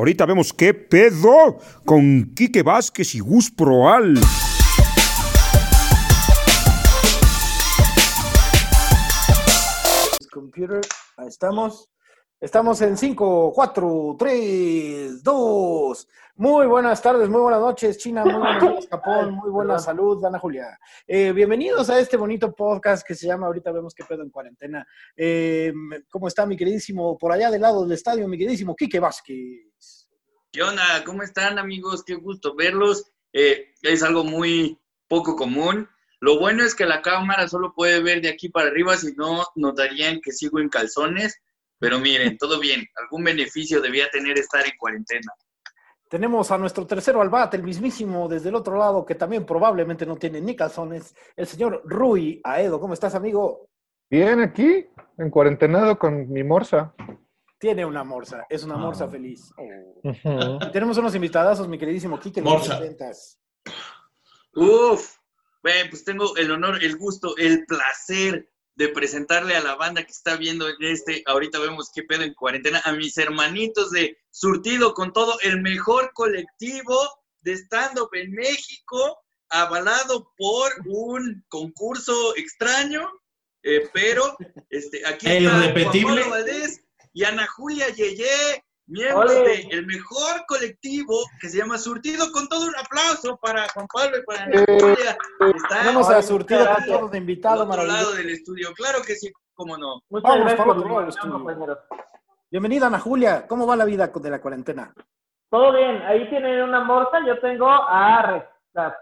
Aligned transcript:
Ahorita 0.00 0.24
vemos 0.24 0.54
qué 0.54 0.72
pedo 0.72 1.58
con 1.84 2.32
Quique 2.34 2.62
Vázquez 2.62 3.14
y 3.14 3.20
Gus 3.20 3.50
Proal. 3.50 4.18
Computer, 10.32 10.80
ahí 11.18 11.28
estamos. 11.28 11.90
Estamos 12.40 12.80
en 12.80 12.96
5, 12.96 13.52
4, 13.54 14.16
3, 14.18 15.22
2. 15.22 16.08
Muy 16.36 16.66
buenas 16.66 17.02
tardes, 17.02 17.28
muy 17.28 17.42
buenas 17.42 17.60
noches, 17.60 17.98
China, 17.98 18.24
muy 18.24 18.32
buenas 18.32 18.62
noches, 18.62 18.88
Japón, 18.88 19.34
muy 19.34 19.50
buena 19.50 19.78
salud, 19.78 20.24
Ana 20.24 20.38
Julia. 20.38 20.80
Eh, 21.06 21.32
bienvenidos 21.32 21.90
a 21.90 22.00
este 22.00 22.16
bonito 22.16 22.54
podcast 22.54 23.06
que 23.06 23.14
se 23.14 23.26
llama 23.26 23.46
Ahorita 23.46 23.70
vemos 23.72 23.92
qué 23.92 24.04
pedo 24.04 24.22
en 24.22 24.30
cuarentena. 24.30 24.88
Eh, 25.14 25.70
¿Cómo 26.08 26.28
está 26.28 26.46
mi 26.46 26.56
queridísimo, 26.56 27.18
por 27.18 27.30
allá 27.30 27.50
del 27.50 27.60
lado 27.60 27.82
del 27.82 27.92
estadio, 27.92 28.26
mi 28.26 28.38
queridísimo 28.38 28.74
Quique 28.74 29.00
Vázquez? 29.00 30.08
¿Qué 30.50 30.62
onda? 30.62 31.04
¿Cómo 31.04 31.22
están 31.22 31.58
amigos? 31.58 32.02
Qué 32.04 32.14
gusto 32.14 32.56
verlos. 32.56 33.04
Eh, 33.34 33.74
es 33.82 34.02
algo 34.02 34.24
muy 34.24 34.80
poco 35.08 35.36
común. 35.36 35.90
Lo 36.20 36.38
bueno 36.38 36.64
es 36.64 36.74
que 36.74 36.86
la 36.86 37.02
cámara 37.02 37.48
solo 37.48 37.74
puede 37.74 38.00
ver 38.02 38.22
de 38.22 38.30
aquí 38.30 38.48
para 38.48 38.68
arriba, 38.68 38.96
si 38.96 39.12
no 39.12 39.44
notarían 39.56 40.22
que 40.22 40.32
sigo 40.32 40.58
en 40.58 40.70
calzones. 40.70 41.38
Pero 41.80 41.98
miren, 41.98 42.36
todo 42.36 42.60
bien. 42.60 42.86
Algún 42.94 43.24
beneficio 43.24 43.80
debía 43.80 44.08
tener 44.10 44.38
estar 44.38 44.64
en 44.64 44.76
cuarentena. 44.78 45.32
Tenemos 46.10 46.50
a 46.50 46.58
nuestro 46.58 46.86
tercero 46.86 47.22
albate, 47.22 47.56
el 47.56 47.62
mismísimo 47.62 48.28
desde 48.28 48.50
el 48.50 48.56
otro 48.56 48.76
lado, 48.76 49.06
que 49.06 49.14
también 49.14 49.46
probablemente 49.46 50.04
no 50.04 50.16
tiene 50.16 50.40
ni 50.40 50.54
calzones, 50.54 51.14
el 51.36 51.46
señor 51.46 51.82
Rui 51.84 52.40
Aedo. 52.44 52.80
¿Cómo 52.80 52.94
estás, 52.94 53.14
amigo? 53.14 53.70
Bien, 54.10 54.40
aquí, 54.40 54.86
en 55.16 55.30
cuarentenado 55.30 55.98
con 55.98 56.30
mi 56.30 56.42
morsa. 56.44 56.92
Tiene 57.58 57.84
una 57.86 58.04
morsa, 58.04 58.44
es 58.50 58.64
una 58.64 58.76
morsa 58.76 59.08
feliz. 59.08 59.52
Y 60.02 60.72
tenemos 60.72 60.98
unos 60.98 61.14
invitadazos, 61.14 61.68
mi 61.68 61.78
queridísimo 61.78 62.18
Kike. 62.18 62.42
Morsa. 62.42 62.80
Uf, 64.54 65.16
bueno, 65.62 65.90
pues 65.90 66.04
tengo 66.04 66.36
el 66.36 66.50
honor, 66.50 66.82
el 66.82 66.96
gusto, 66.96 67.36
el 67.36 67.64
placer 67.66 68.49
de 68.74 68.88
presentarle 68.88 69.56
a 69.56 69.62
la 69.62 69.74
banda 69.74 70.02
que 70.04 70.12
está 70.12 70.36
viendo 70.36 70.66
este, 70.80 71.22
ahorita 71.26 71.58
vemos 71.58 71.90
qué 71.94 72.02
pedo 72.02 72.22
en 72.22 72.34
cuarentena, 72.34 72.80
a 72.84 72.92
mis 72.92 73.16
hermanitos 73.18 73.90
de 73.90 74.16
Surtido 74.30 74.94
con 74.94 75.12
todo, 75.12 75.38
el 75.40 75.60
mejor 75.60 76.12
colectivo 76.14 76.96
de 77.40 77.54
stand-up 77.54 78.10
en 78.12 78.32
México, 78.32 79.18
avalado 79.48 80.32
por 80.36 80.72
un 80.86 81.44
concurso 81.48 82.36
extraño, 82.36 83.10
eh, 83.62 83.88
pero 83.92 84.36
este, 84.70 85.04
aquí 85.06 85.26
El 85.28 85.46
está. 85.46 85.72
Juan 85.72 86.02
Pablo 86.02 86.30
Valdés 86.30 86.84
y 87.12 87.24
Ana 87.24 87.46
Julia 87.46 87.88
Yeye, 87.90 88.64
miembros 88.90 89.30
¡Ole! 89.32 89.66
del 89.70 89.86
mejor 89.86 90.44
colectivo 90.46 91.14
que 91.40 91.48
se 91.48 91.58
llama 91.58 91.78
Surtido, 91.78 92.30
con 92.32 92.48
todo 92.48 92.66
un 92.66 92.74
aplauso 92.76 93.36
para 93.38 93.68
Juan 93.70 93.86
Pablo 93.92 94.18
y 94.18 94.22
para 94.24 94.42
Ana 94.44 94.60
Eh, 94.60 94.66
Julia. 94.80 95.16
Está 95.56 95.78
Tenemos 95.80 96.10
a 96.10 96.22
Surtido 96.22 96.66
con 96.74 96.84
todo 96.84 97.08
de 97.08 97.18
invitado 97.18 97.64
otro 97.64 97.76
lado 97.76 97.86
maravilloso. 97.86 98.16
del 98.16 98.30
estudio, 98.30 98.68
claro 98.74 98.98
que 99.06 99.14
sí, 99.14 99.30
cómo 99.54 99.76
no. 99.78 100.00
Muchas 100.10 100.28
Vamos 100.30 100.44
gracias 100.46 100.66
por 100.66 101.08
estudio. 101.08 101.32
compañeros. 101.32 101.78
Bienvenida, 102.50 102.86
Ana 102.88 102.98
Julia. 103.00 103.46
¿Cómo 103.46 103.66
va 103.66 103.76
la 103.76 103.84
vida 103.84 104.08
de 104.08 104.30
la 104.30 104.40
cuarentena? 104.40 104.92
Todo 105.50 105.72
bien, 105.72 106.02
ahí 106.02 106.28
tienen 106.30 106.62
una 106.62 106.80
morsa, 106.84 107.18
yo 107.26 107.38
tengo 107.40 107.68
a 107.68 108.22
Rex. 108.22 108.46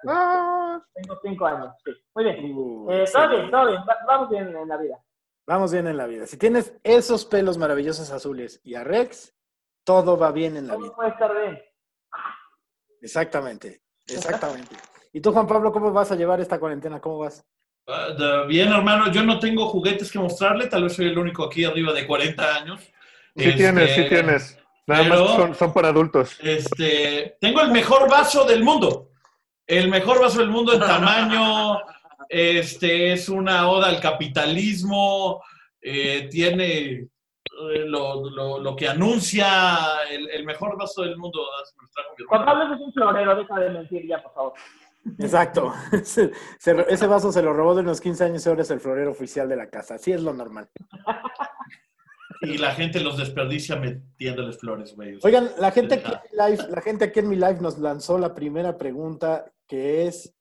Ah, 0.06 0.80
Tengo 0.94 1.18
cinco 1.22 1.46
años, 1.46 1.74
sí. 1.84 1.90
Muy 2.14 2.24
bien. 2.24 2.56
Uh, 2.56 2.90
Eh, 2.90 3.04
todo 3.12 3.28
bien, 3.28 3.50
todo 3.50 3.66
bien, 3.66 3.80
va- 3.88 3.98
vamos 4.06 4.30
bien 4.30 4.56
en 4.56 4.68
la 4.68 4.76
vida. 4.78 4.98
Vamos 5.46 5.72
bien 5.72 5.86
en 5.86 5.96
la 5.96 6.06
vida. 6.06 6.26
Si 6.26 6.36
tienes 6.36 6.74
esos 6.82 7.24
pelos 7.24 7.56
maravillosos 7.58 8.10
azules 8.10 8.60
y 8.64 8.74
a 8.74 8.84
Rex, 8.84 9.34
todo 9.88 10.18
va 10.18 10.30
bien 10.32 10.54
en 10.58 10.66
la 10.66 10.76
vida. 10.76 10.92
puede 10.94 11.08
estar 11.08 11.32
bien. 11.34 11.58
Exactamente, 13.00 13.80
exactamente. 14.06 14.76
¿Y 15.14 15.20
tú, 15.22 15.32
Juan 15.32 15.46
Pablo, 15.46 15.72
cómo 15.72 15.90
vas 15.92 16.12
a 16.12 16.16
llevar 16.16 16.40
esta 16.42 16.60
cuarentena? 16.60 17.00
¿Cómo 17.00 17.18
vas? 17.20 17.42
Ah, 17.86 18.08
de- 18.10 18.46
Bien, 18.46 18.70
hermano, 18.70 19.10
yo 19.10 19.22
no 19.22 19.38
tengo 19.38 19.66
juguetes 19.68 20.12
que 20.12 20.18
mostrarle, 20.18 20.66
tal 20.66 20.82
vez 20.82 20.92
soy 20.94 21.06
el 21.06 21.18
único 21.18 21.44
aquí 21.44 21.64
arriba 21.64 21.94
de 21.94 22.06
40 22.06 22.54
años. 22.56 22.80
sí 22.82 22.92
Este, 23.44 23.52
tienes, 23.56 23.94
sí 23.94 24.04
tienes. 24.10 24.58
Nada 24.86 25.02
pero- 25.04 25.24
más 25.24 25.36
son, 25.36 25.54
son 25.54 25.72
para 25.72 25.88
adultos. 25.88 26.36
Este, 26.42 27.38
tengo 27.40 27.62
el 27.62 27.70
mejor 27.70 28.10
vaso 28.10 28.44
del 28.44 28.62
mundo. 28.62 29.10
El 29.66 29.88
mejor 29.88 30.20
vaso 30.20 30.40
del 30.40 30.50
mundo 30.50 30.74
en 30.74 30.80
tamaño. 30.80 31.78
Este 32.28 33.12
es 33.14 33.30
una 33.30 33.70
oda 33.70 33.88
al 33.88 34.00
capitalismo. 34.00 35.42
eh, 35.80 36.28
tiene 36.30 37.06
lo, 37.86 38.28
lo- 38.30 38.58
lo 38.58 38.76
que 38.76 38.88
anuncia 38.88 40.02
el, 40.10 40.28
el 40.30 40.44
mejor 40.44 40.76
vaso 40.78 41.02
del 41.02 41.16
mundo. 41.16 41.40
hermano. 42.28 42.44
Pablo 42.46 42.74
es 42.74 42.80
un 42.80 42.92
florero, 42.92 43.36
deja 43.36 43.58
de 43.60 43.70
mentir 43.70 44.06
ya, 44.06 44.22
por 44.22 44.32
favor. 44.34 44.52
Exacto. 45.18 45.72
Se- 46.04 46.30
se- 46.58 46.86
ese 46.92 47.06
vaso 47.06 47.32
se 47.32 47.42
lo 47.42 47.52
robó 47.52 47.74
de 47.74 47.80
unos 47.82 48.00
15 48.00 48.24
años 48.24 48.44
y 48.44 48.48
ahora 48.48 48.62
es 48.62 48.70
el 48.70 48.80
florero 48.80 49.10
oficial 49.10 49.48
de 49.48 49.56
la 49.56 49.70
casa. 49.70 49.94
Así 49.94 50.12
es 50.12 50.22
lo 50.22 50.32
normal. 50.34 50.68
Y 52.42 52.58
la 52.58 52.70
gente 52.72 53.00
los 53.00 53.16
desperdicia 53.16 53.76
metiéndoles 53.76 54.58
flores, 54.58 54.94
güey. 54.94 55.16
O 55.16 55.20
sea, 55.20 55.28
Oigan, 55.28 55.50
la 55.58 55.70
gente, 55.72 55.94
aquí 55.96 56.10
en 56.12 56.20
mi 56.30 56.50
live, 56.56 56.68
la 56.70 56.80
gente 56.82 57.04
aquí 57.06 57.18
en 57.20 57.28
mi 57.28 57.36
live 57.36 57.58
nos 57.60 57.78
lanzó 57.78 58.18
la 58.18 58.34
primera 58.34 58.76
pregunta 58.78 59.50
que 59.66 60.06
es, 60.06 60.34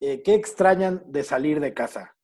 eh, 0.00 0.22
¿qué 0.22 0.34
extrañan 0.34 1.02
de 1.06 1.22
salir 1.24 1.60
de 1.60 1.72
casa? 1.72 2.14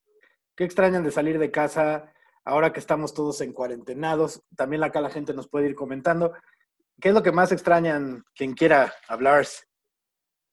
¿Qué 0.56 0.64
extrañan 0.64 1.04
de 1.04 1.10
salir 1.10 1.38
de 1.38 1.50
casa 1.50 2.12
ahora 2.44 2.72
que 2.72 2.80
estamos 2.80 3.14
todos 3.14 3.40
en 3.40 3.52
cuarentenados? 3.52 4.42
También 4.56 4.84
acá 4.84 5.00
la 5.00 5.10
gente 5.10 5.34
nos 5.34 5.48
puede 5.48 5.68
ir 5.68 5.74
comentando. 5.74 6.32
¿Qué 7.00 7.08
es 7.08 7.14
lo 7.14 7.22
que 7.22 7.32
más 7.32 7.52
extrañan 7.52 8.24
quien 8.34 8.54
quiera 8.54 8.94
hablar? 9.08 9.46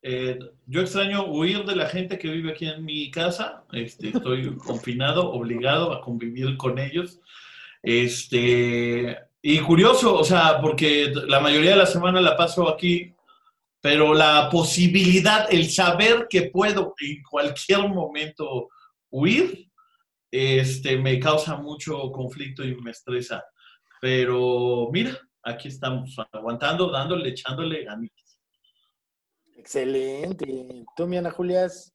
Eh, 0.04 0.40
yo 0.66 0.82
extraño 0.82 1.26
huir 1.28 1.64
de 1.66 1.76
la 1.76 1.88
gente 1.88 2.18
que 2.18 2.30
vive 2.30 2.52
aquí 2.52 2.68
en 2.68 2.84
mi 2.84 3.12
casa. 3.12 3.64
Este, 3.72 4.10
estoy 4.10 4.56
confinado, 4.66 5.32
obligado 5.32 5.94
a 5.94 6.02
convivir 6.02 6.58
con 6.58 6.80
ellos. 6.80 7.20
Este, 7.84 9.18
y 9.42 9.60
curioso, 9.60 10.16
o 10.16 10.24
sea, 10.24 10.60
porque 10.62 11.12
la 11.28 11.40
mayoría 11.40 11.72
de 11.72 11.78
la 11.78 11.86
semana 11.86 12.22
la 12.22 12.38
paso 12.38 12.70
aquí, 12.70 13.14
pero 13.80 14.14
la 14.14 14.50
posibilidad, 14.52 15.52
el 15.52 15.70
saber 15.70 16.28
que 16.30 16.44
puedo 16.44 16.94
en 17.00 17.24
cualquier 17.24 17.88
momento 17.90 18.70
huir, 19.10 19.71
este, 20.32 20.98
me 20.98 21.20
causa 21.20 21.58
mucho 21.58 22.12
conflicto 22.12 22.64
y 22.64 22.76
me 22.76 22.92
estresa. 22.92 23.44
Pero 24.00 24.90
mira, 24.92 25.12
aquí 25.44 25.68
estamos, 25.68 26.16
aguantando, 26.32 26.90
dándole, 26.90 27.30
echándole 27.30 27.84
ganitas. 27.84 28.40
Excelente. 29.56 30.86
¿Tú, 30.96 31.06
mi 31.06 31.18
Ana 31.18 31.32
Julias? 31.32 31.94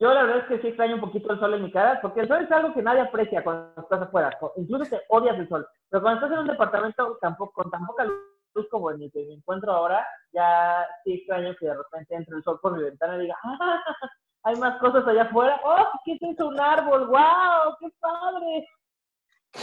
Yo 0.00 0.12
la 0.12 0.24
verdad 0.24 0.38
es 0.38 0.48
que 0.48 0.60
sí 0.60 0.68
extraño 0.68 0.96
un 0.96 1.00
poquito 1.00 1.32
el 1.32 1.38
sol 1.38 1.54
en 1.54 1.62
mi 1.62 1.70
cara, 1.70 2.00
porque 2.00 2.20
el 2.20 2.28
sol 2.28 2.42
es 2.42 2.50
algo 2.50 2.74
que 2.74 2.82
nadie 2.82 3.02
aprecia 3.02 3.44
cuando 3.44 3.80
estás 3.80 4.02
afuera. 4.02 4.36
Incluso 4.56 4.90
te 4.90 5.00
odias 5.08 5.38
el 5.38 5.48
sol. 5.48 5.66
Pero 5.88 6.02
cuando 6.02 6.20
estás 6.20 6.32
en 6.32 6.42
un 6.42 6.50
departamento 6.50 7.18
tampoco, 7.20 7.62
con 7.62 7.70
tan 7.70 7.86
poca 7.86 8.04
luz 8.04 8.68
como 8.70 8.90
en 8.90 9.02
el 9.02 9.12
que 9.12 9.24
me 9.24 9.34
encuentro 9.34 9.72
ahora, 9.72 10.06
ya 10.32 10.86
sí 11.04 11.14
extraño 11.14 11.54
que 11.58 11.66
de 11.66 11.74
repente 11.76 12.14
entre 12.14 12.36
el 12.36 12.42
sol 12.42 12.58
por 12.60 12.76
mi 12.76 12.82
ventana 12.82 13.16
y 13.16 13.22
diga, 13.22 13.36
¡ah! 13.42 13.82
Hay 14.44 14.56
más 14.56 14.78
cosas 14.78 15.06
allá 15.06 15.22
afuera. 15.24 15.60
¡Oh! 15.64 15.86
¿Qué 16.04 16.12
es 16.12 16.22
eso? 16.22 16.48
Un 16.48 16.60
árbol. 16.60 17.06
¡Wow! 17.08 17.76
¡Qué 17.80 17.88
padre! 17.98 18.68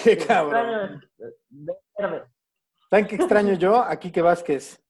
Qué 0.04 0.12
Extraño 0.14 0.50
cabrón. 0.50 1.06
verde. 1.98 2.24
¿Saben 2.90 3.08
qué 3.08 3.16
extraño 3.16 3.54
yo? 3.54 3.78
A 3.82 3.96
Quique 4.00 4.22
Vázquez. 4.22 4.82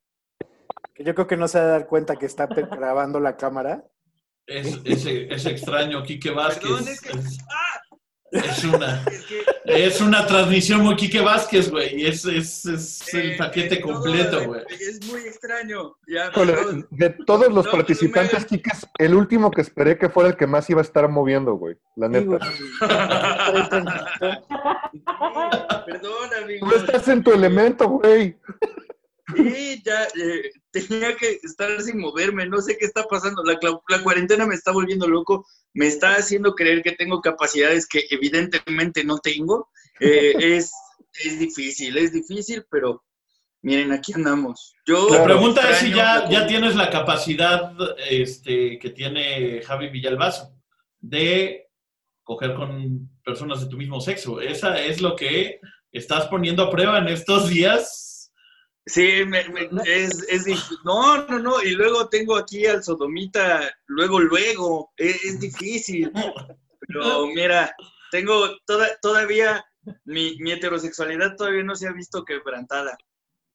Que 0.93 1.03
yo 1.03 1.13
creo 1.13 1.27
que 1.27 1.37
no 1.37 1.47
se 1.47 1.59
va 1.59 1.65
a 1.65 1.67
dar 1.69 1.87
cuenta 1.87 2.15
que 2.15 2.25
está 2.25 2.45
grabando 2.47 3.19
la 3.19 3.35
cámara. 3.35 3.83
Es, 4.47 4.79
ese, 4.85 5.33
ese 5.33 5.51
extraño 5.51 6.03
Quique 6.03 6.31
Vázquez. 6.31 6.69
Perdón, 6.69 6.87
es 6.87 7.01
que- 7.01 7.09
es, 7.17 7.39
¡Ah! 7.49 7.80
Es 8.31 8.63
una, 8.63 9.03
Es 9.11 9.23
que 9.25 9.43
es 9.85 10.01
una 10.01 10.25
transmisión 10.25 10.81
muy 10.81 10.95
Quique 10.95 11.19
Vázquez, 11.21 11.69
güey. 11.69 12.05
Es, 12.05 12.25
es, 12.25 12.65
es 12.65 13.13
el 13.13 13.31
eh, 13.33 13.37
paquete 13.37 13.75
eh, 13.75 13.81
completo, 13.81 14.43
güey. 14.45 14.61
Es 14.69 14.99
muy 15.11 15.21
extraño. 15.21 15.95
Ya, 16.07 16.29
Híjole, 16.29 16.53
perdón. 16.53 16.87
de 16.89 17.09
todos 17.25 17.51
los 17.51 17.65
No, 17.65 17.71
participantes, 17.71 18.41
me- 18.41 18.47
Kike, 18.57 18.69
es 18.73 18.87
el 18.99 19.15
último 19.15 19.51
que 19.51 19.61
esperé 19.61 19.97
que 19.97 20.09
fuera 20.09 20.29
el 20.29 20.37
que 20.37 20.47
más 20.47 20.69
iba 20.69 20.79
a 20.81 20.83
estar 20.83 21.07
moviendo, 21.09 21.53
güey. 21.55 21.75
La 21.95 22.07
Sí, 22.07 22.13
neta. 22.13 22.25
güey. 22.25 22.39
Perdón, 25.85 26.29
amigo. 26.43 26.67
Tú 26.69 26.75
estás 26.75 27.07
en 27.07 27.23
tu 27.23 27.31
elemento, 27.31 27.87
güey. 27.89 28.37
Sí, 29.35 29.81
ya 29.85 30.03
eh, 30.03 30.51
tenía 30.71 31.15
que 31.15 31.39
estar 31.43 31.81
sin 31.81 31.99
moverme, 31.99 32.47
no 32.47 32.61
sé 32.61 32.77
qué 32.77 32.85
está 32.85 33.03
pasando. 33.03 33.43
La, 33.43 33.59
la 33.89 34.03
cuarentena 34.03 34.45
me 34.45 34.55
está 34.55 34.71
volviendo 34.71 35.07
loco, 35.07 35.45
me 35.73 35.87
está 35.87 36.15
haciendo 36.15 36.53
creer 36.53 36.81
que 36.81 36.93
tengo 36.93 37.21
capacidades 37.21 37.87
que 37.87 38.05
evidentemente 38.09 39.03
no 39.03 39.19
tengo. 39.19 39.69
Eh, 39.99 40.33
es, 40.57 40.71
es 41.23 41.39
difícil, 41.39 41.97
es 41.97 42.11
difícil, 42.13 42.65
pero 42.69 43.03
miren, 43.61 43.91
aquí 43.91 44.13
andamos. 44.13 44.73
Yo 44.85 45.09
La 45.09 45.23
pregunta 45.23 45.69
es 45.69 45.77
si 45.77 45.91
ya, 45.91 46.27
ya 46.29 46.47
tienes 46.47 46.75
la 46.75 46.89
capacidad 46.89 47.73
este, 48.09 48.79
que 48.79 48.89
tiene 48.89 49.61
Javi 49.61 49.89
Villalbazo 49.89 50.55
de 50.99 51.67
coger 52.23 52.53
con 52.53 53.09
personas 53.23 53.61
de 53.61 53.67
tu 53.67 53.77
mismo 53.77 53.99
sexo. 54.01 54.41
Esa 54.41 54.79
es 54.79 55.01
lo 55.01 55.15
que 55.15 55.59
estás 55.91 56.27
poniendo 56.27 56.63
a 56.63 56.69
prueba 56.69 56.99
en 56.99 57.07
estos 57.07 57.49
días 57.49 58.10
Sí, 58.85 59.23
me- 59.27 59.47
me- 59.49 59.69
es, 59.85 60.25
es 60.27 60.45
No, 60.83 61.25
no, 61.27 61.39
no. 61.39 61.61
Y 61.61 61.71
luego 61.71 62.09
tengo 62.09 62.35
aquí 62.35 62.65
al 62.65 62.83
sodomita, 62.83 63.71
luego, 63.87 64.19
luego. 64.19 64.91
Es, 64.97 65.23
es 65.23 65.39
difícil. 65.39 66.11
Pero 66.87 67.27
mira, 67.27 67.73
tengo 68.11 68.57
toda, 68.65 68.89
todavía, 69.01 69.63
mi, 70.05 70.35
mi 70.39 70.51
heterosexualidad 70.51 71.35
todavía 71.37 71.63
no 71.63 71.75
se 71.75 71.87
ha 71.87 71.93
visto 71.93 72.25
quebrantada. 72.25 72.97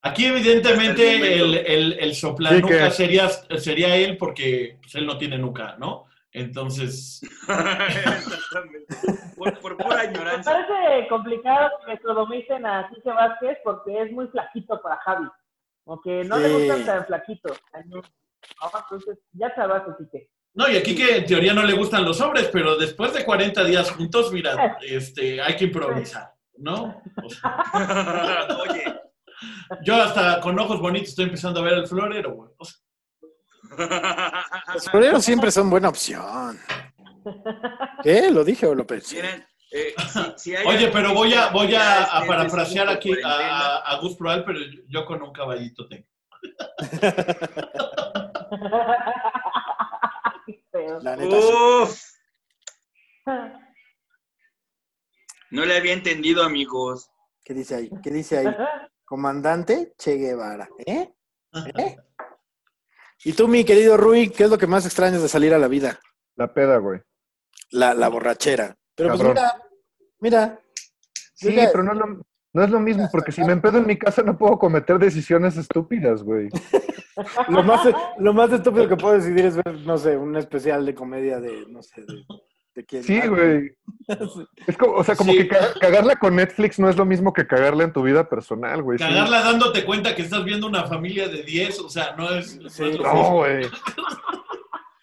Aquí 0.02 0.26
evidentemente 0.26 1.16
el 1.16 1.24
el, 1.24 1.54
el, 1.66 1.92
el 1.98 2.14
soplanuca 2.14 2.68
Sí, 2.68 2.84
que- 2.84 2.90
sería, 2.90 3.28
sería 3.58 3.96
él 3.96 4.16
porque 4.16 4.78
pues, 4.80 4.94
él 4.94 5.04
no 5.06 5.18
tiene 5.18 5.36
nuca, 5.38 5.76
¿no? 5.78 6.05
Entonces, 6.36 7.20
Exactamente. 7.22 8.86
Por, 9.36 9.58
por 9.60 9.76
pura 9.76 9.96
Me 9.98 10.04
ignorancia. 10.04 10.52
parece 10.52 11.08
complicado 11.08 11.70
que 11.86 11.98
sodomicen 11.98 12.64
a 12.66 12.88
Quique 12.88 13.10
Vázquez 13.10 13.58
porque 13.64 14.02
es 14.02 14.10
muy 14.12 14.26
flaquito 14.28 14.80
para 14.82 14.96
Javi. 14.98 15.26
Como 15.84 16.00
que 16.02 16.24
no 16.24 16.38
le 16.38 16.48
Sí. 16.48 16.54
gusta 16.54 16.84
tan 16.86 17.06
flaquito. 17.06 17.54
No, 17.86 18.00
entonces, 18.82 19.18
ya 19.32 19.54
sabaste, 19.54 19.90
Quique. 19.98 20.30
no, 20.54 20.68
y 20.70 20.76
aquí 20.76 20.94
que 20.96 21.18
en 21.18 21.26
teoría 21.26 21.52
no 21.54 21.62
le 21.62 21.74
gustan 21.74 22.04
los 22.04 22.20
hombres, 22.20 22.48
pero 22.52 22.76
después 22.76 23.12
de 23.12 23.24
40 23.24 23.62
días 23.64 23.90
juntos, 23.90 24.32
mira, 24.32 24.78
este, 24.82 25.40
hay 25.42 25.54
que 25.56 25.64
improvisar, 25.66 26.32
¿no? 26.56 27.02
O 27.22 27.28
sea, 27.30 28.48
Oye. 28.68 28.84
yo 29.82 29.96
hasta 29.96 30.40
con 30.40 30.58
ojos 30.58 30.80
bonitos 30.80 31.10
estoy 31.10 31.26
empezando 31.26 31.60
a 31.60 31.64
ver 31.64 31.74
el 31.74 31.86
florero, 31.86 32.32
güey. 32.34 32.50
O 32.58 32.64
sea, 32.64 32.76
Los 34.74 34.90
floreros 34.90 35.24
siempre 35.24 35.50
son 35.50 35.70
buena 35.70 35.88
opción. 35.88 36.58
¿Qué? 38.02 38.30
¿Lo 38.30 38.44
dije 38.44 38.66
o 38.66 38.74
lo 38.74 38.86
pensé? 38.86 39.16
Miren, 39.16 39.46
eh, 39.72 39.94
si- 40.12 40.32
si 40.36 40.56
hay 40.56 40.66
Oye, 40.66 40.88
pero 40.92 41.12
voy 41.12 41.34
a, 41.34 41.48
voy 41.48 41.74
a, 41.74 42.06
parafrasear 42.26 42.88
aquí 42.88 43.12
a, 43.24 43.78
a 43.78 43.96
Gus 44.00 44.16
Proal, 44.16 44.44
pero 44.44 44.60
yo 44.88 45.04
con 45.04 45.20
un 45.22 45.32
caballito 45.32 45.88
tengo. 45.88 46.06
La 51.02 51.16
neta. 51.16 51.36
Uf, 51.36 52.00
no 55.50 55.64
le 55.64 55.76
había 55.76 55.92
entendido, 55.92 56.44
amigos. 56.44 57.10
¿Qué 57.44 57.54
dice 57.54 57.74
ahí? 57.76 57.90
¿Qué 58.02 58.10
dice 58.10 58.38
ahí? 58.38 58.56
Comandante 59.04 59.94
Che 59.98 60.16
Guevara. 60.16 60.68
¿Eh? 60.84 61.12
¿Eh? 61.78 61.96
Y 63.26 63.32
tú, 63.32 63.48
mi 63.48 63.64
querido 63.64 63.96
Rui, 63.96 64.30
¿qué 64.30 64.44
es 64.44 64.50
lo 64.50 64.56
que 64.56 64.68
más 64.68 64.86
extrañas 64.86 65.20
de 65.20 65.28
salir 65.28 65.52
a 65.52 65.58
la 65.58 65.66
vida? 65.66 65.98
La 66.36 66.54
peda, 66.54 66.76
güey. 66.76 67.00
La, 67.72 67.92
la 67.92 68.06
borrachera. 68.06 68.76
Pero 68.94 69.16
pues 69.16 69.24
mira, 69.24 69.62
mira. 70.20 70.60
Sí, 71.34 71.48
Mira. 71.48 71.68
pero 71.72 71.82
no 71.82 71.92
es, 71.92 71.98
lo, 71.98 72.06
no 72.52 72.62
es 72.62 72.70
lo 72.70 72.78
mismo, 72.78 73.08
porque 73.10 73.32
si 73.32 73.42
me 73.42 73.52
empedo 73.52 73.78
en 73.78 73.86
mi 73.88 73.98
casa 73.98 74.22
no 74.22 74.38
puedo 74.38 74.60
cometer 74.60 75.00
decisiones 75.00 75.56
estúpidas, 75.56 76.22
güey. 76.22 76.50
Lo 77.48 77.62
más, 77.62 77.80
lo 78.18 78.34
más 78.34 78.52
estúpido 78.52 78.86
que 78.86 78.96
puedo 78.96 79.14
decidir 79.14 79.46
es 79.46 79.56
ver, 79.56 79.74
no 79.86 79.96
sé, 79.96 80.18
un 80.18 80.36
especial 80.36 80.84
de 80.84 80.94
comedia 80.94 81.40
de, 81.40 81.64
no 81.66 81.82
sé, 81.82 82.02
de, 82.02 82.26
Sí, 83.02 83.20
güey. 83.26 83.76
Es 84.66 84.76
como, 84.76 84.92
o 84.94 85.04
sea, 85.04 85.16
como 85.16 85.32
Sí. 85.32 85.38
que 85.38 85.48
ca- 85.48 85.72
cagarla 85.80 86.16
con 86.16 86.36
Netflix 86.36 86.78
no 86.78 86.88
es 86.88 86.96
lo 86.96 87.04
mismo 87.04 87.32
que 87.32 87.46
cagarla 87.46 87.84
en 87.84 87.92
tu 87.92 88.02
vida 88.02 88.28
personal, 88.28 88.82
güey. 88.82 88.98
Sí. 88.98 89.04
Cagarla 89.04 89.40
dándote 89.42 89.84
cuenta 89.84 90.14
que 90.14 90.22
estás 90.22 90.44
viendo 90.44 90.66
una 90.66 90.84
familia 90.84 91.28
de 91.28 91.42
10, 91.42 91.80
o 91.80 91.88
sea, 91.88 92.14
no 92.16 92.30
es... 92.30 92.58
Sí. 92.68 92.98
No, 93.02 93.32
güey. 93.32 93.66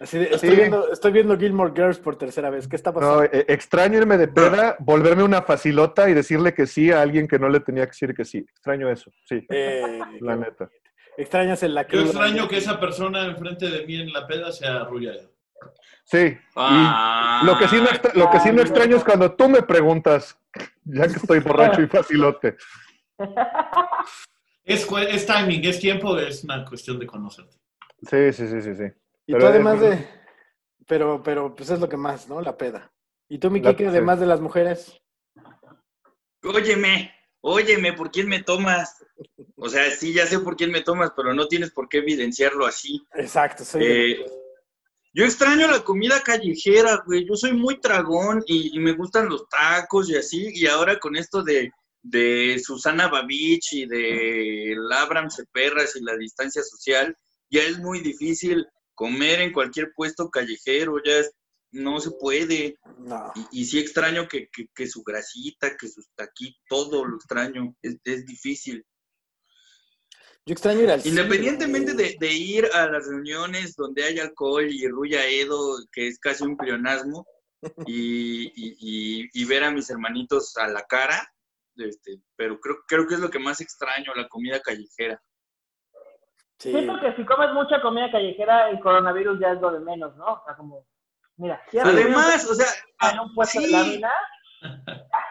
Así 0.00 0.18
de, 0.18 0.24
estoy, 0.24 0.50
Sí. 0.50 0.56
viendo, 0.56 0.92
estoy 0.92 1.12
viendo 1.12 1.38
Gilmore 1.38 1.72
Girls 1.74 1.98
por 1.98 2.16
tercera 2.16 2.50
vez. 2.50 2.68
¿Qué 2.68 2.76
está 2.76 2.92
pasando? 2.92 3.16
No, 3.18 3.24
eh, 3.24 3.44
extraño 3.48 3.98
irme 3.98 4.18
de 4.18 4.28
peda, 4.28 4.76
volverme 4.80 5.22
una 5.22 5.42
facilota 5.42 6.08
y 6.10 6.14
decirle 6.14 6.52
que 6.52 6.66
sí 6.66 6.90
a 6.90 7.00
alguien 7.02 7.26
que 7.28 7.38
no 7.38 7.48
le 7.48 7.60
tenía 7.60 7.84
que 7.84 7.90
decir 7.92 8.14
que 8.14 8.24
sí. 8.24 8.38
Extraño 8.38 8.90
eso, 8.90 9.10
sí, 9.24 9.46
Eh, 9.50 10.00
la 10.20 10.36
neta. 10.36 10.68
extrañas 11.16 11.62
en 11.62 11.74
la 11.74 11.82
Yo 11.82 11.88
cruda. 11.88 12.04
extraño 12.04 12.48
que 12.48 12.56
esa 12.58 12.78
persona 12.80 13.24
enfrente 13.24 13.68
de 13.70 13.86
mí 13.86 13.96
en 14.00 14.12
la 14.12 14.26
peda 14.26 14.52
sea 14.52 14.84
Ruya. 14.84 15.12
Sí. 16.04 16.36
Ah, 16.54 17.40
Y 17.42 17.46
lo 17.46 17.58
que 17.58 17.66
sí 17.68 17.76
no, 17.76 17.88
extra- 17.88 18.12
lo 18.14 18.30
que 18.30 18.40
sí 18.40 18.52
no 18.52 18.60
extraño 18.62 18.96
es 18.96 19.04
cuando 19.04 19.32
tú 19.32 19.48
me 19.48 19.62
preguntas, 19.62 20.38
ya 20.84 21.06
que 21.06 21.14
estoy 21.14 21.40
borracho 21.40 21.82
y 21.82 21.86
facilote. 21.86 22.56
Es, 24.66 24.88
es 24.90 25.26
timing, 25.26 25.62
es 25.66 25.78
tiempo, 25.78 26.16
es 26.18 26.42
una 26.42 26.64
cuestión 26.64 26.98
de 26.98 27.06
conocerte. 27.06 27.54
Sí, 28.02 28.32
sí, 28.32 28.48
sí, 28.48 28.62
sí, 28.62 28.74
sí. 28.74 28.84
Y 29.26 29.32
Pero 29.32 29.40
tú 29.44 29.46
además 29.50 29.74
es- 29.74 29.80
de... 29.82 30.08
Pero, 30.86 31.22
pero, 31.22 31.54
pues 31.54 31.68
es 31.68 31.80
lo 31.80 31.86
que 31.88 31.98
más, 31.98 32.28
¿no? 32.30 32.40
La 32.40 32.56
peda. 32.56 32.90
¿Y 33.28 33.36
tú, 33.38 33.50
mi 33.50 33.60
Kike, 33.60 33.84
sí. 33.84 33.88
además 33.88 34.20
de 34.20 34.26
las 34.26 34.40
mujeres? 34.40 34.98
Óyeme, 36.42 37.12
óyeme, 37.42 37.92
¿por 37.92 38.10
quién 38.10 38.28
me 38.28 38.42
tomas? 38.42 39.04
O 39.56 39.68
sea, 39.68 39.90
sí, 39.90 40.12
ya 40.14 40.26
sé 40.26 40.38
por 40.40 40.56
quién 40.56 40.70
me 40.70 40.80
tomas, 40.82 41.12
pero 41.16 41.34
no 41.34 41.46
tienes 41.46 41.70
por 41.70 41.88
qué 41.88 41.98
evidenciarlo 41.98 42.66
así. 42.66 43.06
Exacto, 43.14 43.64
de- 43.78 44.12
Eh, 44.12 44.26
yo 45.14 45.24
extraño 45.24 45.68
la 45.68 45.82
comida 45.84 46.20
callejera, 46.22 47.02
güey. 47.06 47.24
Yo 47.26 47.34
soy 47.36 47.52
muy 47.52 47.80
tragón 47.80 48.42
y, 48.46 48.76
y 48.76 48.80
me 48.80 48.92
gustan 48.92 49.28
los 49.28 49.48
tacos 49.48 50.10
y 50.10 50.16
así. 50.16 50.48
Y 50.52 50.66
ahora 50.66 50.98
con 50.98 51.16
esto 51.16 51.42
de, 51.42 51.70
de 52.02 52.60
Susana 52.62 53.08
Babich 53.08 53.72
y 53.72 53.86
de 53.86 54.74
Labram 54.76 55.30
Ceperras 55.30 55.94
y 55.96 56.02
la 56.02 56.16
distancia 56.16 56.62
social, 56.62 57.16
ya 57.48 57.62
es 57.62 57.78
muy 57.78 58.00
difícil 58.00 58.66
comer 58.94 59.40
en 59.40 59.52
cualquier 59.52 59.92
puesto 59.94 60.28
callejero. 60.30 61.00
Ya 61.04 61.18
es- 61.20 61.32
no 61.70 61.98
se 62.00 62.10
puede. 62.12 62.76
No. 62.98 63.32
Y, 63.52 63.62
y 63.62 63.64
sí 63.64 63.78
extraño 63.80 64.28
que, 64.28 64.48
que- 64.52 64.68
que 64.74 64.86
su 64.86 65.02
grasita, 65.02 65.76
que 65.76 65.88
sus 65.88 66.06
taquitos, 66.14 66.60
todo 66.68 67.04
lo 67.04 67.16
extraño. 67.16 67.74
Es, 67.82 67.96
es 68.04 68.24
difícil. 68.26 68.84
Yo 70.46 70.52
extraño 70.52 70.80
ir 70.82 70.90
al 70.90 71.00
cine, 71.00 71.20
Independientemente 71.22 71.94
güey. 71.94 72.16
de, 72.18 72.26
de 72.26 72.32
ir 72.34 72.66
a 72.74 72.86
las 72.86 73.06
reuniones 73.08 73.74
donde 73.76 74.04
hay 74.04 74.18
alcohol 74.18 74.66
y 74.68 74.86
rulla 74.88 75.24
Edo, 75.26 75.76
que 75.90 76.08
es 76.08 76.18
casi 76.18 76.44
un 76.44 76.56
pleonasmo, 76.56 77.26
y, 77.86 78.44
y- 78.54 78.76
y- 78.78 79.28
y 79.32 79.44
ver 79.46 79.64
a 79.64 79.70
mis 79.70 79.88
hermanitos 79.88 80.54
a 80.58 80.68
la 80.68 80.82
cara, 80.82 81.26
este, 81.76 82.20
pero 82.36 82.60
creo, 82.60 82.76
creo 82.86 83.06
que 83.06 83.14
es 83.14 83.20
lo 83.20 83.30
que 83.30 83.38
más 83.38 83.60
extraño, 83.62 84.12
la 84.14 84.28
comida 84.28 84.60
callejera. 84.60 85.20
Sí. 86.58 86.70
Siento 86.70 87.00
que 87.00 87.14
si 87.16 87.24
comes 87.24 87.52
mucha 87.52 87.80
comida 87.80 88.10
callejera, 88.12 88.68
el 88.70 88.80
coronavirus 88.80 89.40
ya 89.40 89.52
es 89.52 89.60
lo 89.60 89.72
de 89.72 89.80
menos, 89.80 90.14
¿no? 90.16 90.26
O 90.34 90.42
sea, 90.44 90.54
como, 90.56 90.86
mira, 91.36 91.60
si 91.70 91.78
Además, 91.78 92.48
o 92.48 92.54
sea, 92.54 92.66
en 93.12 93.18
un 93.20 93.34
puesto 93.34 93.60
de 93.60 93.68
lámina. 93.68 94.12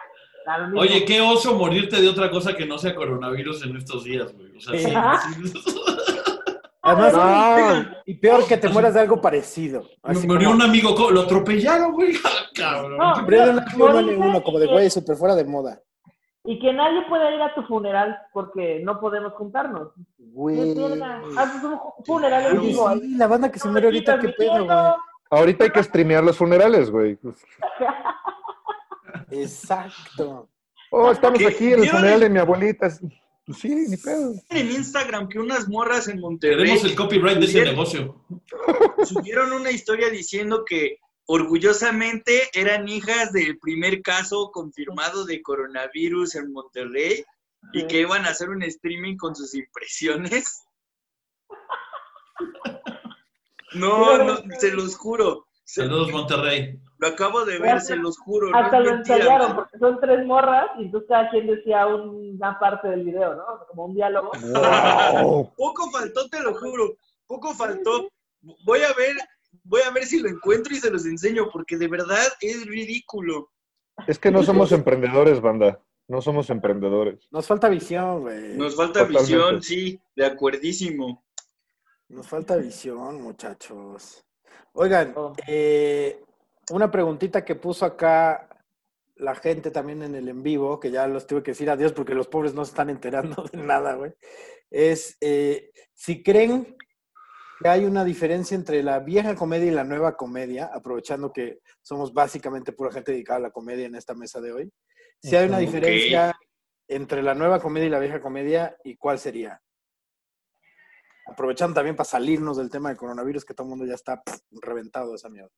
Oye, 0.76 1.04
qué 1.04 1.20
oso 1.20 1.54
morirte 1.54 2.00
de 2.00 2.08
otra 2.08 2.30
cosa 2.30 2.54
que 2.54 2.66
no 2.66 2.78
sea 2.78 2.94
coronavirus 2.94 3.64
en 3.64 3.76
estos 3.76 4.04
días, 4.04 4.32
güey. 4.34 4.56
O 4.56 4.60
sea, 4.60 4.78
Sí. 4.78 4.92
Además, 6.86 7.14
No. 7.14 7.90
y 8.04 8.14
peor 8.14 8.46
que 8.46 8.58
te 8.58 8.68
mueras 8.68 8.92
de 8.92 9.00
algo 9.00 9.18
parecido. 9.18 9.84
Así 10.02 10.26
Murió 10.26 10.50
como- 10.50 10.62
un 10.62 10.68
amigo, 10.68 11.10
lo 11.10 11.22
atropellaron, 11.22 11.92
güey. 11.92 12.12
Ah, 12.24 12.30
Cabrón. 12.54 12.98
No, 12.98 13.22
morirte 13.22 14.16
uno, 14.16 14.42
como 14.42 14.58
de 14.58 14.66
güey, 14.66 14.90
súper 14.90 15.16
fuera 15.16 15.34
de 15.34 15.44
moda. 15.44 15.80
Y 16.44 16.58
que 16.58 16.74
nadie 16.74 17.00
pueda 17.08 17.34
ir 17.34 17.40
a 17.40 17.54
tu 17.54 17.62
funeral 17.62 18.18
porque 18.34 18.80
no 18.84 19.00
podemos 19.00 19.32
juntarnos. 19.32 19.92
Güey. 20.18 20.74
¿Qué 20.74 20.74
pierna? 20.74 21.22
Haces 21.38 21.64
un 21.64 21.78
funeral 22.04 22.54
en 22.54 22.60
vivo. 22.60 22.90
sí, 22.92 23.16
la 23.16 23.26
banda 23.28 23.50
que 23.50 23.58
se 23.58 23.68
muere 23.70 23.86
ahorita, 23.86 24.18
qué 24.18 24.28
pedo, 24.28 24.64
güey. 24.66 24.78
Ahorita 25.30 25.64
hay 25.64 25.70
que 25.70 25.82
streamear 25.82 26.22
los 26.22 26.36
funerales, 26.36 26.90
güey. 26.90 27.18
Exacto. 29.30 30.48
Oh, 30.90 31.10
estamos 31.10 31.38
¿Qué? 31.38 31.46
aquí 31.46 31.66
en 31.66 31.74
el 31.74 31.80
¿Vieron 31.82 31.98
funeral 31.98 32.20
de 32.20 32.30
mi 32.30 32.38
abuelita. 32.38 32.88
Pues 33.46 33.58
sí, 33.58 33.68
ni 33.68 33.96
pedo. 33.96 34.34
En 34.48 34.70
Instagram 34.70 35.28
que 35.28 35.38
unas 35.38 35.68
morras 35.68 36.08
en 36.08 36.20
Monterrey 36.20 36.56
Tenemos 36.64 36.84
el 36.84 36.94
copyright 36.94 37.38
de 37.38 37.44
ese 37.46 37.62
negocio. 37.62 38.24
subieron 39.04 39.52
una 39.52 39.70
historia 39.70 40.08
diciendo 40.08 40.64
que 40.64 40.98
orgullosamente 41.26 42.48
eran 42.54 42.88
hijas 42.88 43.32
del 43.32 43.58
primer 43.58 44.02
caso 44.02 44.50
confirmado 44.52 45.24
de 45.24 45.42
coronavirus 45.42 46.36
en 46.36 46.52
Monterrey 46.52 47.24
y 47.72 47.86
que 47.86 48.00
iban 48.00 48.24
a 48.24 48.30
hacer 48.30 48.50
un 48.50 48.62
streaming 48.62 49.16
con 49.16 49.34
sus 49.34 49.54
impresiones. 49.54 50.62
No, 53.74 54.18
no, 54.22 54.38
se 54.60 54.70
los 54.70 54.94
juro. 54.96 55.48
Saludos, 55.64 56.12
Monterrey. 56.12 56.78
Lo 57.04 57.10
acabo 57.10 57.44
de 57.44 57.58
ver, 57.58 57.80
se 57.82 57.96
los 57.96 58.18
juro. 58.18 58.48
Hasta 58.56 58.80
lo 58.80 58.90
ensayaron 58.90 59.54
porque 59.56 59.78
son 59.78 60.00
tres 60.00 60.24
morras 60.26 60.70
y 60.78 60.84
entonces 60.84 61.08
cada 61.08 61.28
quien 61.30 61.46
decía 61.46 61.86
una 61.86 62.58
parte 62.58 62.88
del 62.88 63.04
video, 63.04 63.34
¿no? 63.34 63.44
Como 63.68 63.86
un 63.86 63.94
diálogo. 63.94 64.32
Wow. 64.40 65.52
Poco 65.56 65.90
faltó, 65.90 66.26
te 66.28 66.40
lo 66.40 66.54
juro. 66.54 66.96
Poco 67.26 67.52
faltó. 67.52 68.08
Voy 68.64 68.80
a 68.80 68.92
ver, 68.94 69.16
voy 69.64 69.82
a 69.82 69.90
ver 69.90 70.04
si 70.06 70.20
lo 70.20 70.28
encuentro 70.30 70.74
y 70.74 70.78
se 70.78 70.90
los 70.90 71.04
enseño, 71.04 71.48
porque 71.52 71.76
de 71.76 71.88
verdad 71.88 72.24
es 72.40 72.64
ridículo. 72.66 73.50
Es 74.06 74.18
que 74.18 74.30
no 74.30 74.42
somos 74.42 74.72
emprendedores, 74.72 75.40
banda. 75.40 75.80
No 76.08 76.20
somos 76.22 76.48
emprendedores. 76.50 77.28
Nos 77.30 77.46
falta 77.46 77.68
visión, 77.68 78.22
güey. 78.22 78.56
Nos 78.56 78.76
falta 78.76 79.00
Totalmente. 79.00 79.22
visión, 79.22 79.62
sí, 79.62 80.00
de 80.16 80.26
acuerdísimo. 80.26 81.22
Nos 82.08 82.26
falta 82.26 82.56
visión, 82.56 83.22
muchachos. 83.22 84.22
Oigan, 84.72 85.12
Oh. 85.16 85.32
eh, 85.46 86.22
una 86.70 86.90
preguntita 86.90 87.44
que 87.44 87.54
puso 87.54 87.84
acá 87.84 88.48
la 89.16 89.34
gente 89.34 89.70
también 89.70 90.02
en 90.02 90.14
el 90.14 90.28
en 90.28 90.42
vivo, 90.42 90.80
que 90.80 90.90
ya 90.90 91.06
los 91.06 91.26
tuve 91.26 91.42
que 91.42 91.52
decir 91.52 91.70
adiós 91.70 91.92
porque 91.92 92.14
los 92.14 92.28
pobres 92.28 92.54
no 92.54 92.64
se 92.64 92.70
están 92.70 92.90
enterando 92.90 93.44
de 93.52 93.58
nada, 93.58 93.94
güey. 93.94 94.12
es 94.70 95.16
eh, 95.20 95.70
si 95.92 96.22
creen 96.22 96.76
que 97.60 97.68
hay 97.68 97.84
una 97.84 98.04
diferencia 98.04 98.56
entre 98.56 98.82
la 98.82 98.98
vieja 98.98 99.34
comedia 99.34 99.66
y 99.70 99.74
la 99.74 99.84
nueva 99.84 100.16
comedia, 100.16 100.70
aprovechando 100.72 101.32
que 101.32 101.60
somos 101.82 102.12
básicamente 102.12 102.72
pura 102.72 102.92
gente 102.92 103.12
dedicada 103.12 103.38
a 103.38 103.42
la 103.42 103.50
comedia 103.50 103.86
en 103.86 103.94
esta 103.94 104.14
mesa 104.14 104.40
de 104.40 104.52
hoy. 104.52 104.72
Si 105.22 105.34
hay 105.36 105.46
una 105.46 105.58
diferencia 105.58 106.34
entre 106.88 107.22
la 107.22 107.34
nueva 107.34 107.60
comedia 107.60 107.86
y 107.86 107.90
la 107.90 108.00
vieja 108.00 108.20
comedia, 108.20 108.76
¿y 108.84 108.96
cuál 108.96 109.18
sería? 109.18 109.62
Aprovechando 111.26 111.74
también 111.74 111.96
para 111.96 112.04
salirnos 112.04 112.58
del 112.58 112.68
tema 112.68 112.90
del 112.90 112.98
coronavirus, 112.98 113.44
que 113.44 113.54
todo 113.54 113.66
el 113.66 113.70
mundo 113.70 113.86
ya 113.86 113.94
está 113.94 114.22
pff, 114.22 114.40
reventado 114.60 115.10
de 115.10 115.16
esa 115.16 115.30
mierda. 115.30 115.52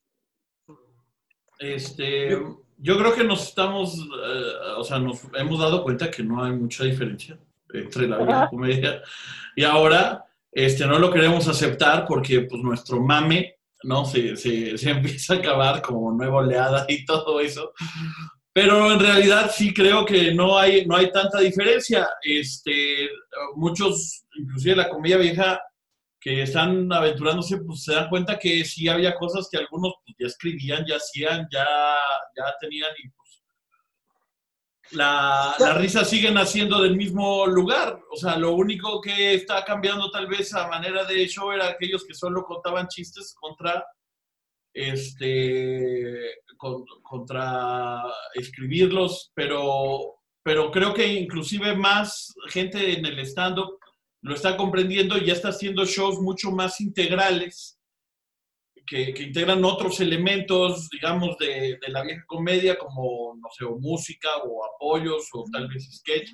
Este, 1.58 2.38
yo 2.78 2.98
creo 2.98 3.14
que 3.14 3.25
nos 3.25 3.48
estamos, 3.48 3.96
eh, 3.98 4.52
o 4.76 4.84
sea, 4.84 4.98
nos 4.98 5.20
hemos 5.34 5.58
dado 5.58 5.82
cuenta 5.82 6.10
que 6.10 6.22
no 6.22 6.44
hay 6.44 6.52
mucha 6.52 6.84
diferencia 6.84 7.38
entre 7.72 8.08
la 8.08 8.18
vieja 8.18 8.48
comedia 8.48 9.02
y 9.54 9.64
ahora, 9.64 10.25
este, 10.52 10.86
no 10.86 10.98
lo 10.98 11.10
queremos 11.10 11.48
aceptar 11.48 12.06
porque, 12.06 12.42
pues, 12.42 12.62
nuestro 12.62 13.00
mame, 13.00 13.56
¿no? 13.82 14.04
Se, 14.04 14.36
se, 14.36 14.76
se 14.76 14.90
empieza 14.90 15.34
a 15.34 15.38
acabar 15.38 15.82
como 15.82 16.12
nueva 16.12 16.38
oleada 16.38 16.84
y 16.88 17.04
todo 17.04 17.40
eso. 17.40 17.72
Pero 18.52 18.90
en 18.90 18.98
realidad 18.98 19.50
sí 19.54 19.75
creo 19.75 20.04
que 20.06 20.32
no 20.32 20.58
hay, 20.58 20.86
no 20.86 20.96
hay 20.96 21.10
tanta 21.10 21.40
diferencia. 21.40 22.08
Este, 22.22 23.08
muchos, 23.54 24.25
inclusive 24.34 24.76
la 24.76 24.88
comedia 24.88 25.18
vieja, 25.18 25.60
que 26.26 26.42
están 26.42 26.92
aventurándose, 26.92 27.59
pues 27.59 27.85
se 27.85 27.95
dan 27.95 28.09
cuenta 28.09 28.37
que 28.37 28.64
sí 28.64 28.88
había 28.88 29.14
cosas 29.14 29.49
que 29.49 29.59
algunos 29.59 29.92
pues, 30.04 30.16
ya 30.18 30.26
escribían, 30.26 30.85
ya 30.85 30.97
hacían, 30.97 31.47
ya, 31.52 31.64
ya 32.37 32.45
tenían 32.61 32.90
y 32.99 33.09
pues 33.11 33.45
la, 34.90 35.54
la 35.61 35.75
risa 35.75 36.04
sigue 36.04 36.33
naciendo 36.33 36.83
del 36.83 36.97
mismo 36.97 37.47
lugar. 37.47 38.00
O 38.12 38.16
sea, 38.16 38.37
lo 38.37 38.54
único 38.54 39.00
que 39.00 39.35
está 39.35 39.64
cambiando 39.64 40.11
tal 40.11 40.26
vez 40.26 40.52
a 40.52 40.66
manera 40.66 41.04
de 41.04 41.28
show 41.28 41.52
era 41.52 41.68
aquellos 41.68 42.04
que 42.04 42.14
solo 42.14 42.42
contaban 42.42 42.88
chistes 42.88 43.33
contra 43.38 43.87
este 44.75 46.42
con- 46.56 46.85
contra 47.02 48.02
escribirlos, 48.35 49.30
pero, 49.33 50.16
pero 50.42 50.73
creo 50.73 50.92
que 50.92 51.06
inclusive 51.06 51.76
más 51.76 52.35
gente 52.49 52.99
en 52.99 53.06
el 53.06 53.21
stand-up 53.21 53.78
lo 54.26 54.35
está 54.35 54.56
comprendiendo 54.56 55.16
y 55.16 55.26
ya 55.26 55.33
está 55.35 55.49
haciendo 55.50 55.85
shows 55.85 56.18
mucho 56.21 56.50
más 56.50 56.80
integrales, 56.80 57.78
que, 58.87 59.12
que 59.14 59.25
integran 59.25 59.64
otros 59.64 60.00
elementos, 60.00 60.88
digamos, 60.90 61.37
de, 61.38 61.78
de 61.80 61.88
la 61.88 62.02
vieja 62.02 62.25
comedia, 62.26 62.78
como, 62.78 63.35
no 63.37 63.49
sé, 63.56 63.64
o 63.64 63.76
música, 63.78 64.28
o 64.45 64.64
apoyos, 64.64 65.28
o 65.33 65.45
tal 65.52 65.68
vez 65.68 65.88
sketch, 65.99 66.30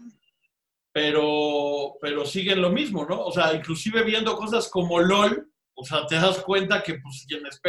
pero, 0.93 1.95
pero 2.01 2.25
siguen 2.27 2.61
lo 2.61 2.71
mismo, 2.71 3.07
¿no? 3.07 3.25
O 3.25 3.33
sea, 3.33 3.55
inclusive 3.55 4.03
viendo 4.05 4.37
cosas 4.37 4.69
como 4.69 5.01
LOL, 5.01 5.51
o 5.75 5.85
sea, 5.85 6.07
te 6.07 6.17
das 6.17 6.39
cuenta 6.41 6.83
que 6.83 6.95
pues 6.95 7.25
quienes 7.27 7.61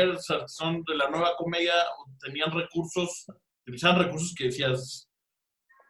son 0.47 0.83
de 0.83 0.95
la 0.95 1.09
nueva 1.09 1.35
comedia 1.37 1.73
tenían 2.21 2.51
recursos, 2.51 3.25
utilizaban 3.65 4.03
recursos 4.03 4.33
que 4.37 4.45
decías, 4.45 5.09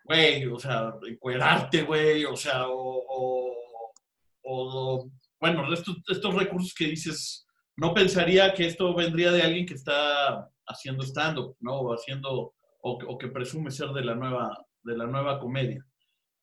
güey, 0.03 0.45
o 0.45 0.59
sea, 0.59 0.93
encuerarte, 1.07 1.81
güey, 1.83 2.25
o 2.25 2.35
sea, 2.35 2.67
o, 2.67 3.03
o- 3.07 3.62
o, 4.43 5.09
bueno, 5.39 5.71
estos, 5.73 5.97
estos 6.07 6.33
recursos 6.35 6.73
que 6.73 6.85
dices, 6.87 7.45
no 7.75 7.93
pensaría 7.93 8.53
que 8.53 8.65
esto 8.67 8.93
vendría 8.93 9.31
de 9.31 9.41
alguien 9.41 9.65
que 9.65 9.73
está 9.73 10.49
haciendo 10.67 11.03
stand-up, 11.03 11.55
¿no? 11.59 11.79
O 11.79 11.93
haciendo, 11.93 12.53
o, 12.81 12.97
que- 12.97 13.05
o 13.07 13.17
que 13.17 13.27
presume 13.27 13.71
ser 13.71 13.89
de 13.89 14.03
la 14.03 14.15
nueva, 14.15 14.65
de 14.83 14.97
la 14.97 15.05
nueva 15.07 15.39
comedia. 15.39 15.85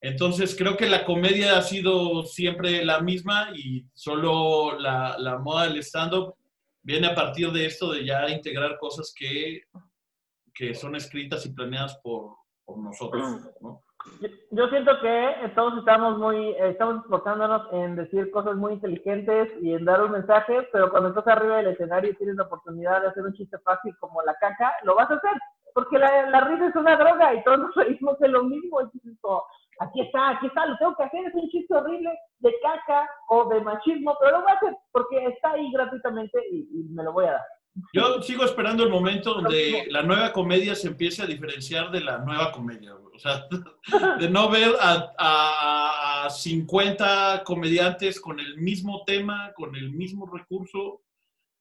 Entonces, 0.01 0.55
creo 0.55 0.75
que 0.77 0.89
la 0.89 1.05
comedia 1.05 1.57
ha 1.57 1.61
sido 1.61 2.23
siempre 2.25 2.83
la 2.83 3.01
misma 3.01 3.49
y 3.55 3.85
solo 3.93 4.77
la, 4.79 5.15
la 5.19 5.37
moda 5.37 5.67
del 5.67 5.77
stand-up 5.83 6.35
viene 6.83 7.07
a 7.07 7.15
partir 7.15 7.51
de 7.51 7.67
esto 7.67 7.91
de 7.91 8.03
ya 8.05 8.27
integrar 8.29 8.77
cosas 8.79 9.13
que, 9.15 9.61
que 10.53 10.73
son 10.73 10.95
escritas 10.95 11.45
y 11.45 11.53
planeadas 11.53 11.97
por, 12.03 12.35
por 12.65 12.79
nosotros, 12.79 13.41
¿no? 13.61 13.83
Yo, 14.51 14.67
siento 14.69 14.99
que 14.99 15.51
todos 15.55 15.79
estamos 15.79 16.17
muy, 16.17 16.55
estamos 16.59 17.03
esforzándonos 17.03 17.67
en 17.71 17.95
decir 17.95 18.31
cosas 18.31 18.55
muy 18.55 18.73
inteligentes 18.73 19.49
y 19.61 19.73
en 19.73 19.85
dar 19.85 20.03
un 20.03 20.11
mensaje, 20.11 20.67
pero 20.71 20.89
cuando 20.89 21.09
estás 21.09 21.27
arriba 21.27 21.57
del 21.57 21.67
escenario 21.67 22.11
y 22.11 22.15
tienes 22.15 22.35
la 22.35 22.43
oportunidad 22.43 23.01
de 23.01 23.07
hacer 23.09 23.23
un 23.23 23.33
chiste 23.33 23.57
fácil 23.59 23.95
como 23.99 24.21
la 24.23 24.33
caca, 24.35 24.73
lo 24.83 24.95
vas 24.95 25.09
a 25.11 25.15
hacer, 25.15 25.31
porque 25.73 25.99
la, 25.99 26.29
la 26.29 26.41
risa 26.41 26.67
es 26.67 26.75
una 26.75 26.95
droga 26.97 27.33
y 27.33 27.43
todos 27.43 27.59
nos 27.59 27.75
reímos 27.75 28.17
de 28.19 28.27
lo 28.27 28.43
mismo. 28.43 28.81
Entonces, 28.81 29.17
como, 29.21 29.43
aquí 29.79 30.01
está, 30.01 30.29
aquí 30.29 30.47
está, 30.47 30.65
lo 30.65 30.77
tengo 30.77 30.95
que 30.95 31.03
hacer, 31.03 31.25
es 31.25 31.35
un 31.35 31.49
chiste 31.49 31.73
horrible 31.73 32.17
de 32.39 32.53
caca 32.61 33.09
o 33.29 33.45
de 33.49 33.61
machismo, 33.61 34.15
pero 34.19 34.31
lo 34.31 34.41
voy 34.41 34.51
a 34.51 34.55
hacer 34.55 34.77
porque 34.91 35.25
está 35.25 35.51
ahí 35.51 35.71
gratuitamente 35.71 36.39
y 36.49 36.87
me 36.89 37.03
lo 37.03 37.13
voy 37.13 37.25
a 37.25 37.33
dar. 37.33 37.60
Yo 37.93 38.21
sigo 38.21 38.43
esperando 38.43 38.83
el 38.83 38.89
momento 38.89 39.33
donde 39.35 39.85
la 39.89 40.01
nueva 40.03 40.33
comedia 40.33 40.75
se 40.75 40.87
empiece 40.87 41.21
a 41.21 41.25
diferenciar 41.25 41.89
de 41.91 42.01
la 42.01 42.17
nueva 42.19 42.51
comedia, 42.51 42.93
güey. 42.93 43.15
O 43.15 43.19
sea, 43.19 43.45
de 44.19 44.29
no 44.29 44.49
ver 44.49 44.71
a, 44.79 45.13
a- 45.17 46.25
a 46.25 46.29
50 46.29 47.43
comediantes 47.45 48.19
con 48.19 48.39
el 48.39 48.57
mismo 48.57 49.03
tema, 49.05 49.51
con 49.55 49.75
el 49.75 49.91
mismo 49.91 50.29
recurso, 50.31 51.01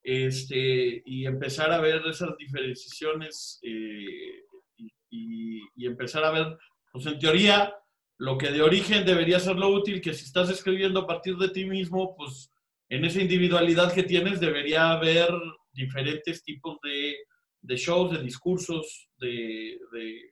este, 0.03 1.03
y 1.05 1.27
empezar 1.27 1.71
a 1.73 1.81
ver 1.81 2.03
esas 2.07 2.37
diferenciaciones 2.37 3.59
eh, 3.63 4.43
y, 4.77 4.91
y- 5.11 5.63
y 5.77 5.87
empezar 5.87 6.25
a 6.25 6.31
ver, 6.31 6.59
pues 6.93 7.07
en 7.07 7.19
teoría, 7.19 7.75
lo 8.19 8.37
que 8.37 8.51
de 8.51 8.63
origen 8.63 9.05
debería 9.07 9.39
ser 9.41 9.57
lo 9.57 9.69
útil, 9.69 10.01
que 10.01 10.13
si 10.15 10.25
estás 10.25 10.51
escribiendo 10.51 11.01
a 11.01 11.07
partir 11.07 11.37
de 11.37 11.49
ti 11.51 11.65
mismo, 11.65 12.15
pues 12.17 12.53
en 12.89 13.05
esa 13.05 13.21
individualidad 13.23 13.93
que 13.95 14.03
tienes 14.03 14.41
debería 14.41 14.91
haber 14.91 15.29
diferentes 15.73 16.43
tipos 16.43 16.79
de, 16.83 17.17
de 17.63 17.77
shows, 17.77 18.13
de 18.13 18.23
discursos, 18.23 19.09
de, 19.19 19.79
de- 19.93 20.31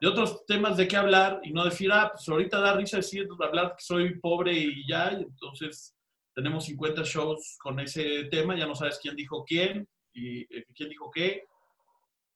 de 0.00 0.08
otros 0.08 0.46
temas 0.46 0.78
de 0.78 0.88
qué 0.88 0.96
hablar 0.96 1.40
y 1.44 1.52
no 1.52 1.62
decir, 1.62 1.92
ah, 1.92 2.10
pues 2.14 2.26
ahorita 2.26 2.58
da 2.58 2.74
risa 2.74 2.96
decir, 2.96 3.28
hablar 3.44 3.74
que 3.76 3.84
soy 3.84 4.18
pobre 4.18 4.52
y 4.54 4.88
ya, 4.88 5.12
y 5.12 5.24
entonces 5.24 5.94
tenemos 6.34 6.64
50 6.64 7.02
shows 7.02 7.58
con 7.60 7.78
ese 7.80 8.24
tema, 8.30 8.56
ya 8.56 8.66
no 8.66 8.74
sabes 8.74 8.98
quién 9.02 9.14
dijo 9.14 9.44
quién 9.46 9.86
y 10.14 10.40
eh, 10.56 10.64
quién 10.74 10.88
dijo 10.88 11.10
qué. 11.10 11.44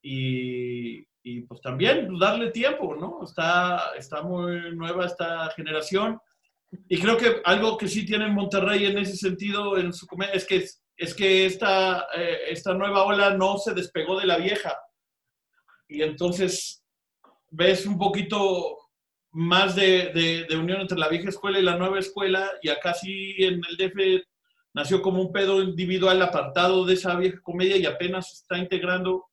Y, 0.03 1.07
y, 1.23 1.41
pues 1.43 1.61
también 1.63 2.07
pues, 2.09 2.21
darle 2.21 2.51
tiempo, 2.51 2.95
¿no? 2.95 3.25
Está, 3.25 3.93
está 3.97 4.23
muy 4.23 4.77
nueva 4.77 5.07
esta 5.07 5.49
generación. 5.57 6.21
Y 6.89 7.01
creo 7.01 7.17
que 7.17 7.41
algo 7.45 7.77
que 7.77 7.89
sí 7.89 8.05
tiene 8.07 8.29
Monterrey 8.29 8.87
en 8.87 8.99
ese 8.99 9.17
sentido, 9.17 9.77
en 9.77 9.93
su 9.93 10.07
es 10.33 10.45
que, 10.47 10.65
es 10.97 11.15
que 11.15 11.47
esta, 11.47 12.07
eh, 12.17 12.39
esta 12.51 12.75
nueva 12.75 13.05
ola 13.05 13.35
no 13.37 13.59
se 13.59 13.75
despegó 13.75 14.19
de 14.19 14.27
la 14.27 14.37
vieja. 14.39 14.77
Y 15.89 16.03
entonces 16.03 16.85
ves 17.51 17.87
un 17.87 17.99
poquito 17.99 18.79
más 19.33 19.75
de, 19.75 20.13
de- 20.15 20.45
de 20.49 20.57
unión 20.57 20.81
entre 20.81 20.99
la 20.99 21.09
vieja 21.09 21.29
escuela 21.29 21.59
y 21.59 21.63
la 21.63 21.77
nueva 21.77 21.99
escuela, 21.99 22.51
y 22.63 22.69
acá 22.69 22.95
sí 22.95 23.35
en 23.39 23.61
el 23.69 23.77
DF 23.77 24.25
nació 24.75 25.03
como 25.03 25.21
un 25.23 25.33
pedo 25.33 25.63
individual 25.63 26.21
apartado 26.23 26.85
de 26.85 26.95
esa 26.95 27.17
vieja 27.17 27.41
comedia 27.43 27.77
y 27.77 27.87
apenas 27.87 28.33
está 28.33 28.59
integrando 28.59 29.27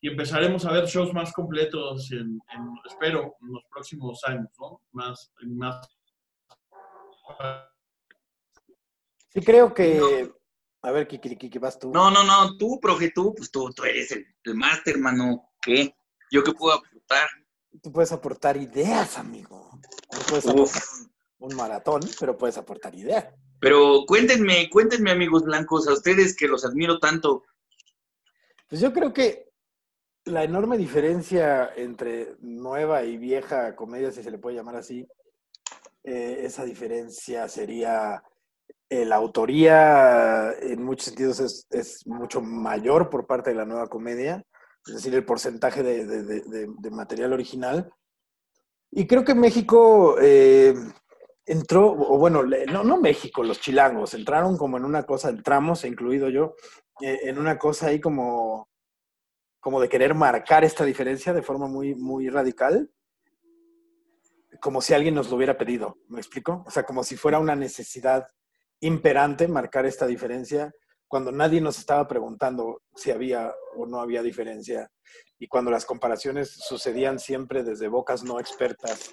y 0.00 0.08
empezaremos 0.08 0.64
a 0.66 0.72
ver 0.72 0.86
shows 0.86 1.12
más 1.14 1.32
completos, 1.32 2.10
en, 2.12 2.18
en- 2.18 2.74
espero, 2.88 3.34
en 3.42 3.52
los 3.54 3.64
próximos 3.70 4.20
años, 4.24 4.48
¿no? 4.58 4.82
Más, 4.92 5.32
más 5.46 5.95
Sí, 9.28 9.40
creo 9.40 9.74
que. 9.74 10.32
A 10.82 10.90
ver, 10.92 11.08
Kiki, 11.08 11.36
Kiki, 11.36 11.58
vas 11.58 11.78
tú. 11.78 11.90
No, 11.92 12.10
no, 12.10 12.22
no, 12.22 12.56
tú, 12.56 12.78
profe, 12.80 13.10
tú, 13.10 13.34
pues 13.34 13.50
tú, 13.50 13.70
tú 13.70 13.84
eres 13.84 14.12
el, 14.12 14.24
el 14.44 14.54
máster, 14.54 14.98
mano. 14.98 15.50
¿Qué? 15.60 15.96
¿Yo 16.30 16.44
qué 16.44 16.52
puedo 16.52 16.76
aportar? 16.76 17.28
Tú 17.82 17.92
puedes 17.92 18.12
aportar 18.12 18.56
ideas, 18.56 19.18
amigo. 19.18 19.80
No 20.12 20.18
puedes 20.28 20.46
aportar 20.46 20.82
un 21.38 21.56
maratón, 21.56 22.00
pero 22.18 22.36
puedes 22.36 22.56
aportar 22.56 22.94
ideas. 22.94 23.26
Pero 23.60 24.04
cuéntenme, 24.06 24.68
cuéntenme, 24.70 25.10
amigos 25.10 25.42
blancos, 25.42 25.88
a 25.88 25.92
ustedes 25.92 26.36
que 26.36 26.48
los 26.48 26.64
admiro 26.64 26.98
tanto. 26.98 27.44
Pues 28.68 28.80
yo 28.80 28.92
creo 28.92 29.12
que 29.12 29.50
la 30.24 30.44
enorme 30.44 30.76
diferencia 30.76 31.72
entre 31.76 32.36
nueva 32.40 33.04
y 33.04 33.16
vieja 33.16 33.76
comedia, 33.76 34.10
si 34.10 34.22
se 34.22 34.30
le 34.30 34.38
puede 34.38 34.56
llamar 34.56 34.76
así, 34.76 35.06
eh, 36.06 36.40
esa 36.46 36.64
diferencia 36.64 37.48
sería 37.48 38.22
eh, 38.88 39.04
la 39.04 39.16
autoría 39.16 40.52
en 40.60 40.82
muchos 40.84 41.06
sentidos 41.06 41.40
es, 41.40 41.66
es 41.70 42.06
mucho 42.06 42.40
mayor 42.40 43.10
por 43.10 43.26
parte 43.26 43.50
de 43.50 43.56
la 43.56 43.64
nueva 43.66 43.88
comedia, 43.88 44.42
es 44.86 44.94
decir, 44.94 45.14
el 45.14 45.24
porcentaje 45.24 45.82
de, 45.82 46.06
de- 46.06 46.22
de- 46.22 46.66
de- 46.78 46.90
material 46.90 47.32
original. 47.32 47.90
Y 48.92 49.06
creo 49.06 49.24
que 49.24 49.34
México 49.34 50.16
eh, 50.20 50.74
entró, 51.44 51.90
o 51.92 52.18
bueno, 52.18 52.42
no, 52.72 52.84
no 52.84 52.96
México, 53.00 53.42
los 53.42 53.60
chilangos, 53.60 54.14
entraron 54.14 54.56
como 54.56 54.76
en 54.76 54.84
una 54.84 55.02
cosa, 55.04 55.28
entramos, 55.30 55.84
incluido 55.84 56.28
yo, 56.28 56.54
eh, 57.02 57.18
en 57.24 57.38
una 57.38 57.58
cosa 57.58 57.88
ahí 57.88 58.00
como, 58.00 58.68
como 59.60 59.80
de 59.80 59.88
querer 59.88 60.14
marcar 60.14 60.64
esta 60.64 60.84
diferencia 60.84 61.32
de 61.32 61.42
forma 61.42 61.66
muy, 61.66 61.94
muy 61.96 62.28
radical. 62.28 62.90
Como 64.60 64.80
si 64.80 64.94
alguien 64.94 65.14
nos 65.14 65.30
lo 65.30 65.36
hubiera 65.36 65.56
pedido, 65.58 65.98
¿me 66.08 66.18
explico? 66.18 66.64
O 66.66 66.70
sea, 66.70 66.84
como 66.84 67.02
si 67.04 67.16
fuera 67.16 67.38
una 67.38 67.56
necesidad 67.56 68.26
imperante 68.80 69.48
marcar 69.48 69.86
esta 69.86 70.06
diferencia 70.06 70.72
cuando 71.08 71.30
nadie 71.32 71.60
nos 71.60 71.78
estaba 71.78 72.06
preguntando 72.08 72.82
si 72.94 73.10
había 73.10 73.52
o 73.76 73.86
no 73.86 74.00
había 74.00 74.22
diferencia 74.22 74.90
y 75.38 75.46
cuando 75.48 75.70
las 75.70 75.86
comparaciones 75.86 76.50
sucedían 76.50 77.18
siempre 77.18 77.62
desde 77.62 77.88
bocas 77.88 78.24
no 78.24 78.40
expertas 78.40 79.10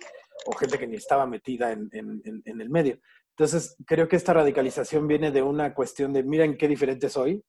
o 0.48 0.54
gente 0.56 0.78
que 0.80 0.88
ni 0.88 0.96
estaba 0.96 1.26
metida 1.28 1.72
en, 1.72 1.88
en- 1.92 2.22
en- 2.26 2.42
en 2.46 2.62
el 2.62 2.70
medio. 2.70 3.00
Entonces, 3.38 3.76
creo 3.86 4.08
que 4.08 4.16
esta 4.16 4.34
radicalización 4.34 5.08
viene 5.08 5.32
de 5.32 5.42
una 5.42 5.74
cuestión 5.74 6.14
de, 6.14 6.24
miren 6.24 6.58
qué 6.58 6.68
diferente 6.68 7.10
soy, 7.10 7.44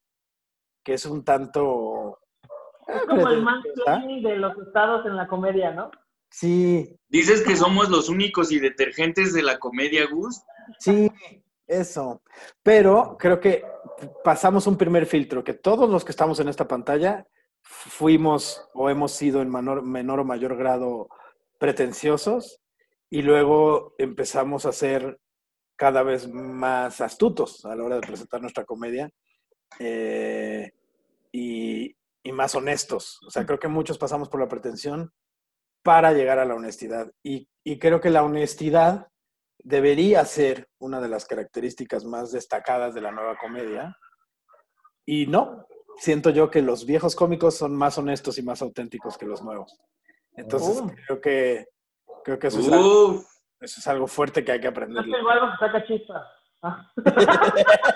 que 0.85 0.95
es 0.95 1.05
un 1.07 1.25
tanto... 1.25 2.19
Es 2.87 3.03
como 3.07 3.29
el 3.29 3.39
¿Ah? 3.41 3.43
mansplaining 3.43 4.23
de 4.23 4.37
los 4.37 4.57
estados 4.59 5.07
en 5.07 5.17
la 5.17 5.27
comedia, 5.27 5.73
¿no? 5.73 5.91
Sí, 6.37 6.99
Dices 7.09 7.43
que 7.43 7.55
somos 7.55 7.91
los 7.91 8.09
únicos 8.09 8.51
y 8.51 8.59
detergentes 8.59 9.33
de 9.33 9.45
la 9.45 9.61
comedia, 9.61 10.05
Gus. 10.11 10.43
Sí, 10.81 11.09
eso. 11.69 12.23
Pero 12.61 13.17
creo 13.21 13.39
que 13.39 13.65
pasamos 14.25 14.67
un 14.67 14.77
primer 14.77 15.07
filtro, 15.07 15.45
que 15.45 15.55
todos 15.55 15.89
los 15.89 16.05
que 16.05 16.11
estamos 16.11 16.41
en 16.41 16.49
esta 16.49 16.67
pantalla 16.67 17.25
fuimos 17.63 18.69
o 18.75 18.91
hemos 18.91 19.13
sido 19.13 19.43
en 19.43 19.49
menor, 19.49 19.85
menor 19.85 20.19
o 20.19 20.25
mayor 20.25 20.57
grado 20.57 21.09
pretenciosos 21.59 22.61
y 23.09 23.23
luego 23.23 23.95
empezamos 23.99 24.67
a 24.67 24.73
ser 24.73 25.21
cada 25.77 26.03
vez 26.03 26.27
más 26.29 27.01
astutos 27.01 27.65
a 27.65 27.77
la 27.77 27.85
hora 27.85 27.95
de 27.95 28.09
presentar 28.09 28.41
nuestra 28.41 28.65
comedia 28.65 29.09
eh, 29.79 30.73
y, 31.31 31.95
y 32.25 32.33
más 32.33 32.57
honestos. 32.57 33.21
O 33.25 33.31
sea, 33.31 33.47
creo 33.47 33.61
que 33.61 33.69
muchos 33.69 33.99
pasamos 33.99 34.29
por 34.29 34.41
la 34.41 34.49
pretensión 34.49 35.13
para 35.85 36.13
llegar 36.13 36.39
a 36.39 36.45
la 36.47 36.55
honestidad 36.55 37.13
y, 37.23 37.47
y 37.63 37.79
creo 37.79 38.01
que 38.01 38.11
la 38.11 38.25
honestidad 38.25 39.07
debería 39.59 40.25
ser 40.25 40.67
una 40.79 41.01
de 41.01 41.09
las 41.09 41.27
características 41.27 42.05
más 42.05 42.33
destacadas 42.33 42.95
de 42.95 43.03
la 43.03 43.13
nueva 43.13 43.37
comedia. 43.37 43.97
Y 45.07 45.27
no, 45.27 45.67
siento 45.99 46.31
yo 46.31 46.51
que 46.51 46.63
los 46.63 46.87
viejos 46.87 47.15
cómicos 47.15 47.57
son 47.57 47.77
más 47.77 47.99
honestos 47.99 48.39
y 48.39 48.43
más 48.43 48.63
auténticos 48.63 49.17
que 49.19 49.27
los 49.27 49.43
nuevos. 49.43 49.79
Entonces 50.37 50.81
Oh. 50.83 50.91
creo 51.07 51.21
que 51.21 51.67
creo 52.25 52.39
que 52.39 52.47
eso 52.47 52.61
es, 52.61 52.73
algo, 52.73 53.09
Uf, 53.11 53.27
eso 53.61 53.81
es 53.81 53.87
algo 53.87 54.07
fuerte 54.07 54.43
que 54.43 54.53
hay 54.53 54.61
que 54.61 54.69
aprender. 54.69 55.05
saca 55.61 55.87
chispas. 55.87 56.23
Ah. 56.63 56.91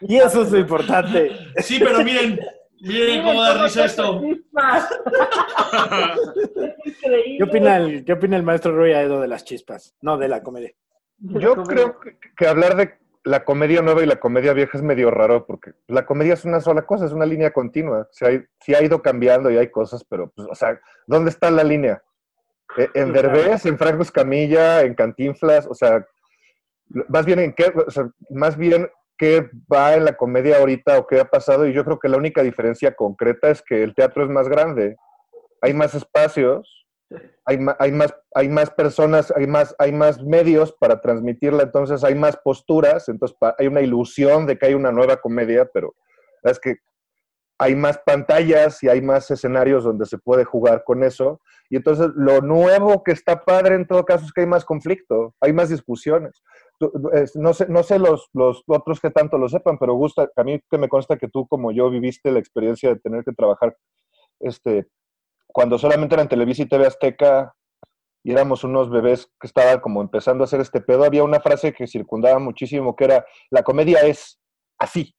Y 0.00 0.16
eso 0.16 0.42
es 0.42 0.52
lo 0.52 0.58
importante. 0.58 1.30
Sí, 1.62 1.78
pero 1.78 2.02
miren, 2.04 2.38
miren 2.80 3.22
cómo 3.24 3.42
da 3.42 3.62
risa 3.64 3.84
esto. 3.84 4.20
chispas. 4.20 4.88
Es 6.84 6.86
increíble. 7.02 7.36
¿Qué 7.38 7.44
opina 7.44 7.76
el, 7.76 8.04
qué 8.04 8.12
opina 8.12 8.36
el 8.36 8.42
maestro 8.42 8.74
Rui 8.76 8.92
Aedo 8.92 9.20
de 9.20 9.28
las 9.28 9.44
chispas? 9.44 9.94
No, 10.00 10.18
de 10.18 10.28
la 10.28 10.42
comedia. 10.42 10.72
La 11.20 11.40
Yo 11.40 11.54
comedia. 11.56 11.74
creo 11.74 12.00
que, 12.00 12.18
que 12.36 12.46
hablar 12.46 12.76
de 12.76 12.98
la 13.24 13.44
comedia 13.44 13.82
nueva 13.82 14.02
y 14.02 14.06
la 14.06 14.20
comedia 14.20 14.52
vieja 14.52 14.78
es 14.78 14.84
medio 14.84 15.10
raro 15.10 15.46
porque 15.46 15.72
la 15.88 16.06
comedia 16.06 16.34
es 16.34 16.44
una 16.44 16.60
sola 16.60 16.82
cosa, 16.82 17.06
es 17.06 17.12
una 17.12 17.26
línea 17.26 17.52
continua. 17.52 18.08
Sí, 18.12 18.24
hay, 18.24 18.44
sí 18.60 18.74
ha 18.74 18.82
ido 18.82 19.02
cambiando 19.02 19.50
y 19.50 19.56
hay 19.56 19.68
cosas, 19.70 20.04
pero, 20.04 20.30
pues, 20.30 20.46
o 20.50 20.54
sea, 20.54 20.78
¿dónde 21.06 21.30
está 21.30 21.50
la 21.50 21.64
línea? 21.64 22.02
Eh, 22.76 22.88
En 22.94 23.12
Derbez, 23.12 23.66
en 23.66 23.78
Franco 23.78 24.02
Escamilla, 24.02 24.82
en 24.82 24.94
Cantinflas, 24.94 25.66
o 25.66 25.74
sea, 25.74 26.06
más 27.08 27.26
bien 27.26 27.40
en 27.40 27.52
qué, 27.52 27.72
o 27.84 27.90
sea, 27.90 28.08
más 28.30 28.56
bien 28.56 28.88
qué 29.16 29.48
va 29.72 29.94
en 29.94 30.04
la 30.04 30.16
comedia 30.16 30.58
ahorita 30.58 30.98
o 30.98 31.06
qué 31.06 31.20
ha 31.20 31.24
pasado 31.24 31.66
y 31.66 31.72
yo 31.72 31.84
creo 31.84 31.98
que 31.98 32.08
la 32.08 32.16
única 32.16 32.42
diferencia 32.42 32.94
concreta 32.94 33.50
es 33.50 33.62
que 33.62 33.82
el 33.82 33.94
teatro 33.94 34.24
es 34.24 34.30
más 34.30 34.48
grande, 34.48 34.96
hay 35.62 35.74
más 35.74 35.94
espacios, 35.94 36.86
hay 37.44 37.58
hay 37.78 37.92
más, 37.92 38.14
hay 38.34 38.48
más 38.48 38.70
personas, 38.70 39.32
hay 39.34 39.46
más, 39.46 39.74
hay 39.78 39.92
más 39.92 40.22
medios 40.22 40.72
para 40.72 41.00
transmitirla, 41.00 41.62
entonces 41.62 42.02
hay 42.04 42.14
más 42.14 42.36
posturas, 42.36 43.08
entonces 43.08 43.36
hay 43.58 43.68
una 43.68 43.80
ilusión 43.80 44.46
de 44.46 44.58
que 44.58 44.66
hay 44.66 44.74
una 44.74 44.92
nueva 44.92 45.16
comedia, 45.16 45.68
pero 45.72 45.94
es 46.42 46.58
que 46.58 46.76
hay 47.58 47.74
más 47.74 47.98
pantallas 48.04 48.82
y 48.82 48.88
hay 48.88 49.00
más 49.00 49.30
escenarios 49.30 49.84
donde 49.84 50.06
se 50.06 50.18
puede 50.18 50.44
jugar 50.44 50.84
con 50.84 51.02
eso. 51.02 51.40
Y 51.70 51.76
entonces 51.76 52.08
lo 52.14 52.40
nuevo 52.42 53.02
que 53.02 53.12
está 53.12 53.44
padre 53.44 53.74
en 53.76 53.86
todo 53.86 54.04
caso 54.04 54.24
es 54.24 54.32
que 54.32 54.42
hay 54.42 54.46
más 54.46 54.64
conflicto, 54.64 55.34
hay 55.40 55.52
más 55.52 55.70
discusiones. 55.70 56.42
No 57.34 57.54
sé, 57.54 57.66
no 57.68 57.82
sé 57.82 57.98
los, 57.98 58.28
los 58.34 58.62
otros 58.66 59.00
que 59.00 59.10
tanto 59.10 59.38
lo 59.38 59.48
sepan, 59.48 59.78
pero 59.78 59.94
gusta, 59.94 60.28
a 60.36 60.44
mí 60.44 60.60
que 60.70 60.78
me 60.78 60.88
consta 60.88 61.16
que 61.16 61.28
tú 61.28 61.46
como 61.46 61.72
yo 61.72 61.88
viviste 61.90 62.30
la 62.30 62.38
experiencia 62.38 62.90
de 62.90 63.00
tener 63.00 63.24
que 63.24 63.32
trabajar 63.32 63.76
este, 64.40 64.86
cuando 65.46 65.78
solamente 65.78 66.14
era 66.14 66.22
en 66.22 66.28
Televisa 66.28 66.62
y 66.62 66.66
TV 66.68 66.86
Azteca 66.86 67.54
y 68.22 68.32
éramos 68.32 68.64
unos 68.64 68.90
bebés 68.90 69.30
que 69.40 69.46
estaban 69.46 69.80
como 69.80 70.02
empezando 70.02 70.44
a 70.44 70.46
hacer 70.46 70.60
este 70.60 70.80
pedo, 70.80 71.04
había 71.04 71.24
una 71.24 71.40
frase 71.40 71.72
que 71.72 71.86
circundaba 71.86 72.38
muchísimo 72.38 72.96
que 72.96 73.04
era, 73.04 73.26
la 73.50 73.62
comedia 73.62 74.00
es 74.00 74.38
así. 74.78 75.14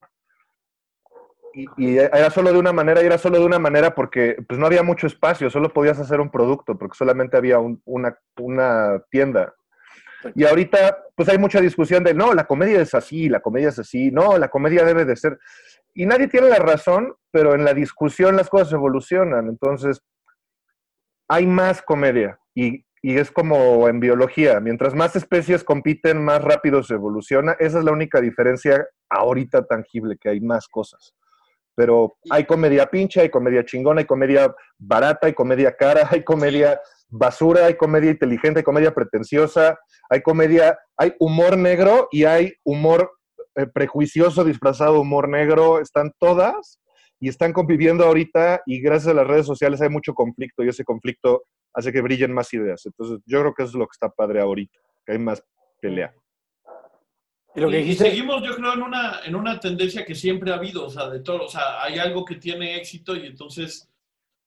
Y, 1.76 1.96
era 1.98 2.30
solo 2.30 2.52
de 2.52 2.58
una 2.58 2.72
manera, 2.72 3.02
y 3.02 3.06
era 3.06 3.18
solo 3.18 3.38
de 3.38 3.46
una 3.46 3.58
manera 3.58 3.94
porque 3.94 4.36
pues 4.46 4.60
no 4.60 4.66
había 4.66 4.82
mucho 4.82 5.06
espacio, 5.06 5.50
solo 5.50 5.72
podías 5.72 5.98
hacer 5.98 6.20
un 6.20 6.30
producto, 6.30 6.78
porque 6.78 6.96
solamente 6.96 7.36
había 7.36 7.58
un- 7.58 7.82
una, 7.84 8.16
una 8.38 9.02
tienda. 9.10 9.54
Y 10.34 10.44
ahorita, 10.44 11.04
pues 11.14 11.28
hay 11.28 11.38
mucha 11.38 11.60
discusión 11.60 12.02
de, 12.02 12.14
no, 12.14 12.34
la 12.34 12.46
comedia 12.46 12.80
es 12.80 12.94
así, 12.94 13.28
la 13.28 13.40
comedia 13.40 13.68
es 13.68 13.78
así, 13.78 14.10
no, 14.10 14.36
la 14.38 14.48
comedia 14.48 14.84
debe 14.84 15.04
de 15.04 15.16
ser... 15.16 15.38
Y 15.94 16.06
nadie 16.06 16.28
tiene 16.28 16.48
la 16.48 16.58
razón, 16.58 17.14
pero 17.30 17.54
en 17.54 17.64
la 17.64 17.74
discusión 17.74 18.36
las 18.36 18.48
cosas 18.48 18.72
evolucionan. 18.72 19.48
Entonces, 19.48 20.00
hay 21.28 21.46
más 21.46 21.82
comedia. 21.82 22.38
Y, 22.54 22.84
y 23.02 23.16
es 23.18 23.30
como 23.30 23.88
en 23.88 24.00
biología, 24.00 24.60
mientras 24.60 24.94
más 24.94 25.14
especies 25.16 25.64
compiten, 25.64 26.22
más 26.22 26.42
rápido 26.42 26.82
se 26.82 26.94
evoluciona. 26.94 27.52
Esa 27.58 27.78
es 27.78 27.84
la 27.84 27.92
única 27.92 28.20
diferencia 28.20 28.86
ahorita 29.08 29.66
tangible, 29.66 30.18
que 30.18 30.28
hay 30.28 30.40
más 30.40 30.68
cosas. 30.68 31.14
Pero 31.74 32.16
hay 32.30 32.44
comedia 32.44 32.86
pinche, 32.86 33.20
hay 33.20 33.30
comedia 33.30 33.64
chingona, 33.64 34.00
hay 34.00 34.06
comedia 34.06 34.54
barata, 34.78 35.28
hay 35.28 35.34
comedia 35.34 35.76
cara, 35.76 36.08
hay 36.10 36.24
comedia 36.24 36.80
basura, 37.08 37.66
hay 37.66 37.74
comedia 37.74 38.10
inteligente, 38.10 38.60
hay 38.60 38.64
comedia 38.64 38.94
pretenciosa, 38.94 39.78
hay 40.10 40.22
comedia, 40.22 40.78
hay 40.96 41.14
humor 41.18 41.56
negro 41.56 42.08
y 42.10 42.24
hay 42.24 42.52
humor 42.64 43.10
eh, 43.56 43.66
prejuicioso 43.66 44.44
disfrazado 44.44 44.94
de 44.94 45.00
humor 45.00 45.28
negro, 45.28 45.80
están 45.80 46.12
todas 46.18 46.78
y 47.20 47.28
están 47.28 47.52
conviviendo 47.52 48.04
ahorita 48.04 48.62
y 48.66 48.80
gracias 48.80 49.08
a 49.08 49.14
las 49.14 49.26
redes 49.26 49.46
sociales 49.46 49.80
hay 49.80 49.88
mucho 49.88 50.14
conflicto 50.14 50.62
y 50.62 50.68
ese 50.68 50.84
conflicto 50.84 51.44
hace 51.74 51.92
que 51.92 52.00
brillen 52.00 52.32
más 52.32 52.52
ideas. 52.54 52.84
Entonces 52.86 53.18
yo 53.26 53.40
creo 53.40 53.54
que 53.54 53.62
eso 53.64 53.70
es 53.70 53.78
lo 53.78 53.86
que 53.86 53.94
está 53.94 54.08
padre 54.10 54.40
ahorita, 54.40 54.78
que 55.04 55.12
hay 55.12 55.18
más 55.18 55.42
pelea. 55.80 56.14
Y 57.54 57.60
lo 57.60 57.70
que 57.70 57.80
y 57.80 57.82
dijiste, 57.82 58.04
seguimos, 58.04 58.42
yo 58.44 58.54
creo, 58.54 58.74
en 58.74 58.82
una, 58.82 59.20
en 59.24 59.34
una 59.34 59.58
tendencia 59.58 60.04
que 60.04 60.14
siempre 60.14 60.52
ha 60.52 60.56
habido, 60.56 60.86
o 60.86 60.90
sea, 60.90 61.08
de 61.08 61.20
todo, 61.20 61.46
o 61.46 61.48
sea, 61.48 61.82
hay 61.82 61.98
algo 61.98 62.24
que 62.24 62.36
tiene 62.36 62.76
éxito 62.76 63.16
y 63.16 63.26
entonces 63.26 63.88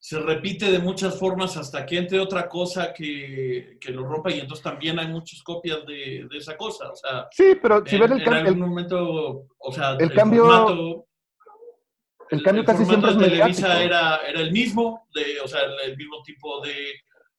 se 0.03 0.19
repite 0.19 0.71
de 0.71 0.79
muchas 0.79 1.19
formas 1.19 1.55
hasta 1.57 1.85
que 1.85 1.99
entre 1.99 2.19
otra 2.19 2.49
cosa 2.49 2.91
que, 2.91 3.77
que 3.79 3.91
lo 3.91 4.03
rompa 4.03 4.31
y 4.31 4.39
entonces 4.39 4.63
también 4.63 4.97
hay 4.97 5.07
muchas 5.07 5.43
copias 5.43 5.85
de, 5.85 6.27
de 6.27 6.37
esa 6.37 6.57
cosa, 6.57 6.89
o 6.91 6.95
sea, 6.95 7.27
Sí, 7.31 7.53
pero 7.61 7.85
si 7.85 7.97
en, 7.97 8.03
el, 8.03 8.11
en 8.13 8.19
cam- 8.19 8.33
algún 8.47 8.59
momento, 8.61 9.45
o 9.59 9.71
sea, 9.71 9.95
el 9.99 10.11
cambio- 10.11 10.45
formato, 10.47 11.05
el 12.31 12.41
cambio 12.41 12.61
el 12.61 12.65
casi 12.65 12.85
siempre 12.85 13.11
es 13.11 13.17
Televisa 13.19 13.83
era, 13.83 14.17
era 14.27 14.41
el 14.41 14.51
mismo, 14.51 15.07
de, 15.13 15.39
o 15.43 15.47
sea, 15.47 15.61
el, 15.65 15.91
el 15.91 15.97
mismo 15.97 16.23
tipo 16.23 16.61
de, 16.61 16.75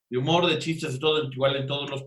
de 0.09 0.18
humor, 0.18 0.46
de 0.46 0.59
chistes 0.59 0.94
y 0.94 0.98
todo, 1.01 1.25
igual 1.33 1.57
en 1.57 1.66
todos 1.66 1.90
los 1.90 2.05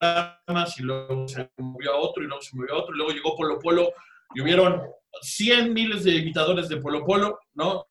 programas, 0.00 0.78
y 0.78 0.82
luego 0.82 1.26
se 1.26 1.50
movió 1.58 1.92
a 1.94 1.98
otro, 1.98 2.22
y 2.22 2.26
luego 2.26 2.40
se 2.42 2.56
movió 2.56 2.74
a 2.74 2.78
otro, 2.78 2.94
y 2.94 2.98
luego 2.98 3.12
llegó 3.12 3.34
Polo 3.36 3.58
Polo, 3.58 3.92
y 4.34 4.40
hubieron 4.42 4.82
100 5.22 5.72
miles 5.74 6.04
de 6.04 6.12
imitadores 6.16 6.68
de 6.68 6.76
Polo 6.76 7.04
Polo, 7.04 7.38
¿no? 7.54 7.86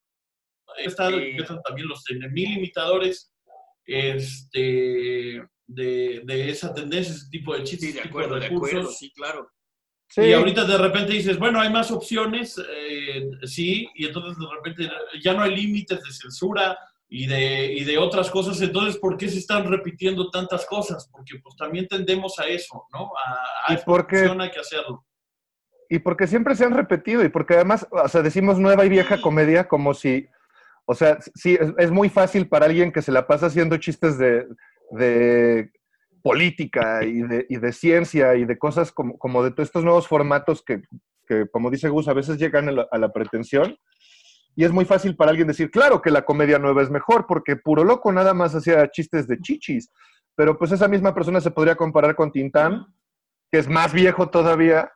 Están, 0.84 1.14
también 1.66 1.88
los 1.88 2.04
mil 2.32 2.54
imitadores 2.58 3.32
este, 3.86 5.44
de, 5.68 6.22
de 6.26 6.50
esa 6.50 6.74
tendencia, 6.74 7.14
ese 7.14 7.30
tipo 7.30 7.56
de 7.56 7.64
chistes, 7.64 7.90
Sí, 7.90 7.94
de 7.94 8.00
ese 8.00 8.08
tipo 8.08 8.20
acuerdo, 8.20 8.36
de 8.40 8.48
recursos. 8.50 8.70
acuerdo, 8.70 8.92
sí, 8.92 9.12
claro. 9.14 9.52
Sí. 10.08 10.22
Y 10.22 10.34
ahorita 10.34 10.66
de 10.66 10.78
repente 10.78 11.14
dices, 11.14 11.38
bueno, 11.38 11.60
hay 11.62 11.70
más 11.72 11.92
opciones, 11.92 12.58
eh, 12.58 13.30
sí, 13.44 13.88
y 13.94 14.08
entonces 14.08 14.38
de 14.40 14.56
repente 14.56 14.90
ya 15.24 15.34
no 15.34 15.44
hay 15.44 15.56
límites 15.56 16.04
de 16.04 16.12
censura 16.12 16.78
y 17.08 17.28
de, 17.28 17.74
y 17.74 17.84
de 17.84 17.98
otras 18.00 18.30
cosas, 18.32 18.60
entonces 18.62 18.98
¿por 18.98 19.18
qué 19.18 19.30
se 19.30 19.38
están 19.38 19.70
repitiendo 19.70 20.30
tantas 20.32 20.66
cosas? 20.66 21.08
Porque 21.12 21.38
pues 21.44 21.56
también 21.56 21.88
tendemos 21.88 22.40
a 22.40 22.48
eso, 22.48 22.88
¿no? 22.92 23.12
A, 23.24 23.72
a 23.72 23.74
Y 23.74 23.78
porque- 23.86 24.18
hay 24.18 24.52
que 24.52 24.60
hacerlo. 24.60 25.06
Y 25.92 25.98
porque 26.00 26.28
siempre 26.28 26.56
se 26.56 26.66
han 26.66 26.76
repetido 26.76 27.24
y 27.26 27.30
porque 27.30 27.56
además, 27.56 27.88
o 27.90 28.08
sea, 28.08 28.22
decimos 28.22 28.60
nueva 28.60 28.86
y 28.86 28.90
vieja 28.90 29.20
comedia 29.22 29.68
como 29.68 29.96
si, 29.96 30.28
o 30.92 30.96
sea, 30.96 31.20
sí, 31.36 31.56
es, 31.78 31.92
muy 31.92 32.10
fácil 32.10 32.50
para 32.50 32.66
alguien 32.66 32.92
que 32.92 33.04
se 33.04 33.12
la 33.12 33.28
pasa 33.28 33.46
haciendo 33.46 33.78
chistes 33.78 34.18
de, 34.18 35.70
política 36.24 37.04
y 37.06 37.22
de, 37.22 37.72
ciencia 37.74 38.34
y 38.34 38.44
de 38.44 38.58
cosas 38.58 38.92
como, 38.92 39.44
de 39.44 39.52
todos 39.52 39.70
estos 39.70 39.84
nuevos 39.84 40.08
formatos 40.08 40.64
que, 40.66 40.82
como 41.52 41.70
dice 41.70 41.90
Gus, 41.90 42.08
a 42.08 42.14
veces 42.14 42.40
llegan 42.40 42.70
a 42.70 42.72
la, 42.72 42.88
a 42.90 42.98
la 42.98 43.14
pretensión. 43.14 43.78
Y 44.56 44.64
es 44.64 44.72
muy 44.72 44.84
fácil 44.84 45.16
para 45.16 45.30
alguien 45.30 45.48
decir, 45.48 45.70
claro 45.70 46.02
que 46.02 46.10
la 46.10 46.24
comedia 46.24 46.58
nueva 46.58 46.82
es 46.82 46.90
mejor, 46.90 47.28
porque 47.28 47.56
Puro 47.56 47.84
Loco 47.84 48.12
nada 48.12 48.34
más 48.34 48.56
hacía 48.56 48.90
chistes 48.90 49.28
de 49.28 49.38
chichis. 49.38 49.92
Pero 50.34 50.58
pues 50.58 50.72
esa 50.72 50.88
misma 50.88 51.14
persona 51.14 51.40
se 51.40 51.52
podría 51.52 51.76
comparar 51.76 52.16
con 52.16 52.32
Tintán, 52.32 52.88
que 53.52 53.60
es 53.60 53.70
más 53.70 53.94
viejo 53.94 54.32
todavía, 54.32 54.92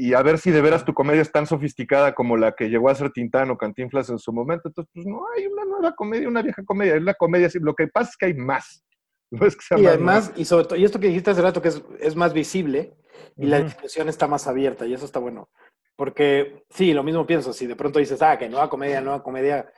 y 0.00 0.14
a 0.14 0.22
ver 0.22 0.38
si 0.38 0.50
de 0.50 0.62
veras 0.62 0.86
tu 0.86 0.94
comedia 0.94 1.20
es 1.20 1.30
tan 1.30 1.46
sofisticada 1.46 2.14
como 2.14 2.38
la 2.38 2.52
que 2.52 2.70
llegó 2.70 2.88
a 2.88 2.94
ser 2.94 3.10
Tintán 3.10 3.50
o 3.50 3.58
Cantinflas 3.58 4.08
en 4.08 4.18
su 4.18 4.32
momento. 4.32 4.68
Entonces, 4.68 4.90
pues 4.94 5.06
no 5.06 5.20
hay 5.36 5.46
una 5.46 5.66
nueva 5.66 5.94
comedia, 5.94 6.26
una 6.26 6.40
vieja 6.40 6.64
comedia, 6.64 6.96
es 6.96 7.02
la 7.02 7.12
comedia. 7.12 7.50
Lo 7.60 7.74
que 7.74 7.86
pasa 7.86 8.08
es 8.08 8.16
que 8.16 8.26
hay 8.26 8.34
más. 8.34 8.82
No 9.32 9.46
es 9.46 9.54
que 9.54 9.62
sea 9.62 9.78
Y 9.78 9.82
más 9.82 9.88
además, 9.90 10.24
nueva. 10.26 10.40
y 10.40 10.44
sobre 10.46 10.64
todo, 10.64 10.76
y 10.76 10.84
esto 10.84 10.98
que 10.98 11.06
dijiste 11.06 11.30
hace 11.30 11.42
rato 11.42 11.62
que 11.62 11.68
es, 11.68 11.80
es 12.00 12.16
más 12.16 12.32
visible 12.32 12.96
y 13.36 13.46
la 13.46 13.58
Ujú. 13.58 13.66
discusión 13.66 14.08
está 14.08 14.26
más 14.26 14.48
abierta 14.48 14.86
y 14.86 14.94
eso 14.94 15.04
está 15.04 15.20
bueno. 15.20 15.50
Porque 15.94 16.64
sí, 16.70 16.92
lo 16.94 17.04
mismo 17.04 17.24
pienso, 17.26 17.52
si 17.52 17.66
de 17.68 17.76
pronto 17.76 18.00
dices, 18.00 18.20
ah, 18.22 18.36
que 18.38 18.48
nueva 18.48 18.68
comedia, 18.68 19.00
nueva 19.00 19.22
comedia, 19.22 19.70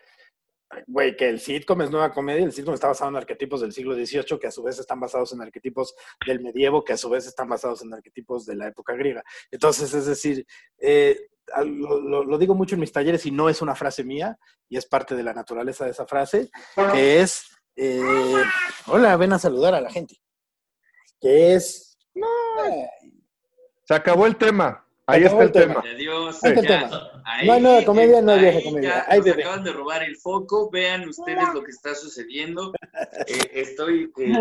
güey, 0.87 1.17
que 1.17 1.29
el 1.29 1.41
sitcom 1.41 1.83
es 1.83 1.91
nueva 1.91 2.13
comedia, 2.13 2.45
el 2.45 2.53
sitcom 2.53 2.75
está 2.75 2.89
basado 2.89 3.11
en 3.11 3.17
arquetipos 3.17 3.61
del 3.61 3.73
siglo 3.73 3.95
XVIII 3.95 4.39
que 4.41 4.47
a 4.47 4.51
su 4.51 4.63
vez 4.63 4.79
están 4.79 5.01
basados 5.01 5.33
en 5.33 5.43
arquetipos 5.43 5.95
del 6.27 6.41
medievo, 6.41 6.83
que 6.85 6.93
a 6.95 6.97
su 6.97 7.09
vez 7.11 7.27
están 7.27 7.49
basados 7.49 7.83
en 7.83 7.93
arquetipos 7.93 8.47
de 8.47 8.57
la 8.57 8.69
época 8.69 8.95
griega. 8.95 9.23
Entonces, 9.51 9.93
es 9.95 10.07
decir, 10.07 10.47
eh, 10.79 11.29
lo, 11.65 12.01
lo- 12.01 12.25
lo 12.25 12.39
digo 12.39 12.55
mucho 12.55 12.75
en 12.77 12.81
mis 12.81 12.93
talleres 12.93 13.27
y 13.27 13.31
no 13.31 13.49
es 13.49 13.61
una 13.63 13.75
frase 13.75 14.05
mía 14.05 14.39
y 14.69 14.77
es 14.77 14.87
parte 14.87 15.15
de 15.15 15.23
la 15.23 15.35
naturaleza 15.35 15.85
de 15.85 15.91
esa 15.91 16.07
frase, 16.07 16.51
que 16.93 17.21
es, 17.21 17.45
eh, 17.77 18.01
hola, 18.87 19.17
ven 19.17 19.33
a 19.33 19.39
saludar 19.39 19.75
a 19.75 19.81
la 19.81 19.91
gente, 19.91 20.17
que 21.21 21.55
es, 21.55 21.99
eh, 22.15 22.89
Se 23.85 23.95
acabó 23.95 24.27
el 24.27 24.37
tema. 24.37 24.82
Ahí 25.07 25.25
está 25.25 25.43
el 25.43 25.53
tema. 25.53 25.81
Adiós. 25.81 26.45
Ahí 26.45 26.53
está 26.53 26.61
el 26.61 26.67
tema. 26.67 27.23
Ahí, 27.25 27.47
No 27.47 27.53
hay 27.55 27.61
nueva 27.61 27.85
comedia, 27.85 28.23
no 28.23 28.33
hay 28.33 28.38
ahí 28.38 28.45
vieja 28.45 28.69
comedia. 28.69 29.07
nos 29.09 29.25
bebé. 29.25 29.43
acaban 29.43 29.65
de 29.65 29.73
robar 29.73 30.03
el 30.03 30.17
foco. 30.17 30.71
Vean 30.71 31.09
ustedes 31.09 31.55
lo 31.55 31.62
que 31.62 31.71
está 31.71 31.95
sucediendo. 31.95 32.73
Eh, 33.27 33.51
estoy 33.53 34.12
eh, 34.19 34.33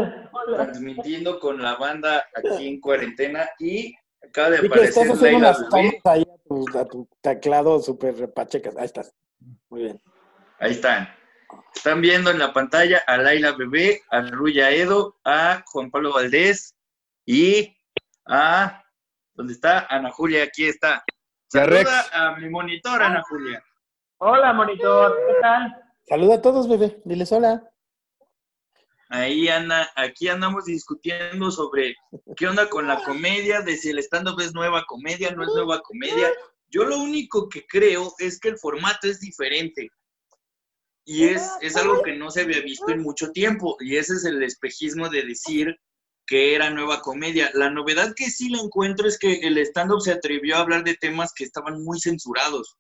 transmitiendo 0.56 1.39
con 1.39 1.62
la 1.62 1.76
banda 1.76 2.26
aquí 2.36 2.67
en 2.67 2.80
cuarentena 2.80 3.50
y 3.60 3.95
acaba 4.24 4.52
de 4.52 4.58
Y 4.58 4.69
que 4.69 4.84
estás 4.84 5.10
aparecer 5.10 5.12
haciendo 5.12 5.21
Laila 5.21 5.67
unas 5.69 6.04
ahí 6.06 6.21
a 6.21 6.38
tu, 6.47 6.78
a 6.78 6.86
tu 6.86 7.08
teclado 7.21 7.80
súper 7.80 8.32
pachecas. 8.34 8.76
Ahí 8.78 8.86
estás. 8.86 9.13
Muy 9.69 9.84
bien. 9.84 10.02
Ahí 10.60 10.71
están. 10.71 11.10
Están 11.76 12.02
viendo 12.02 12.32
en 12.32 12.39
la 12.39 12.54
pantalla 12.54 13.04
a 13.08 13.17
Laila 13.17 13.54
Bebé, 13.54 14.02
a 14.10 14.21
Ruya 14.21 14.71
Edo, 14.71 15.17
a 15.24 15.63
Juan 15.67 15.91
Pablo 15.91 16.13
Valdés 16.13 16.76
y 17.26 17.76
a. 18.26 18.84
¿Dónde 19.34 19.54
está? 19.54 19.88
Ana 19.88 20.12
Julia, 20.12 20.44
aquí 20.44 20.65
está. 20.65 21.04
Saluda 21.48 22.06
a 22.13 22.36
mi 22.38 22.50
monitor, 22.50 23.02
Ana 23.02 23.24
Julia. 23.28 23.63
Hola, 24.17 24.54
monitor, 24.54 25.17
¿qué 25.28 25.34
tal? 25.41 25.76
Saluda 26.08 26.36
a 26.36 26.41
todos, 26.41 26.67
bebé. 26.67 27.02
Diles 27.06 27.32
hola. 27.32 27.63
Ahí 29.10 29.50
anda, 29.50 29.89
aquí 29.96 30.28
andamos 30.30 30.65
discutiendo 30.65 31.52
sobre 31.52 31.96
qué 32.38 32.48
onda 32.48 32.70
con 32.70 32.88
la 32.88 33.04
comedia, 33.04 33.62
de 33.62 33.76
si 33.76 33.89
el 33.89 34.00
stand-up 34.00 34.39
es 34.39 34.54
nueva 34.54 34.86
comedia, 34.86 35.32
no 35.32 35.44
es 35.44 35.50
nueva 35.54 35.82
comedia. 35.82 36.30
Yo 36.70 36.86
lo 36.86 36.98
único 36.98 37.50
que 37.50 37.65
creo 37.67 38.13
es 38.20 38.39
que 38.39 38.50
el 38.50 38.58
formato 38.58 39.08
es 39.08 39.20
diferente. 39.20 39.89
Y 41.04 41.26
es, 41.26 41.52
es 41.62 41.76
algo 41.76 42.02
que 42.04 42.15
no 42.15 42.32
se 42.32 42.41
había 42.41 42.62
visto 42.62 42.89
en 42.89 43.02
mucho 43.02 43.32
tiempo. 43.32 43.76
Y 43.80 43.98
ese 43.98 44.13
es 44.13 44.24
el 44.24 44.41
espejismo 44.44 45.10
de 45.10 45.24
decir 45.24 45.78
que 46.25 46.55
era 46.55 46.69
nueva 46.69 47.01
comedia. 47.01 47.51
La 47.53 47.69
novedad 47.69 48.13
que 48.15 48.29
sí 48.29 48.49
la 48.49 48.60
encuentro 48.60 49.07
es 49.07 49.17
que 49.17 49.34
el 49.41 49.57
stand-up 49.60 50.01
se 50.01 50.12
atrevió 50.12 50.55
a 50.55 50.60
hablar 50.60 50.84
de 50.84 50.95
temas 50.95 51.34
que 51.36 51.43
estaban 51.43 51.84
muy 51.84 51.99
censurados. 51.99 52.77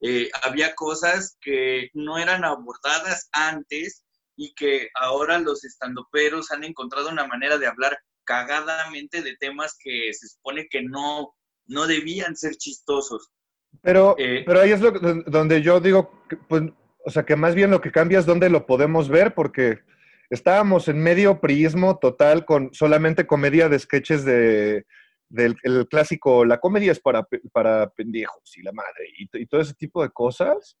Eh, 0.00 0.30
había 0.42 0.74
cosas 0.74 1.36
que 1.40 1.90
no 1.94 2.18
eran 2.18 2.44
abordadas 2.44 3.28
antes 3.32 4.04
y 4.36 4.54
que 4.54 4.88
ahora 4.94 5.38
los 5.38 5.64
estandoperos 5.64 6.50
han 6.50 6.64
encontrado 6.64 7.10
una 7.10 7.26
manera 7.26 7.58
de 7.58 7.66
hablar 7.66 7.98
cagadamente 8.24 9.22
de 9.22 9.36
temas 9.36 9.76
que 9.78 10.12
se 10.12 10.28
supone 10.28 10.66
que 10.68 10.82
no, 10.82 11.34
no 11.66 11.86
debían 11.86 12.36
ser 12.36 12.56
chistosos. 12.56 13.30
Pero, 13.82 14.14
Eh, 14.18 14.44
pero 14.46 14.60
ahí 14.60 14.72
es 14.72 14.80
lo, 14.80 14.92
donde 14.92 15.62
yo 15.62 15.80
digo, 15.80 16.24
que, 16.28 16.36
pues, 16.36 16.62
o 17.04 17.10
sea, 17.10 17.24
que 17.24 17.36
más 17.36 17.54
bien 17.54 17.70
lo 17.70 17.80
que 17.80 17.92
cambia 17.92 18.18
es 18.18 18.26
dónde 18.26 18.48
lo 18.48 18.66
podemos 18.66 19.08
ver, 19.08 19.34
porque 19.34 19.80
estábamos 20.34 20.88
en 20.88 21.02
medio 21.02 21.40
priismo 21.40 21.98
total 21.98 22.44
con 22.44 22.72
solamente 22.74 23.26
comedia 23.26 23.68
de 23.68 23.78
sketches 23.78 24.24
de, 24.24 24.84
del 25.28 25.56
el 25.62 25.86
clásico, 25.88 26.44
la 26.44 26.58
comedia 26.58 26.92
es 26.92 27.00
para, 27.00 27.26
para 27.52 27.88
pendejos 27.90 28.56
y 28.56 28.62
la 28.62 28.72
madre, 28.72 29.08
y, 29.18 29.46
todo 29.46 29.60
ese 29.60 29.74
tipo 29.74 30.02
de 30.02 30.10
cosas. 30.10 30.76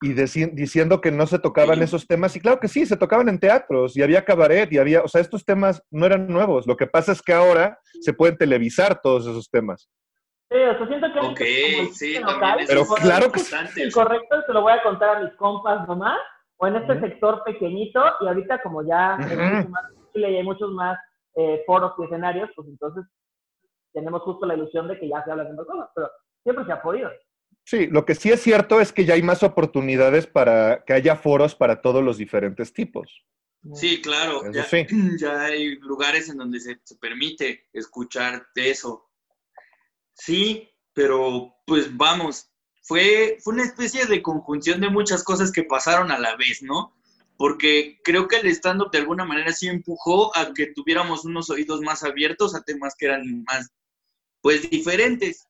Y 0.00 0.10
deci- 0.14 0.52
diciendo 0.54 1.00
que 1.00 1.10
no 1.10 1.26
se 1.26 1.40
tocaban 1.40 1.78
Sí. 1.78 1.84
esos 1.84 2.06
temas, 2.06 2.36
y 2.36 2.40
claro 2.40 2.60
que 2.60 2.68
sí, 2.68 2.86
se 2.86 2.96
tocaban 2.96 3.28
en 3.28 3.40
teatros, 3.40 3.96
y 3.96 4.02
había 4.02 4.24
cabaret, 4.24 4.72
y 4.72 4.78
había, 4.78 5.02
o 5.02 5.08
sea, 5.08 5.20
estos 5.20 5.44
temas 5.44 5.82
no 5.90 6.06
eran 6.06 6.28
nuevos. 6.28 6.68
Lo 6.68 6.76
que 6.76 6.86
pasa 6.86 7.10
es 7.10 7.20
que 7.20 7.32
ahora 7.32 7.80
se 8.00 8.12
pueden 8.12 8.36
televisar 8.36 9.00
todos 9.02 9.26
esos 9.26 9.50
temas. 9.50 9.90
Sí, 10.50 10.56
o 10.56 10.78
sea, 10.78 10.86
siento 10.86 11.12
que... 11.12 11.18
Ok, 11.18 11.92
sí, 11.92 12.18
local, 12.20 12.60
Pero 12.66 12.86
claro 12.86 13.32
que 13.32 13.40
importante. 13.40 13.82
El 13.82 13.92
correcto 13.92 14.36
se 14.46 14.52
lo 14.52 14.62
voy 14.62 14.72
a 14.72 14.82
contar 14.82 15.16
a 15.16 15.20
mis 15.24 15.34
compas 15.34 15.86
nomás, 15.88 16.18
o 16.58 16.66
en 16.66 16.76
este 16.76 17.00
sector 17.00 17.42
pequeñito, 17.44 18.02
y 18.20 18.26
ahorita 18.26 18.60
como 18.62 18.86
ya 18.86 19.16
es 19.16 19.38
Ujú. 19.38 19.56
mucho 19.56 19.68
más 19.68 19.84
posible 19.94 20.30
y 20.32 20.36
hay 20.36 20.42
muchos 20.42 20.72
más 20.72 20.98
eh, 21.36 21.62
foros 21.66 21.92
y 21.98 22.04
escenarios, 22.04 22.50
pues 22.54 22.68
entonces 22.68 23.04
tenemos 23.92 24.22
justo 24.22 24.44
la 24.44 24.54
ilusión 24.54 24.88
de 24.88 24.98
que 24.98 25.08
ya 25.08 25.24
se 25.24 25.30
habla 25.30 25.44
de 25.44 25.54
más 25.54 25.66
cosas, 25.66 25.88
pero 25.94 26.10
siempre 26.42 26.64
se 26.64 26.72
ha 26.72 26.82
podido. 26.82 27.10
Sí, 27.64 27.86
lo 27.86 28.04
que 28.04 28.14
sí 28.14 28.30
es 28.30 28.40
cierto 28.40 28.80
es 28.80 28.92
que 28.92 29.04
ya 29.04 29.14
hay 29.14 29.22
más 29.22 29.42
oportunidades 29.42 30.26
para 30.26 30.84
que 30.84 30.94
haya 30.94 31.16
foros 31.16 31.54
para 31.54 31.80
todos 31.80 32.02
los 32.02 32.16
diferentes 32.16 32.72
tipos. 32.72 33.24
Sí, 33.74 34.00
claro, 34.00 34.50
ya, 34.52 34.64
sí. 34.64 34.86
ya 35.18 35.44
hay 35.44 35.76
lugares 35.76 36.28
en 36.28 36.38
donde 36.38 36.60
se, 36.60 36.80
se 36.82 36.96
permite 36.96 37.68
escuchar 37.72 38.46
de 38.54 38.70
eso. 38.70 39.10
Sí, 40.14 40.68
pero 40.92 41.54
pues 41.66 41.96
vamos, 41.96 42.50
fue, 42.88 43.36
fue 43.44 43.52
una 43.52 43.64
especie 43.64 44.06
de 44.06 44.22
conjunción 44.22 44.80
de 44.80 44.88
muchas 44.88 45.22
cosas 45.22 45.52
que 45.52 45.62
pasaron 45.62 46.10
a 46.10 46.18
la 46.18 46.36
vez, 46.36 46.62
¿no? 46.62 46.96
Porque 47.36 48.00
creo 48.02 48.26
que 48.26 48.36
el 48.36 48.46
stand-up 48.46 48.90
de 48.90 48.98
alguna 48.98 49.26
manera 49.26 49.52
sí 49.52 49.68
empujó 49.68 50.34
a 50.34 50.54
que 50.54 50.72
tuviéramos 50.72 51.26
unos 51.26 51.50
oídos 51.50 51.82
más 51.82 52.02
abiertos 52.02 52.54
a 52.54 52.62
temas 52.62 52.94
que 52.98 53.04
eran 53.04 53.44
más, 53.44 53.68
pues, 54.40 54.70
diferentes. 54.70 55.46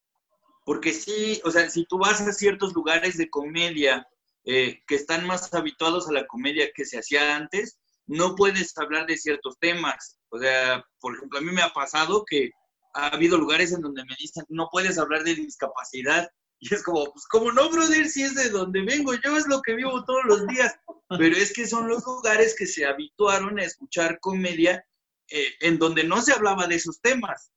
Porque 0.65 0.93
sí, 0.93 1.41
o 1.45 1.53
sea, 1.53 1.71
si 1.71 1.87
tú 1.87 1.99
vas 1.99 2.21
a 2.21 2.33
ciertos 2.33 2.75
lugares 2.75 3.17
de 3.17 3.31
comedia 3.31 4.09
eh, 4.45 4.81
que 4.89 4.97
están 4.97 5.25
más 5.25 5.55
habituados 5.55 6.09
a 6.09 6.13
la 6.13 6.27
comedia 6.27 6.73
que 6.75 6.85
se 6.85 6.99
hacía 6.99 7.37
antes, 7.37 7.79
no 8.07 8.35
puedes 8.35 8.77
hablar 8.77 9.07
de 9.07 9.17
ciertos 9.17 9.57
temas. 9.61 10.19
O 10.31 10.41
sea, 10.41 10.85
por 11.01 11.15
ejemplo, 11.15 11.39
a 11.39 11.43
mí 11.43 11.53
me 11.53 11.63
ha 11.63 11.73
pasado 11.73 12.25
que 12.29 12.51
ha 12.95 13.07
habido 13.09 13.39
lugares 13.39 13.73
en 13.73 13.81
donde 13.81 14.05
me 14.05 14.17
dicen, 14.19 14.45
no 14.49 14.69
puedes 14.73 14.99
hablar 14.99 15.23
de 15.23 15.37
discapacidad. 15.37 16.29
Y 16.61 16.75
es 16.75 16.83
como, 16.83 17.05
pues, 17.13 17.27
como 17.29 17.53
no, 17.53 17.71
brother? 17.71 18.09
Si 18.09 18.23
es 18.23 18.35
de 18.35 18.51
donde 18.51 18.83
vengo, 18.83 19.15
yo 19.15 19.37
es 19.37 19.47
lo 19.47 19.63
que 19.63 19.75
vivo 19.75 20.05
todos 20.05 20.25
los 20.25 20.47
días. 20.49 20.75
Pero 21.09 21.37
es 21.37 21.53
que 21.53 21.67
son 21.67 21.89
los 21.89 22.05
lugares 22.05 22.55
que 22.59 22.67
se 22.67 22.85
habituaron 22.85 23.59
a 23.59 23.65
escuchar 23.65 24.19
comedia 24.21 24.85
eh, 25.31 25.55
en 25.61 25.79
donde 25.79 26.05
no 26.05 26.21
se 26.21 26.33
hablaba 26.33 26.67
de 26.67 26.75
esos 26.75 27.01
temas. 27.01 27.53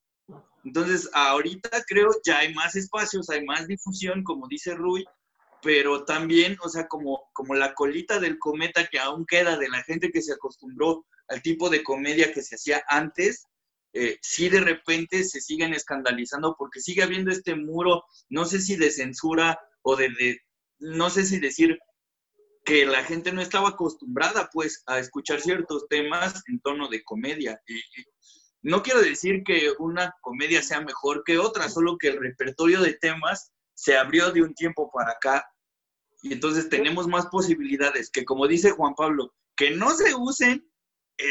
Entonces, 0.63 1.09
ahorita 1.13 1.83
creo 1.87 2.11
ya 2.23 2.39
hay 2.39 2.53
más 2.53 2.75
espacios, 2.75 3.29
hay 3.29 3.43
más 3.43 3.67
difusión, 3.67 4.23
como 4.23 4.47
dice 4.47 4.75
Rui, 4.75 5.03
pero 5.63 6.05
también, 6.05 6.57
o 6.61 6.69
sea, 6.69 6.87
como, 6.87 7.29
como 7.33 7.55
la 7.55 7.73
colita 7.73 8.19
del 8.19 8.37
cometa 8.37 8.85
que 8.87 8.99
aún 8.99 9.25
queda 9.25 9.57
de 9.57 9.69
la 9.69 9.83
gente 9.83 10.11
que 10.11 10.21
se 10.21 10.33
acostumbró 10.33 11.05
al 11.27 11.41
tipo 11.41 11.69
de 11.69 11.83
comedia 11.83 12.33
que 12.33 12.41
se 12.41 12.55
hacía 12.55 12.83
antes, 12.87 13.47
eh, 13.93 14.17
sí 14.21 14.49
de 14.49 14.61
repente 14.61 15.23
se 15.23 15.41
siguen 15.41 15.73
escandalizando 15.73 16.55
porque 16.57 16.79
sigue 16.79 17.03
habiendo 17.03 17.31
este 17.31 17.55
muro, 17.55 18.03
no 18.29 18.45
sé 18.45 18.61
si 18.61 18.75
de 18.77 18.89
censura 18.89 19.59
o 19.81 19.95
de, 19.95 20.39
no 20.79 21.09
sé 21.09 21.25
si 21.25 21.39
decir 21.39 21.77
que 22.63 22.85
la 22.85 23.03
gente 23.03 23.31
no 23.31 23.41
estaba 23.41 23.69
acostumbrada 23.69 24.49
pues 24.53 24.83
a 24.85 24.99
escuchar 24.99 25.41
ciertos 25.41 25.87
temas 25.89 26.41
en 26.47 26.59
tono 26.61 26.87
de 26.87 27.03
comedia. 27.03 27.59
No 28.61 28.83
quiero 28.83 29.01
decir 29.01 29.43
que 29.43 29.71
una 29.79 30.13
comedia 30.21 30.61
sea 30.61 30.79
mejor 30.81 31.23
que 31.25 31.39
otra, 31.39 31.67
solo 31.67 31.97
que 31.97 32.09
el 32.09 32.19
repertorio 32.19 32.81
de 32.81 32.93
temas 32.93 33.51
se 33.73 33.97
abrió 33.97 34.31
de 34.31 34.43
un 34.43 34.53
tiempo 34.53 34.89
para 34.93 35.13
acá 35.13 35.45
y 36.21 36.33
entonces 36.33 36.69
tenemos 36.69 37.07
más 37.07 37.25
posibilidades 37.27 38.11
que 38.11 38.23
como 38.23 38.47
dice 38.47 38.71
Juan 38.71 38.93
Pablo, 38.95 39.33
que 39.55 39.71
no 39.71 39.89
se 39.95 40.13
usen 40.13 40.70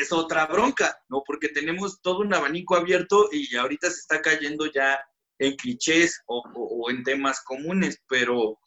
es 0.00 0.12
otra 0.12 0.46
bronca, 0.46 0.96
¿no? 1.08 1.22
Porque 1.26 1.48
tenemos 1.48 2.00
todo 2.02 2.20
un 2.20 2.32
abanico 2.34 2.76
abierto 2.76 3.28
y 3.32 3.54
ahorita 3.56 3.88
se 3.90 4.00
está 4.00 4.20
cayendo 4.20 4.66
ya 4.66 4.98
en 5.38 5.56
clichés 5.56 6.22
o, 6.26 6.42
o- 6.54 6.84
o 6.86 6.90
en 6.90 7.02
temas 7.02 7.42
comunes, 7.42 8.02
pero 8.08 8.58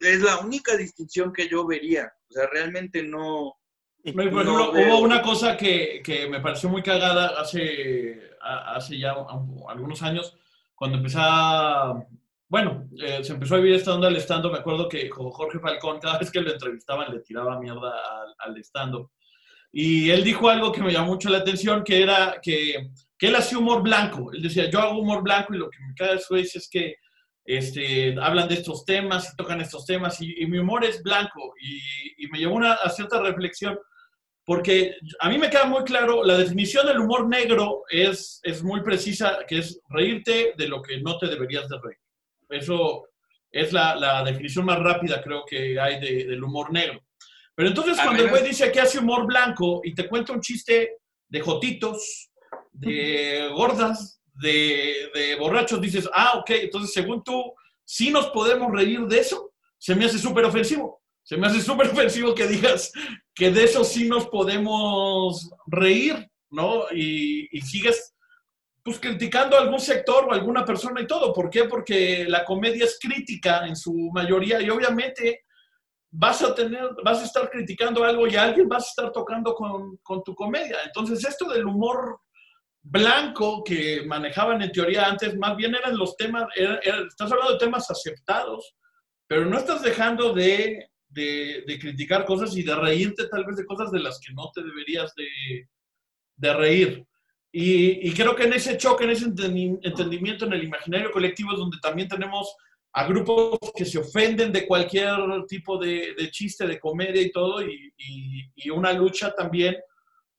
es 0.00 0.20
la 0.20 0.38
única 0.40 0.76
distinción 0.76 1.32
que 1.32 1.48
yo 1.48 1.66
vería. 1.66 2.12
O 2.28 2.32
sea, 2.32 2.46
realmente 2.46 3.02
no... 3.02 3.54
Por 4.04 4.14
No 4.16 4.22
ejemplo, 4.22 4.72
veo- 4.72 4.88
hubo 4.96 4.98
una 5.04 5.22
cosa 5.22 5.56
que, 5.56 6.02
que 6.04 6.28
me 6.28 6.40
pareció 6.40 6.68
muy 6.68 6.82
cagada 6.82 7.40
hace, 7.40 8.20
hace 8.40 8.98
ya 8.98 9.16
un- 9.16 9.62
algunos 9.68 10.02
años, 10.02 10.36
cuando 10.74 10.98
empezaba, 10.98 12.06
bueno, 12.48 12.86
eh, 13.00 13.24
se 13.24 13.32
empezó 13.32 13.54
a 13.54 13.58
vivir 13.58 13.76
esta 13.76 13.94
onda 13.94 14.08
al 14.08 14.16
estando. 14.16 14.50
Me 14.50 14.58
acuerdo 14.58 14.88
que 14.90 15.08
Jorge 15.08 15.58
Falcón, 15.58 16.00
cada 16.00 16.18
vez 16.18 16.30
que 16.30 16.40
lo 16.42 16.52
entrevistaban, 16.52 17.10
le 17.14 17.20
tiraba 17.20 17.58
mierda 17.58 17.92
al, 18.20 18.34
al 18.38 18.58
estando. 18.58 19.10
Y 19.76 20.10
él 20.10 20.22
dijo 20.22 20.48
algo 20.48 20.70
que 20.70 20.80
me 20.80 20.92
llamó 20.92 21.08
mucho 21.08 21.28
la 21.28 21.38
atención, 21.38 21.82
que 21.82 22.00
era 22.00 22.38
que, 22.40 22.90
que 23.18 23.26
él 23.26 23.34
hacía 23.34 23.58
humor 23.58 23.82
blanco. 23.82 24.30
Él 24.32 24.40
decía, 24.40 24.70
yo 24.70 24.78
hago 24.78 25.00
humor 25.00 25.24
blanco 25.24 25.52
y 25.52 25.58
lo 25.58 25.68
que 25.68 25.78
me 25.80 25.94
cae 25.96 26.14
de 26.14 26.40
es 26.40 26.68
que 26.70 26.94
este, 27.44 28.14
hablan 28.20 28.46
de 28.46 28.54
estos 28.54 28.84
temas 28.84 29.32
y 29.32 29.36
tocan 29.36 29.60
estos 29.60 29.84
temas 29.84 30.20
y, 30.20 30.46
mi 30.46 30.58
humor 30.58 30.84
es 30.84 31.02
blanco. 31.02 31.54
Y, 31.60 32.24
y 32.24 32.28
me 32.28 32.38
llevó 32.38 32.54
una, 32.54 32.74
a 32.74 32.88
cierta 32.88 33.20
reflexión 33.20 33.76
porque 34.44 34.94
a 35.20 35.28
mí 35.28 35.38
me 35.38 35.48
queda 35.48 35.64
muy 35.64 35.82
claro, 35.84 36.22
la 36.22 36.36
definición 36.36 36.86
del 36.86 37.00
humor 37.00 37.26
negro 37.26 37.82
es, 37.88 38.40
es 38.42 38.62
muy 38.62 38.82
precisa, 38.82 39.38
que 39.48 39.58
es 39.58 39.80
reírte 39.88 40.52
de 40.56 40.68
lo 40.68 40.82
que 40.82 41.00
no 41.00 41.18
te 41.18 41.26
deberías 41.26 41.68
de 41.68 41.78
reír. 41.82 41.98
Eso 42.50 43.08
es 43.50 43.72
la, 43.72 43.96
la 43.96 44.22
definición 44.22 44.66
más 44.66 44.78
rápida, 44.78 45.22
creo 45.22 45.44
que 45.48 45.80
hay 45.80 45.98
de, 45.98 46.26
del 46.26 46.44
humor 46.44 46.72
negro. 46.72 47.03
Pero 47.54 47.68
entonces 47.68 47.96
cuando 48.02 48.22
el 48.22 48.30
güey 48.30 48.42
dice 48.42 48.72
que 48.72 48.80
hace 48.80 48.98
humor 48.98 49.26
blanco 49.26 49.80
y 49.84 49.94
te 49.94 50.08
cuenta 50.08 50.32
un 50.32 50.40
chiste 50.40 50.96
de 51.28 51.40
jotitos, 51.40 52.30
de 52.72 53.50
gordas, 53.54 54.20
de, 54.34 55.10
de 55.14 55.36
borrachos, 55.36 55.80
dices, 55.80 56.08
ah, 56.12 56.38
ok, 56.38 56.50
entonces 56.50 56.92
según 56.92 57.22
tú, 57.22 57.54
sí 57.84 58.10
nos 58.10 58.26
podemos 58.28 58.72
reír 58.72 59.00
de 59.02 59.20
eso, 59.20 59.52
se 59.78 59.94
me 59.94 60.06
hace 60.06 60.18
súper 60.18 60.44
ofensivo. 60.44 61.02
Se 61.22 61.36
me 61.36 61.46
hace 61.46 61.60
súper 61.60 61.88
ofensivo 61.92 62.34
que 62.34 62.46
digas 62.46 62.92
que 63.34 63.50
de 63.50 63.64
eso 63.64 63.84
sí 63.84 64.08
nos 64.08 64.28
podemos 64.28 65.50
reír, 65.66 66.28
¿no? 66.50 66.84
Y, 66.92 67.48
y, 67.50 67.60
sigues 67.62 68.14
pues 68.82 68.98
criticando 68.98 69.56
a 69.56 69.60
algún 69.60 69.80
sector 69.80 70.26
o 70.26 70.32
a 70.32 70.34
alguna 70.34 70.64
persona 70.64 71.00
y 71.00 71.06
todo. 71.06 71.32
¿Por 71.32 71.48
qué? 71.48 71.64
Porque 71.64 72.26
la 72.28 72.44
comedia 72.44 72.84
es 72.84 72.98
crítica 73.00 73.66
en 73.66 73.74
su 73.74 73.92
mayoría 74.12 74.60
y 74.60 74.68
obviamente 74.68 75.43
vas 76.16 76.42
a 76.42 76.54
tener, 76.54 76.90
vas 77.04 77.20
a 77.20 77.24
estar 77.24 77.50
criticando 77.50 78.04
algo 78.04 78.26
y 78.26 78.36
alguien 78.36 78.68
vas 78.68 78.84
a 78.84 78.88
estar 78.88 79.12
tocando 79.12 79.54
con, 79.54 79.96
con 79.98 80.22
tu 80.22 80.34
comedia. 80.34 80.78
Entonces 80.84 81.24
esto 81.24 81.48
del 81.48 81.66
humor 81.66 82.20
blanco 82.82 83.62
que 83.64 84.04
manejaban 84.06 84.62
en 84.62 84.72
teoría 84.72 85.06
antes, 85.06 85.36
más 85.36 85.56
bien 85.56 85.74
eran 85.74 85.96
los 85.96 86.16
temas, 86.16 86.44
estás 86.54 87.32
hablando 87.32 87.54
de 87.54 87.58
temas 87.58 87.90
aceptados, 87.90 88.74
pero 89.26 89.46
no 89.46 89.56
estás 89.56 89.82
dejando 89.82 90.32
de 90.32 90.88
de, 91.14 91.78
criticar 91.80 92.24
cosas 92.24 92.56
y 92.56 92.62
de 92.62 92.74
reírte 92.74 93.26
tal 93.28 93.44
vez 93.44 93.56
de 93.56 93.64
cosas 93.64 93.90
de 93.90 94.00
las 94.00 94.18
que 94.20 94.32
no 94.32 94.50
te 94.54 94.62
deberías 94.62 95.14
de, 95.14 95.68
de 96.36 96.54
reír. 96.54 97.06
Y, 97.52 98.08
y, 98.08 98.12
creo 98.12 98.34
que 98.34 98.44
en 98.44 98.54
ese 98.54 98.76
choque, 98.76 99.04
en 99.04 99.10
ese 99.10 99.26
entendimiento 99.26 100.44
en 100.44 100.54
el 100.54 100.64
imaginario 100.64 101.12
colectivo 101.12 101.52
es 101.52 101.58
donde 101.58 101.78
también 101.80 102.08
tenemos 102.08 102.52
a 102.96 103.06
grupos 103.06 103.58
que 103.74 103.84
se 103.84 103.98
ofenden 103.98 104.52
de 104.52 104.66
cualquier 104.66 105.16
tipo 105.48 105.78
de, 105.78 106.14
de 106.16 106.30
chiste, 106.30 106.66
de 106.66 106.78
comedia 106.78 107.20
y 107.20 107.32
todo, 107.32 107.60
y, 107.60 107.90
una 108.70 108.92
lucha 108.92 109.34
también 109.34 109.76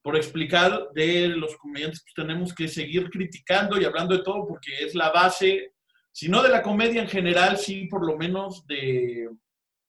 por 0.01 0.15
explicar 0.15 0.89
de 0.93 1.29
los 1.29 1.55
comediantes, 1.57 2.01
pues 2.01 2.13
tenemos 2.15 2.53
que 2.53 2.67
seguir 2.67 3.09
criticando 3.09 3.79
y 3.79 3.85
hablando 3.85 4.17
de 4.17 4.23
todo 4.23 4.47
porque 4.47 4.71
es 4.79 4.95
la 4.95 5.11
base, 5.11 5.73
si 6.11 6.27
no 6.27 6.41
de 6.43 6.49
la 6.49 6.61
comedia 6.61 7.01
en 7.01 7.07
general, 7.07 7.57
sí 7.57 7.85
por 7.85 8.05
lo 8.05 8.17
menos 8.17 8.65
de, 8.67 9.29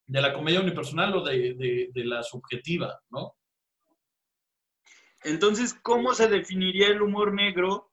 de 0.06 0.20
la 0.20 0.32
comedia 0.32 0.60
unipersonal 0.60 1.16
o 1.16 1.24
de, 1.24 1.90
la 1.94 2.22
subjetiva, 2.22 3.00
¿no? 3.10 3.36
Entonces, 5.24 5.74
¿cómo 5.82 6.14
se 6.14 6.28
definiría 6.28 6.88
el 6.88 7.02
humor 7.02 7.34
negro 7.34 7.90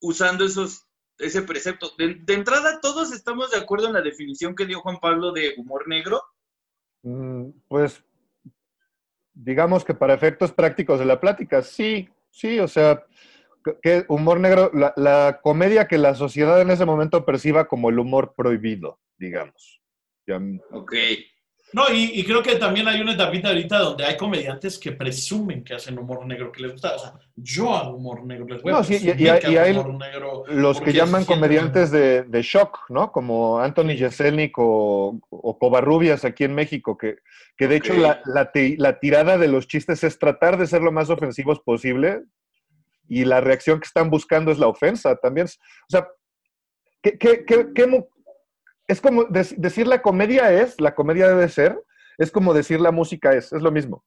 usando 0.00 0.44
esos, 0.44 0.87
ese 1.18 1.42
precepto? 1.42 1.90
De, 1.98 2.20
entrada, 2.32 2.80
¿todos 2.80 3.12
estamos 3.12 3.50
de 3.50 3.58
acuerdo 3.58 3.88
en 3.88 3.94
la 3.94 4.02
definición 4.02 4.54
que 4.54 4.66
dio 4.66 4.80
Juan 4.80 4.98
Pablo 5.00 5.32
de 5.32 5.54
humor 5.56 5.88
negro? 5.88 6.22
Mm, 7.02 7.50
pues, 7.68 8.02
digamos 9.34 9.84
que 9.84 9.94
para 9.94 10.14
efectos 10.14 10.52
prácticos 10.52 10.98
de 10.98 11.06
la 11.06 11.20
plática, 11.20 11.62
sí, 11.62 12.08
sí, 12.30 12.58
o 12.60 12.68
sea, 12.68 13.04
que 13.82 14.04
humor 14.08 14.40
negro, 14.40 14.70
la, 14.72 14.92
la 14.96 15.40
comedia 15.42 15.88
que 15.88 15.98
la 15.98 16.14
sociedad 16.14 16.60
en 16.60 16.70
ese 16.70 16.84
momento 16.84 17.24
perciba 17.24 17.66
como 17.66 17.90
el 17.90 17.98
humor 17.98 18.34
prohibido, 18.36 18.98
digamos. 19.18 19.78
Ok. 20.70 20.94
No, 21.72 21.84
y, 21.92 22.24
creo 22.24 22.42
que 22.42 22.56
también 22.56 22.88
hay 22.88 23.00
una 23.00 23.12
etapita 23.12 23.48
ahorita 23.48 23.78
donde 23.78 24.04
hay 24.04 24.16
comediantes 24.16 24.78
que 24.78 24.92
presumen 24.92 25.62
que 25.62 25.74
hacen 25.74 25.98
humor 25.98 26.24
negro, 26.24 26.50
que 26.50 26.62
les 26.62 26.72
gusta. 26.72 26.94
O 26.94 26.98
sea, 26.98 27.14
yo 27.36 27.74
hago 27.74 27.96
humor 27.96 28.24
negro, 28.24 28.46
les 28.46 28.62
voy 28.62 28.72
a 28.72 28.76
no, 28.76 28.84
sí, 28.84 28.98
y, 29.02 29.22
y, 29.22 29.28
hay 29.28 29.78
los 30.48 30.80
que 30.80 30.92
llaman 30.94 31.26
comediantes 31.26 31.90
de, 31.90 32.22
de, 32.22 32.42
shock, 32.42 32.88
¿no? 32.88 33.12
Como 33.12 33.58
Anthony 33.58 33.96
Jeselnik 33.98 34.58
o, 34.58 35.20
o 35.28 35.58
Covarrubias 35.58 36.24
aquí 36.24 36.44
en 36.44 36.54
México, 36.54 36.96
que, 36.96 37.18
que 37.56 37.68
de 37.68 37.76
hecho 37.76 37.92
la, 37.92 38.22
la, 38.24 38.50
la, 38.54 38.98
tirada 38.98 39.36
de 39.36 39.48
los 39.48 39.68
chistes 39.68 40.02
es 40.04 40.18
tratar 40.18 40.56
de 40.56 40.66
ser 40.66 40.80
lo 40.80 40.90
más 40.90 41.10
ofensivos 41.10 41.60
posible 41.60 42.22
y 43.08 43.24
la 43.26 43.40
reacción 43.40 43.78
que 43.78 43.86
están 43.86 44.08
buscando 44.08 44.50
es 44.50 44.58
la 44.58 44.68
ofensa 44.68 45.16
también. 45.16 45.46
O 45.46 45.90
sea, 45.90 46.08
¿qué, 47.02 47.18
qué, 47.18 47.44
qué, 47.44 47.68
qué 47.74 47.86
es 48.88 49.00
como 49.00 49.24
decir 49.24 49.86
la 49.86 50.02
comedia 50.02 50.50
es, 50.50 50.80
la 50.80 50.94
comedia 50.94 51.28
debe 51.28 51.48
ser, 51.48 51.80
es 52.16 52.30
como 52.30 52.54
decir 52.54 52.80
la 52.80 52.90
música 52.90 53.32
es, 53.32 53.52
es 53.52 53.62
lo 53.62 53.70
mismo. 53.70 54.02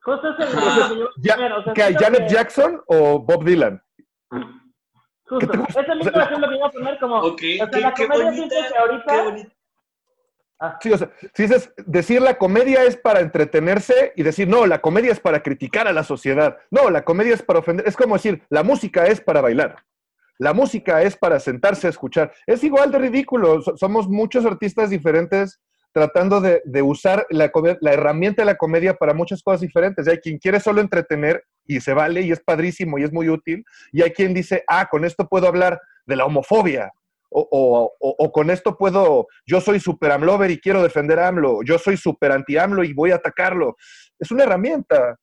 Justo 0.00 0.30
es 0.30 0.90
el 0.90 1.08
ya, 1.18 1.36
que 1.74 1.94
Janet 1.94 2.28
Jackson 2.28 2.82
o 2.86 3.20
Bob 3.20 3.44
Dylan. 3.44 3.82
Justo, 5.26 5.52
es 5.52 5.88
el 5.88 5.98
mismo 5.98 6.20
ejemplo 6.20 6.48
que 6.48 6.56
iba 6.56 6.66
a 6.66 6.70
poner 6.70 6.98
como, 6.98 7.18
okay, 7.20 7.60
o 7.60 7.68
sea, 7.68 7.80
la 7.80 7.92
comedia 7.92 8.24
bonita, 8.24 8.56
que 8.68 8.78
ahorita... 8.78 9.50
Ah. 10.60 10.78
Sí, 10.80 10.92
o 10.92 10.98
sea, 10.98 11.10
si 11.34 11.42
dices, 11.42 11.72
decir 11.84 12.22
la 12.22 12.38
comedia 12.38 12.84
es 12.84 12.96
para 12.96 13.20
entretenerse 13.20 14.12
y 14.16 14.22
decir, 14.22 14.48
no, 14.48 14.66
la 14.66 14.80
comedia 14.80 15.12
es 15.12 15.20
para 15.20 15.42
criticar 15.42 15.88
a 15.88 15.92
la 15.92 16.04
sociedad. 16.04 16.58
No, 16.70 16.90
la 16.90 17.04
comedia 17.04 17.34
es 17.34 17.42
para 17.42 17.58
ofender. 17.58 17.88
Es 17.88 17.96
como 17.96 18.14
decir, 18.14 18.42
la 18.48 18.62
música 18.62 19.06
es 19.06 19.20
para 19.20 19.40
bailar. 19.40 19.84
La 20.38 20.52
música 20.52 21.02
es 21.02 21.16
para 21.16 21.38
sentarse 21.40 21.86
a 21.86 21.90
escuchar. 21.90 22.32
Es 22.46 22.64
igual 22.64 22.90
de 22.90 22.98
ridículo. 22.98 23.62
Somos 23.76 24.08
muchos 24.08 24.44
artistas 24.44 24.90
diferentes 24.90 25.60
tratando 25.92 26.40
de, 26.40 26.60
usar 26.82 27.24
la, 27.30 27.52
la, 27.80 27.92
herramienta 27.92 28.42
de 28.42 28.46
la 28.46 28.56
comedia 28.56 28.94
para 28.94 29.14
muchas 29.14 29.42
cosas 29.42 29.60
diferentes. 29.60 30.08
Hay 30.08 30.18
quien 30.18 30.38
quiere 30.38 30.58
solo 30.58 30.80
entretener 30.80 31.44
y 31.66 31.80
se 31.80 31.94
vale 31.94 32.22
y 32.22 32.32
es 32.32 32.40
padrísimo 32.40 32.98
y 32.98 33.04
es 33.04 33.12
muy 33.12 33.28
útil. 33.28 33.64
Y 33.92 34.02
hay 34.02 34.10
quien 34.10 34.34
dice, 34.34 34.64
ah, 34.66 34.88
con 34.90 35.04
esto 35.04 35.28
puedo 35.28 35.46
hablar 35.46 35.80
de 36.04 36.16
la 36.16 36.24
homofobia. 36.24 36.90
O, 37.36 37.92
o 37.98 38.32
con 38.32 38.48
esto 38.50 38.76
puedo, 38.76 39.26
yo 39.44 39.60
soy 39.60 39.80
super 39.80 40.12
AMLover 40.12 40.52
y 40.52 40.60
quiero 40.60 40.84
defender 40.84 41.18
a 41.18 41.26
AMLO. 41.26 41.64
Yo 41.64 41.78
soy 41.78 41.96
super 41.96 42.30
anti-AMLO 42.30 42.84
y 42.84 42.92
voy 42.92 43.10
a 43.10 43.16
atacarlo. 43.16 43.76
Es 44.20 44.30
una 44.30 44.44
herramienta. 44.44 45.16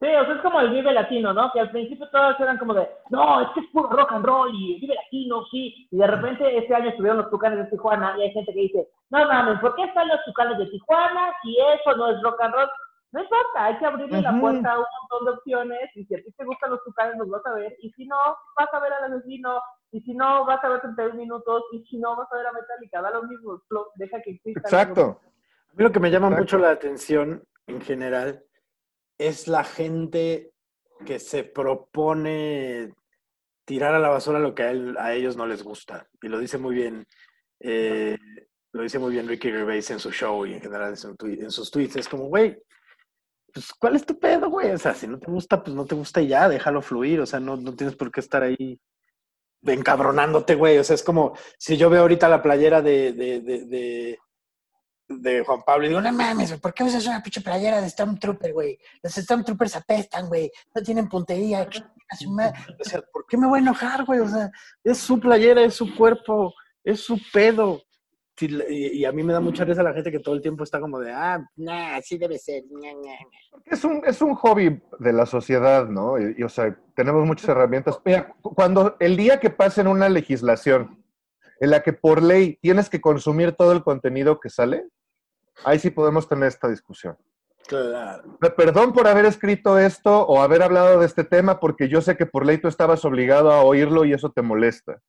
Sí, 0.00 0.06
o 0.06 0.24
sea, 0.24 0.34
es 0.34 0.40
como 0.40 0.60
el 0.60 0.70
Vive 0.70 0.92
Latino, 0.92 1.34
¿no? 1.34 1.52
Que 1.52 1.60
al 1.60 1.70
principio 1.70 2.08
todos 2.08 2.40
eran 2.40 2.56
como 2.56 2.72
de, 2.72 2.88
no, 3.10 3.42
es 3.42 3.48
que 3.52 3.60
es 3.60 3.66
puro 3.70 3.90
rock 3.90 4.12
and 4.12 4.24
roll 4.24 4.50
y 4.54 4.80
Vive 4.80 4.94
Latino, 4.94 5.44
sí. 5.50 5.86
Y 5.90 5.98
de 5.98 6.06
repente 6.06 6.56
este 6.56 6.74
año 6.74 6.88
estuvieron 6.88 7.18
los 7.18 7.30
Tucanes 7.30 7.58
de 7.58 7.70
Tijuana 7.70 8.14
y 8.16 8.22
hay 8.22 8.32
gente 8.32 8.50
que 8.54 8.60
dice, 8.60 8.88
no 9.10 9.26
mames, 9.26 9.60
¿por 9.60 9.74
qué 9.74 9.84
están 9.84 10.08
los 10.08 10.24
Tucanes 10.24 10.56
de 10.56 10.66
Tijuana 10.68 11.34
si 11.42 11.54
eso 11.58 11.94
no 11.98 12.08
es 12.08 12.22
rock 12.22 12.40
and 12.40 12.54
roll? 12.54 12.70
No 13.12 13.20
importa, 13.20 13.64
hay 13.64 13.76
que 13.76 13.84
abrirle 13.84 14.22
la 14.22 14.40
puerta 14.40 14.72
a 14.72 14.78
un 14.78 14.86
montón 15.00 15.26
de 15.26 15.30
opciones 15.32 15.90
y 15.96 16.04
si 16.06 16.14
a 16.14 16.18
ti 16.18 16.32
te 16.32 16.44
gustan 16.46 16.70
los 16.70 16.82
Tucanes 16.84 17.18
los 17.18 17.28
vas 17.28 17.44
a 17.44 17.54
ver 17.54 17.76
y 17.82 17.90
si 17.90 18.06
no, 18.06 18.16
vas 18.56 18.72
a 18.72 18.80
ver 18.80 18.94
al 18.94 19.12
asesino 19.12 19.60
y 19.92 20.00
si 20.00 20.14
no, 20.14 20.46
vas 20.46 20.64
a 20.64 20.68
ver 20.68 20.80
31 20.80 21.14
minutos 21.14 21.64
y 21.72 21.84
si 21.84 21.98
no, 21.98 22.16
vas 22.16 22.32
a 22.32 22.36
ver 22.36 22.46
a 22.46 22.52
Metallica, 22.52 23.02
da 23.02 23.10
lo 23.10 23.24
mismo, 23.24 23.60
deja 23.96 24.22
que 24.22 24.30
exista. 24.30 24.60
Exacto. 24.60 25.20
A 25.72 25.76
mí 25.76 25.84
lo 25.84 25.92
que 25.92 26.00
me 26.00 26.10
llama 26.10 26.30
mucho 26.30 26.56
la 26.56 26.70
atención 26.70 27.44
en 27.66 27.82
general 27.82 28.44
es 29.20 29.48
la 29.48 29.64
gente 29.64 30.50
que 31.04 31.18
se 31.18 31.44
propone 31.44 32.94
tirar 33.66 33.94
a 33.94 33.98
la 33.98 34.08
basura 34.08 34.38
lo 34.38 34.54
que 34.54 34.62
a, 34.62 35.14
ellos 35.14 35.36
no 35.36 35.46
les 35.46 35.62
gusta. 35.62 36.08
Y 36.22 36.28
lo 36.28 36.38
dice 36.38 36.56
muy 36.56 36.74
bien, 36.74 37.06
eh, 37.60 38.16
lo 38.72 38.82
dice 38.82 38.98
muy 38.98 39.12
bien 39.12 39.28
Ricky 39.28 39.50
Gervais 39.50 39.90
en 39.90 39.98
su 40.00 40.10
show 40.10 40.46
y 40.46 40.54
en 40.54 40.62
general 40.62 40.94
en, 41.22 41.50
sus 41.50 41.70
tweets. 41.70 41.96
Es 41.96 42.08
como, 42.08 42.28
güey, 42.28 42.56
pues, 43.52 43.74
¿cuál 43.74 43.96
es 43.96 44.06
tu 44.06 44.18
pedo, 44.18 44.48
güey? 44.48 44.70
O 44.70 44.78
sea, 44.78 44.94
si 44.94 45.06
no 45.06 45.18
te 45.18 45.30
gusta, 45.30 45.62
pues 45.62 45.76
no 45.76 45.84
te 45.84 45.94
gusta 45.94 46.22
y 46.22 46.28
ya, 46.28 46.48
déjalo 46.48 46.80
fluir. 46.80 47.20
O 47.20 47.26
sea, 47.26 47.40
no, 47.40 47.58
no 47.58 47.76
tienes 47.76 47.96
por 47.96 48.10
qué 48.10 48.20
estar 48.20 48.42
ahí 48.42 48.80
encabronándote, 49.66 50.54
güey. 50.54 50.78
O 50.78 50.84
sea, 50.84 50.94
es 50.94 51.02
como 51.02 51.36
si 51.58 51.76
yo 51.76 51.90
veo 51.90 52.00
ahorita 52.00 52.26
la 52.26 52.42
playera 52.42 52.80
de, 52.80 54.18
Juan 55.44 55.62
Pablo 55.66 55.84
y 55.84 55.88
digo, 55.88 56.00
no 56.00 56.12
mames, 56.12 56.52
¿por 56.54 56.72
qué 56.72 56.84
usas 56.84 57.06
una 57.06 57.22
pinche 57.22 57.40
playera 57.40 57.80
de 57.80 57.90
Stormtrooper, 57.90 58.52
güey? 58.52 58.78
Los 59.02 59.14
Stormtroopers 59.14 59.76
apestan, 59.76 60.28
güey, 60.28 60.50
no 60.74 60.82
tienen 60.82 61.08
puntería. 61.08 61.68
O 62.80 62.84
sea, 62.84 63.02
¿por 63.12 63.26
qué 63.26 63.36
me 63.36 63.46
voy 63.46 63.58
a 63.58 63.62
enojar, 63.62 64.04
güey? 64.04 64.20
O 64.20 64.28
sea, 64.28 64.50
es 64.84 64.98
su 64.98 65.18
playera, 65.18 65.62
es 65.62 65.74
su 65.74 65.94
cuerpo, 65.96 66.54
es 66.84 67.00
su 67.00 67.18
pedo. 67.32 67.82
Y, 68.42 69.04
a 69.04 69.12
mí 69.12 69.22
me 69.22 69.34
da 69.34 69.40
mucha 69.40 69.64
risa 69.64 69.82
la 69.82 69.92
gente 69.92 70.10
que 70.10 70.20
todo 70.20 70.34
el 70.34 70.40
tiempo 70.40 70.64
está 70.64 70.80
como 70.80 70.98
de, 70.98 71.12
ah, 71.12 71.46
nah, 71.56 71.96
así 71.96 72.16
debe 72.16 72.38
ser. 72.38 72.62
Es 73.66 73.84
un, 73.84 74.02
es 74.06 74.22
un 74.22 74.34
hobby 74.34 74.80
de 74.98 75.12
la 75.12 75.26
sociedad, 75.26 75.86
¿no? 75.86 76.14
O 76.44 76.48
sea, 76.48 76.74
tenemos 76.94 77.26
muchas 77.26 77.50
herramientas. 77.50 78.00
Mira, 78.02 78.34
cuando 78.40 78.96
el 78.98 79.16
día 79.16 79.40
que 79.40 79.50
pasen 79.50 79.88
una 79.88 80.08
legislación 80.08 81.04
en 81.60 81.70
la 81.70 81.82
que 81.82 81.92
por 81.92 82.22
ley 82.22 82.58
tienes 82.62 82.88
que 82.88 83.02
consumir 83.02 83.52
todo 83.52 83.72
el 83.72 83.82
contenido 83.82 84.40
que 84.40 84.48
sale, 84.48 84.86
ahí 85.64 85.78
sí 85.78 85.90
podemos 85.90 86.28
tener 86.28 86.48
esta 86.48 86.68
discusión. 86.68 87.16
Claro. 87.66 88.36
Perdón 88.56 88.92
por 88.92 89.06
haber 89.06 89.26
escrito 89.26 89.78
esto 89.78 90.26
o 90.26 90.42
haber 90.42 90.62
hablado 90.62 90.98
de 90.98 91.06
este 91.06 91.22
tema, 91.22 91.60
porque 91.60 91.88
yo 91.88 92.00
sé 92.00 92.16
que 92.16 92.26
por 92.26 92.44
ley 92.44 92.58
tú 92.58 92.68
estabas 92.68 93.04
obligado 93.04 93.52
a 93.52 93.62
oírlo 93.62 94.04
y 94.04 94.12
eso 94.12 94.32
te 94.32 94.42
molesta. 94.42 95.00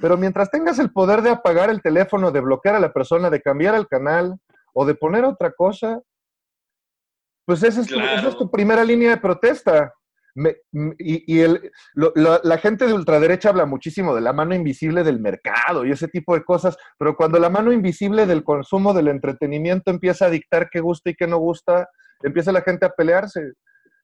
Pero 0.00 0.16
mientras 0.16 0.50
tengas 0.50 0.78
el 0.78 0.92
poder 0.92 1.22
de 1.22 1.30
apagar 1.30 1.70
el 1.70 1.82
teléfono, 1.82 2.30
de 2.30 2.40
bloquear 2.40 2.76
a 2.76 2.80
la 2.80 2.92
persona, 2.92 3.30
de 3.30 3.42
cambiar 3.42 3.74
el 3.74 3.88
canal 3.88 4.38
o 4.72 4.86
de 4.86 4.94
poner 4.94 5.24
otra 5.24 5.50
cosa, 5.50 6.00
pues 7.44 7.62
esa 7.64 7.80
es, 7.80 7.88
tu, 7.88 7.98
esa 7.98 8.28
es 8.28 8.36
tu 8.36 8.48
primera 8.48 8.84
línea 8.84 9.10
de 9.10 9.16
protesta. 9.16 9.92
Y 10.98 11.42
la, 11.94 12.58
gente 12.58 12.86
de 12.86 12.92
ultraderecha 12.92 13.48
habla 13.48 13.66
muchísimo 13.66 14.14
de 14.14 14.20
la 14.20 14.32
mano 14.32 14.54
invisible 14.54 15.02
del 15.04 15.20
mercado 15.20 15.84
y 15.84 15.90
ese 15.90 16.08
tipo 16.08 16.34
de 16.34 16.44
cosas, 16.44 16.76
pero 16.98 17.16
cuando 17.16 17.38
la 17.38 17.50
mano 17.50 17.72
invisible 17.72 18.26
del 18.26 18.44
consumo 18.44 18.92
del 18.94 19.08
entretenimiento 19.08 19.90
empieza 19.90 20.26
a 20.26 20.30
dictar 20.30 20.68
qué 20.70 20.80
gusta 20.80 21.10
y 21.10 21.14
qué 21.14 21.26
no 21.26 21.38
gusta, 21.38 21.88
empieza 22.22 22.52
la 22.52 22.62
gente 22.62 22.86
a 22.86 22.90
pelearse. 22.90 23.52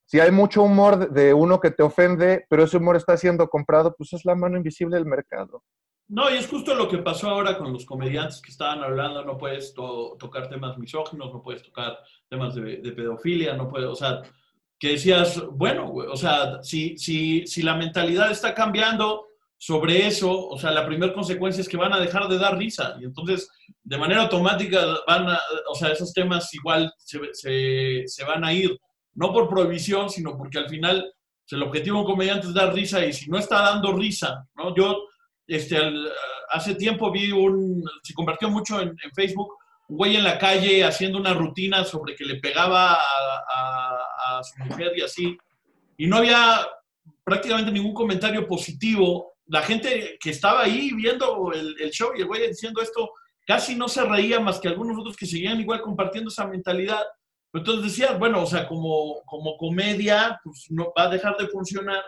Si 0.06 0.20
hay 0.20 0.30
mucho 0.30 0.62
humor 0.62 1.10
de- 1.10 1.32
uno 1.32 1.60
que 1.60 1.70
te 1.70 1.82
ofende, 1.82 2.44
pero 2.48 2.64
ese 2.64 2.76
humor 2.76 2.96
está 2.96 3.16
siendo 3.16 3.48
comprado, 3.48 3.94
pues 3.96 4.12
es 4.12 4.24
la 4.24 4.34
mano 4.34 4.56
invisible 4.56 4.96
del 4.96 5.06
mercado. 5.06 5.62
No, 6.06 6.28
y 6.30 6.34
es 6.36 6.46
justo 6.46 6.74
lo 6.74 6.86
que 6.86 6.98
pasó 6.98 7.30
ahora 7.30 7.56
con 7.56 7.72
los 7.72 7.86
comediantes 7.86 8.42
que 8.42 8.50
estaban 8.50 8.82
hablando, 8.84 9.24
no 9.24 9.38
puedes 9.38 9.72
to- 9.72 10.16
tocar 10.18 10.50
temas 10.50 10.76
misóginos, 10.76 11.32
no 11.32 11.40
puedes 11.42 11.62
tocar 11.62 11.96
temas 12.28 12.54
de, 12.54 12.76
de 12.82 12.92
pedofilia, 12.92 13.54
no 13.56 13.70
puedes, 13.70 13.88
o 13.88 13.94
sea, 13.94 14.20
decías, 14.92 15.42
bueno, 15.52 15.92
o 15.92 16.16
sea, 16.16 16.62
si, 16.62 16.96
si, 16.98 17.46
si 17.46 17.62
la 17.62 17.74
mentalidad 17.76 18.30
está 18.30 18.54
cambiando 18.54 19.26
sobre 19.56 20.06
eso, 20.06 20.48
o 20.48 20.58
sea, 20.58 20.70
la 20.70 20.86
primera 20.86 21.12
consecuencia 21.12 21.60
es 21.60 21.68
que 21.68 21.76
van 21.76 21.92
a 21.92 22.00
dejar 22.00 22.28
de 22.28 22.38
dar 22.38 22.58
risa, 22.58 22.96
y 23.00 23.04
entonces, 23.04 23.48
de 23.82 23.98
manera 23.98 24.22
automática, 24.22 24.80
van 25.06 25.28
a, 25.28 25.40
o 25.70 25.74
sea, 25.74 25.88
esos 25.90 26.12
temas 26.12 26.52
igual 26.52 26.92
se, 26.98 27.18
se, 27.32 28.02
se 28.06 28.24
van 28.24 28.44
a 28.44 28.52
ir, 28.52 28.78
no 29.14 29.32
por 29.32 29.48
prohibición, 29.48 30.10
sino 30.10 30.36
porque 30.36 30.58
al 30.58 30.68
final 30.68 31.12
pues, 31.44 31.52
el 31.52 31.62
objetivo 31.62 31.98
de 31.98 32.00
un 32.02 32.10
comediante 32.10 32.46
es 32.48 32.54
dar 32.54 32.74
risa, 32.74 33.04
y 33.04 33.12
si 33.12 33.30
no 33.30 33.38
está 33.38 33.62
dando 33.62 33.92
risa, 33.92 34.46
¿no? 34.56 34.74
Yo 34.74 35.04
este, 35.46 35.78
hace 36.50 36.74
tiempo 36.74 37.10
vi 37.10 37.32
un, 37.32 37.84
se 38.02 38.14
convirtió 38.14 38.50
mucho 38.50 38.80
en, 38.80 38.96
Facebook, 39.14 39.54
güey 39.88 40.16
en 40.16 40.24
la 40.24 40.38
calle 40.38 40.84
haciendo 40.84 41.18
una 41.18 41.34
rutina 41.34 41.84
sobre 41.84 42.14
que 42.14 42.24
le 42.24 42.36
pegaba 42.36 42.94
a, 42.94 44.40
su 44.42 44.64
mujer 44.64 44.92
y 44.96 45.02
así, 45.02 45.38
y 45.96 46.06
no 46.06 46.16
había 46.16 46.66
prácticamente 47.22 47.70
ningún 47.70 47.94
comentario 47.94 48.46
positivo. 48.46 49.34
La 49.46 49.62
gente 49.62 50.16
que 50.20 50.30
estaba 50.30 50.62
ahí 50.62 50.92
viendo 50.94 51.52
el, 51.52 51.90
show 51.90 52.10
y 52.16 52.22
el 52.22 52.26
güey 52.26 52.48
diciendo 52.48 52.82
esto, 52.82 53.10
casi 53.46 53.76
no 53.76 53.88
se 53.88 54.04
reía 54.04 54.40
más 54.40 54.58
que 54.58 54.68
algunos 54.68 54.98
otros 54.98 55.16
que 55.16 55.26
seguían 55.26 55.60
igual 55.60 55.80
compartiendo 55.82 56.30
esa 56.30 56.46
mentalidad. 56.46 57.02
Entonces 57.52 57.84
decías, 57.84 58.18
bueno, 58.18 58.42
o 58.42 58.46
sea, 58.46 58.66
como, 58.66 59.22
como 59.26 59.56
comedia, 59.56 60.40
pues 60.42 60.66
no 60.70 60.92
va 60.98 61.04
a 61.04 61.10
dejar 61.10 61.36
de 61.36 61.46
funcionar. 61.46 62.02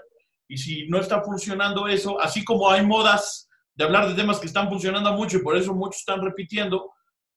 Y 0.48 0.58
si 0.58 0.88
no 0.88 0.98
está 0.98 1.22
funcionando 1.22 1.86
eso, 1.86 2.20
así 2.20 2.44
como 2.44 2.68
hay 2.68 2.84
modas 2.84 3.48
de 3.74 3.84
hablar 3.84 4.08
de 4.08 4.14
temas 4.14 4.40
que 4.40 4.46
están 4.46 4.68
funcionando 4.68 5.12
mucho 5.12 5.36
y 5.36 5.42
por 5.42 5.56
eso 5.56 5.74
muchos 5.74 5.98
están 5.98 6.22
repitiendo, 6.22 6.92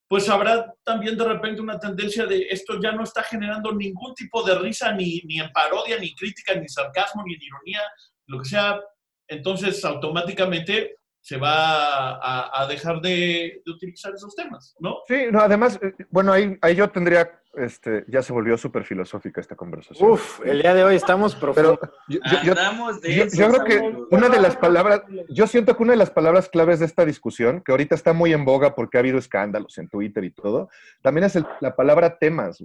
pues 0.10 0.28
habrá 0.28 0.74
también 0.84 1.16
de 1.16 1.24
repente 1.24 1.62
una 1.62 1.80
tendencia 1.80 2.26
de 2.26 2.48
esto 2.50 2.82
ya 2.82 2.92
no 2.92 3.04
está 3.04 3.22
generando 3.22 3.72
ningún 3.72 4.16
tipo 4.16 4.42
de 4.42 4.58
risa, 4.58 4.92
ni, 4.92 5.22
ni 5.26 5.40
en 5.40 5.52
parodia, 5.52 6.00
ni 6.00 6.16
crítica, 6.16 6.56
ni 6.56 6.68
sarcasmo, 6.68 7.24
ni 7.24 7.36
en 7.36 7.44
ironía, 7.44 7.82
lo 8.26 8.40
que 8.40 8.50
sea. 8.50 8.82
Entonces, 9.28 9.86
automáticamente 9.86 10.96
se 11.30 11.38
va 11.38 12.16
a, 12.16 12.62
a 12.64 12.66
dejar 12.68 13.02
de, 13.02 13.62
de 13.64 13.72
utilizar 13.72 14.12
esos 14.16 14.36
temas, 14.36 14.76
¿no? 14.80 14.98
Sí, 15.08 15.26
no, 15.32 15.40
además, 15.42 15.78
eh, 15.80 15.94
bueno, 16.10 16.32
ahí, 16.34 16.58
ahí 16.60 16.76
yo 16.76 16.90
tendría, 16.90 17.40
este, 17.54 18.04
ya 18.08 18.24
se 18.24 18.34
volvió 18.34 18.58
súper 18.58 18.84
filosófica 18.84 19.40
esta 19.40 19.56
conversación. 19.56 20.10
Uf, 20.10 20.40
el 20.44 20.60
día 20.64 20.74
de 20.74 20.84
hoy 20.84 20.96
estamos 20.96 21.36
profundos. 21.36 21.78
yo, 22.08 22.18
yo- 22.32 22.42
yo- 22.46 22.52
Andamos 22.54 23.00
de 23.02 23.14
yo- 23.16 23.26
yo 23.28 23.48
creo 23.52 23.64
que 23.64 24.16
una 24.16 24.28
de 24.30 24.40
las 24.40 24.56
palabras, 24.56 25.04
yo 25.30 25.46
siento 25.46 25.78
que 25.78 25.84
una 25.84 25.92
de 25.94 25.98
las 25.98 26.10
palabras 26.10 26.50
claves 26.50 26.80
de 26.80 26.88
esta 26.88 27.06
discusión, 27.06 27.62
que 27.64 27.72
ahorita 27.74 27.94
está 27.94 28.12
muy 28.12 28.34
en 28.34 28.44
boga 28.44 28.74
porque 28.74 28.98
ha 28.98 29.02
habido 29.02 29.20
escándalos 29.20 29.78
en 29.78 29.88
Twitter 29.88 30.24
y 30.24 30.32
todo, 30.32 30.70
también 31.04 31.26
es 31.26 31.36
el- 31.36 31.46
la 31.62 31.76
palabra 31.76 32.18
temas, 32.18 32.64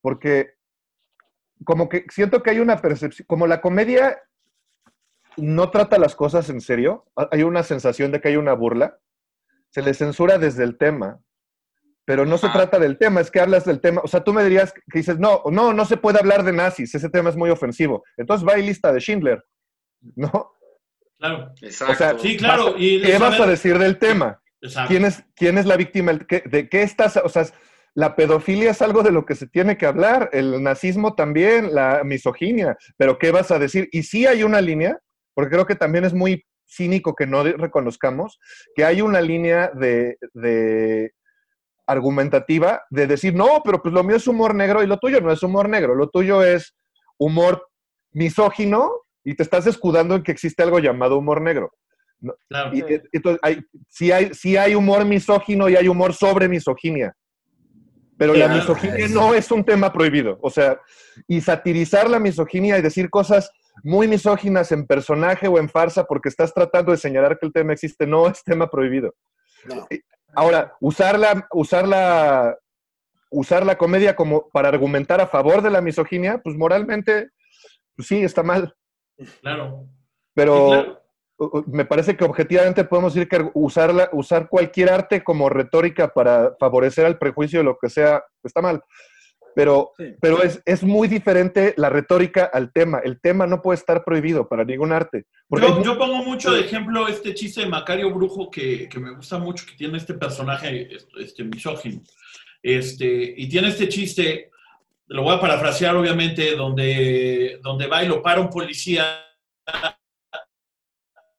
porque 0.00 0.54
como 1.64 1.88
que 1.88 2.04
siento 2.10 2.40
que 2.40 2.50
hay 2.50 2.60
una 2.60 2.76
percepción, 2.80 3.26
como 3.26 3.48
la 3.48 3.60
comedia 3.60 4.20
no 5.36 5.70
trata 5.70 5.98
las 5.98 6.14
cosas 6.14 6.48
en 6.50 6.60
serio, 6.60 7.04
ha- 7.16 7.28
hay 7.32 7.42
una 7.42 7.62
sensación 7.62 8.12
de 8.12 8.20
que 8.20 8.28
hay 8.28 8.36
una 8.36 8.52
burla, 8.54 8.98
se 9.70 9.82
le 9.82 9.94
censura 9.94 10.38
desde 10.38 10.64
el 10.64 10.78
tema, 10.78 11.20
pero 12.04 12.24
no 12.24 12.38
se 12.38 12.48
trata 12.48 12.78
del 12.78 12.98
tema, 12.98 13.20
es 13.20 13.30
que 13.30 13.40
hablas 13.40 13.64
del 13.64 13.80
tema, 13.80 14.00
o 14.04 14.08
sea, 14.08 14.22
tú 14.22 14.32
me 14.32 14.44
dirías 14.44 14.72
que 14.72 14.98
dices, 15.00 15.18
no, 15.18 15.42
no, 15.50 15.72
no 15.72 15.84
se 15.84 15.96
puede 15.96 16.18
hablar 16.20 16.44
de 16.44 16.52
nazis, 16.52 16.94
ese 16.94 17.10
tema 17.10 17.30
es 17.30 17.36
muy 17.36 17.50
ofensivo, 17.50 18.04
entonces 18.16 18.46
va 18.46 18.58
y 18.58 18.62
lista 18.66 18.92
de 18.92 19.00
Schindler, 19.00 19.44
¿no? 20.16 20.52
Claro. 21.18 21.52
Exacto. 21.62 21.92
o 21.92 21.96
sea, 21.96 22.18
Sí, 22.18 22.36
claro. 22.36 22.74
Y 22.76 23.00
¿Qué 23.02 23.16
vas 23.18 23.40
a 23.40 23.46
decir 23.46 23.78
del 23.78 23.98
tema? 23.98 24.40
Exacto. 24.60 24.88
¿Quién 24.88 25.04
es, 25.06 25.24
quién 25.34 25.56
es 25.58 25.64
la 25.66 25.76
víctima? 25.76 26.12
¿De 26.12 26.68
qué 26.68 26.82
estás? 26.82 27.16
O 27.16 27.28
sea, 27.30 27.46
la 27.94 28.14
pedofilia 28.14 28.70
es 28.72 28.82
algo 28.82 29.02
de 29.02 29.10
lo 29.12 29.24
que 29.24 29.34
se 29.34 29.46
tiene 29.46 29.78
que 29.78 29.86
hablar, 29.86 30.28
el 30.34 30.62
nazismo 30.62 31.14
también, 31.14 31.74
la 31.74 32.02
misoginia, 32.04 32.76
pero 32.98 33.18
¿qué 33.18 33.30
vas 33.30 33.50
a 33.50 33.58
decir? 33.58 33.88
Y 33.92 34.02
sí 34.02 34.26
hay 34.26 34.42
una 34.42 34.60
línea, 34.60 35.00
porque 35.36 35.50
creo 35.50 35.66
que 35.66 35.74
también 35.74 36.06
es 36.06 36.14
muy 36.14 36.46
cínico 36.66 37.14
que 37.14 37.26
no 37.26 37.44
reconozcamos, 37.44 38.40
que 38.74 38.86
hay 38.86 39.02
una 39.02 39.20
línea 39.20 39.70
de, 39.74 40.16
de 40.32 41.12
argumentativa 41.86 42.82
de 42.88 43.06
decir, 43.06 43.34
no, 43.34 43.60
pero 43.62 43.82
pues 43.82 43.92
lo 43.92 44.02
mío 44.02 44.16
es 44.16 44.26
humor 44.26 44.54
negro 44.54 44.82
y 44.82 44.86
lo 44.86 44.96
tuyo 44.96 45.20
no 45.20 45.30
es 45.30 45.42
humor 45.42 45.68
negro, 45.68 45.94
lo 45.94 46.08
tuyo 46.08 46.42
es 46.42 46.74
humor 47.18 47.68
misógino 48.12 48.90
y 49.24 49.34
te 49.34 49.42
estás 49.42 49.66
escudando 49.66 50.14
en 50.14 50.22
que 50.22 50.32
existe 50.32 50.62
algo 50.62 50.78
llamado 50.78 51.18
humor 51.18 51.42
negro. 51.42 51.70
Claro. 52.48 52.74
Y, 52.74 52.80
eh, 52.80 53.02
entonces, 53.12 53.38
hay, 53.42 53.60
sí, 53.90 54.10
hay, 54.10 54.32
sí 54.32 54.56
hay 54.56 54.74
humor 54.74 55.04
misógino 55.04 55.68
y 55.68 55.76
hay 55.76 55.86
humor 55.86 56.14
sobre 56.14 56.48
misoginia. 56.48 57.14
Pero 58.16 58.32
la 58.32 58.48
misoginia 58.48 59.06
no 59.08 59.34
es 59.34 59.50
un 59.50 59.62
tema 59.62 59.92
prohibido. 59.92 60.38
O 60.40 60.48
sea, 60.48 60.80
y 61.28 61.42
satirizar 61.42 62.08
la 62.08 62.18
misoginia 62.18 62.78
y 62.78 62.82
decir 62.82 63.10
cosas 63.10 63.50
muy 63.82 64.08
misóginas 64.08 64.72
en 64.72 64.86
personaje 64.86 65.48
o 65.48 65.58
en 65.58 65.68
farsa 65.68 66.04
porque 66.04 66.28
estás 66.28 66.52
tratando 66.52 66.92
de 66.92 66.98
señalar 66.98 67.38
que 67.38 67.46
el 67.46 67.52
tema 67.52 67.72
existe 67.72 68.06
no 68.06 68.26
es 68.28 68.42
tema 68.42 68.70
prohibido. 68.70 69.14
No. 69.64 69.86
Ahora, 70.34 70.74
usar 70.80 71.18
la, 71.18 71.46
usar 71.52 71.88
la, 71.88 72.56
usar 73.30 73.64
la 73.64 73.76
comedia 73.76 74.14
como 74.14 74.48
para 74.50 74.68
argumentar 74.68 75.20
a 75.20 75.26
favor 75.26 75.62
de 75.62 75.70
la 75.70 75.80
misoginia, 75.80 76.38
pues 76.42 76.56
moralmente, 76.56 77.30
pues 77.94 78.08
sí, 78.08 78.22
está 78.22 78.42
mal. 78.42 78.74
Claro. 79.40 79.86
Pero 80.34 80.70
Sí, 80.70 80.82
claro. 81.38 81.64
me 81.68 81.84
parece 81.86 82.16
que 82.16 82.24
objetivamente 82.24 82.84
podemos 82.84 83.14
decir 83.14 83.28
que 83.28 83.50
usarla, 83.54 84.10
usar 84.12 84.48
cualquier 84.48 84.90
arte 84.90 85.24
como 85.24 85.48
retórica 85.48 86.12
para 86.12 86.54
favorecer 86.60 87.06
al 87.06 87.18
prejuicio 87.18 87.60
de 87.60 87.64
lo 87.64 87.78
que 87.78 87.88
sea, 87.88 88.22
está 88.44 88.60
mal. 88.60 88.82
Pero, 89.56 89.92
Sí. 89.96 90.14
pero 90.20 90.42
es, 90.42 90.60
es 90.66 90.82
muy 90.82 91.08
diferente 91.08 91.72
la 91.78 91.88
retórica 91.88 92.44
al 92.52 92.70
tema. 92.74 92.98
El 93.02 93.18
tema 93.22 93.46
no 93.46 93.62
puede 93.62 93.78
estar 93.78 94.04
prohibido 94.04 94.46
para 94.50 94.64
ningún 94.64 94.92
arte. 94.92 95.24
Yo, 95.48 95.76
hay- 95.78 95.82
yo 95.82 95.96
pongo 95.96 96.18
mucho 96.22 96.52
de 96.52 96.60
ejemplo 96.60 97.08
este 97.08 97.32
chiste 97.32 97.62
de 97.62 97.66
Macario 97.66 98.12
Brujo 98.12 98.50
que, 98.50 98.86
que 98.86 99.00
me 99.00 99.14
gusta 99.14 99.38
mucho, 99.38 99.64
que 99.64 99.72
tiene 99.74 99.96
este 99.96 100.12
personaje 100.12 100.90
este, 101.18 101.42
misógino. 101.42 102.02
Este, 102.62 103.32
y 103.34 103.48
tiene 103.48 103.68
este 103.68 103.88
chiste, 103.88 104.50
lo 105.06 105.22
voy 105.22 105.34
a 105.34 105.40
parafrasear 105.40 105.96
obviamente, 105.96 106.54
donde, 106.54 107.58
donde 107.62 107.86
va 107.86 108.04
y 108.04 108.08
lo 108.08 108.20
para 108.22 108.42
un 108.42 108.50
policía 108.50 109.22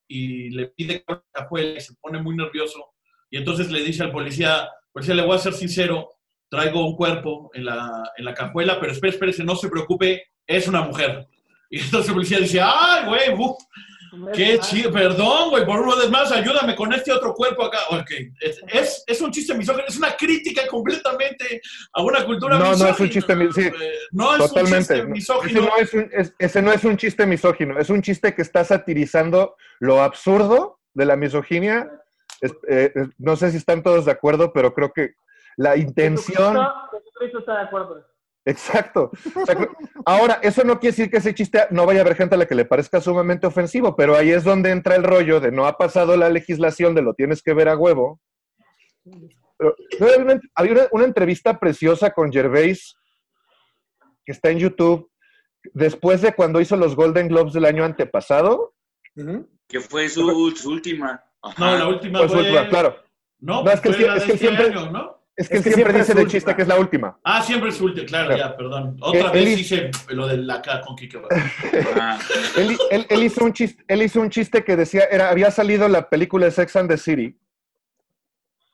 y 0.07 0.49
le 0.49 0.67
pide 0.69 1.03
que 1.05 1.75
y 1.77 1.81
se 1.81 1.93
pone 2.01 2.19
muy 2.19 2.35
nervioso. 2.35 2.93
Y 3.29 3.37
entonces 3.37 3.69
le 3.69 3.83
dice 3.83 4.01
al 4.01 4.11
policía, 4.11 4.69
policía, 4.91 5.13
le 5.13 5.21
voy 5.23 5.35
a 5.35 5.39
ser 5.39 5.53
sincero, 5.53 6.16
traigo 6.49 6.85
un 6.87 6.95
cuerpo 6.95 7.51
en 7.53 7.65
la, 7.65 8.11
en 8.17 8.25
la 8.25 8.33
cajuela, 8.33 8.79
pero 8.79 8.91
espere, 8.91 9.13
espérese, 9.13 9.43
no 9.43 9.55
se 9.55 9.69
preocupe, 9.69 10.23
es 10.45 10.67
una 10.67 10.81
mujer. 10.81 11.27
Y 11.69 11.81
entonces 11.81 12.07
el 12.07 12.13
policía 12.15 12.39
dice, 12.39 12.61
ay, 12.63 13.05
güey, 13.07 13.33
uf, 13.37 13.57
Qué 14.33 14.57
chido, 14.59 14.89
perdón, 14.89 15.49
güey, 15.49 15.65
por 15.65 15.81
una 15.81 15.95
vez 15.97 16.09
más, 16.09 16.31
ayúdame 16.31 16.73
con 16.77 16.93
este 16.93 17.11
otro 17.11 17.33
cuerpo 17.33 17.65
acá. 17.65 17.79
Ok, 17.89 18.09
es, 18.39 18.61
es, 18.71 19.03
es 19.05 19.21
un 19.21 19.31
chiste 19.31 19.53
misógino, 19.53 19.83
es 19.85 19.97
una 19.97 20.15
crítica 20.15 20.65
completamente 20.67 21.59
a 21.91 22.01
una 22.01 22.23
cultura 22.25 22.57
No, 22.57 22.67
no 22.67 22.71
es 22.71 22.79
un 22.79 22.85
misógina. 22.87 23.09
chiste 23.11 23.35
mi- 23.35 23.51
sí, 23.51 23.61
Eh, 23.63 23.73
no 24.11 24.33
es 24.35 24.39
un 24.41 24.47
Totalmente. 24.47 24.77
chiste 24.79 24.93
Ese 24.95 25.05
misógino. 25.07 25.61
no, 25.61 25.71
es 25.77 25.93
un, 25.93 26.09
es- 26.13 26.33
ese 26.39 26.61
no 26.61 26.71
es 26.71 26.83
un 26.85 26.95
chiste 26.97 27.25
misógino, 27.25 27.77
es 27.77 27.89
un 27.89 28.01
chiste 28.01 28.33
que 28.33 28.41
está 28.43 28.63
satirizando 28.63 29.57
lo 29.79 30.01
absurdo 30.01 30.79
de 30.93 31.05
la 31.05 31.17
misoginia. 31.17 31.91
Es- 32.39 32.53
eh, 32.69 32.93
eh, 32.95 33.07
no 33.17 33.35
sé 33.35 33.51
si 33.51 33.57
están 33.57 33.83
todos 33.83 34.05
de 34.05 34.11
acuerdo, 34.13 34.53
pero 34.53 34.73
creo 34.73 34.93
que 34.93 35.15
la 35.57 35.75
intención... 35.77 36.53
Jesucristo, 36.55 36.89
Jesucristo 37.03 37.39
está 37.39 37.53
de 37.57 37.61
acuerdo. 37.63 38.05
Exacto. 38.45 39.11
Ahora, 40.05 40.39
eso 40.41 40.63
no 40.63 40.79
quiere 40.79 40.95
decir 40.95 41.11
que 41.11 41.17
ese 41.17 41.33
chiste 41.35 41.67
no 41.69 41.85
vaya 41.85 41.99
a 41.99 42.03
haber 42.03 42.15
gente 42.15 42.35
a 42.35 42.37
la 42.37 42.45
que 42.45 42.55
le 42.55 42.63
parezca 42.63 43.01
sumamente 43.01 43.45
ofensivo, 43.45 43.93
pero 43.95 44.15
ahí 44.15 44.31
es 44.31 44.45
donde 44.45 44.71
entra 44.71 44.95
el 44.95 45.03
rollo 45.03 45.41
de 45.41 45.51
no 45.51 45.65
ha 45.67 45.77
pasado 45.77 46.15
la 46.15 46.29
legislación 46.29 46.95
de 46.95 47.01
lo 47.01 47.13
tienes 47.13 47.43
que 47.43 47.53
ver 47.53 47.67
a 47.67 47.75
huevo. 47.75 48.21
Pero, 49.57 49.75
realmente, 49.99 50.47
había 50.55 50.71
una, 50.73 50.81
una 50.91 51.03
entrevista 51.05 51.59
preciosa 51.59 52.11
con 52.11 52.31
Gervais 52.31 52.95
que 54.25 54.31
está 54.31 54.49
en 54.49 54.59
YouTube 54.59 55.09
después 55.73 56.21
de 56.21 56.33
cuando 56.33 56.61
hizo 56.61 56.77
los 56.77 56.95
Golden 56.95 57.27
Globes 57.27 57.51
del 57.53 57.65
año 57.65 57.83
antepasado. 57.83 58.73
Que 59.67 59.81
fue 59.81 60.07
su, 60.07 60.51
su 60.55 60.69
última. 60.71 61.21
Ajá. 61.41 61.71
No, 61.71 61.77
la 61.77 61.87
última 61.87 62.19
Pues, 62.19 62.31
fue... 62.31 62.41
última, 62.41 62.69
claro. 62.69 62.95
No, 63.39 63.63
No, 63.63 63.71
es 63.71 63.81
que 63.81 63.89
fue 63.89 63.97
sí- 63.97 64.03
la 64.05 64.15
es 64.15 64.21
de 64.21 64.25
que 64.27 64.33
este 64.33 64.45
siempre- 64.47 64.67
año, 64.67 64.91
¿no? 64.91 65.16
Es 65.37 65.47
que 65.49 65.57
Es 65.57 65.63
que 65.63 65.71
siempre 65.71 65.93
siempre 65.93 65.99
dice 65.99 66.13
de 66.15 66.25
chiste 66.31 66.55
que 66.55 66.61
es 66.63 66.67
la 66.67 66.79
última. 66.79 67.19
Ah, 67.23 67.43
siempre 67.43 67.69
es 67.69 67.75
su 67.77 67.85
última, 67.85 68.07
claro, 68.07 68.27
Claro. 68.33 68.41
ya, 68.51 68.57
perdón. 68.57 68.97
Otra 68.99 69.27
Él- 69.27 69.31
vez 69.33 69.53
él- 69.53 69.59
hice 69.59 69.91
lo 70.09 70.27
de 70.27 70.37
la 70.37 70.61
K 70.63 70.81
con 70.81 70.95
Kike 70.95 71.21
Ah, 71.95 72.17
Él, 72.57 72.75
él- 72.89 73.05
él 73.07 73.23
hizo 73.23 73.45
un 73.45 73.53
chiste, 73.53 73.83
él 73.87 74.01
hizo 74.01 74.19
un 74.19 74.31
chiste 74.31 74.63
que 74.63 74.75
decía, 74.75 75.03
era, 75.11 75.29
había 75.29 75.51
salido 75.51 75.87
la 75.87 76.09
película 76.09 76.45
de 76.45 76.51
Sex 76.51 76.75
and 76.75 76.89
the 76.89 76.97
City 76.97 77.37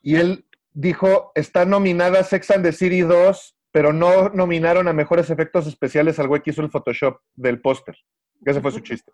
y 0.01 0.15
él 0.15 0.45
dijo, 0.71 1.31
está 1.35 1.65
nominada 1.65 2.23
Sex 2.23 2.49
and 2.51 2.63
the 2.63 2.71
City 2.71 3.01
2, 3.01 3.55
pero 3.71 3.91
no 3.91 4.29
nominaron 4.29 4.87
a 4.87 4.93
mejores 4.93 5.29
efectos 5.29 5.67
especiales 5.67 6.17
al 6.17 6.27
güey 6.29 6.41
que 6.41 6.51
hizo 6.51 6.61
el 6.61 6.69
Photoshop 6.71 7.19
del 7.35 7.59
póster. 7.59 7.97
Ese 8.45 8.61
fue 8.61 8.71
su 8.71 8.79
chiste. 8.79 9.11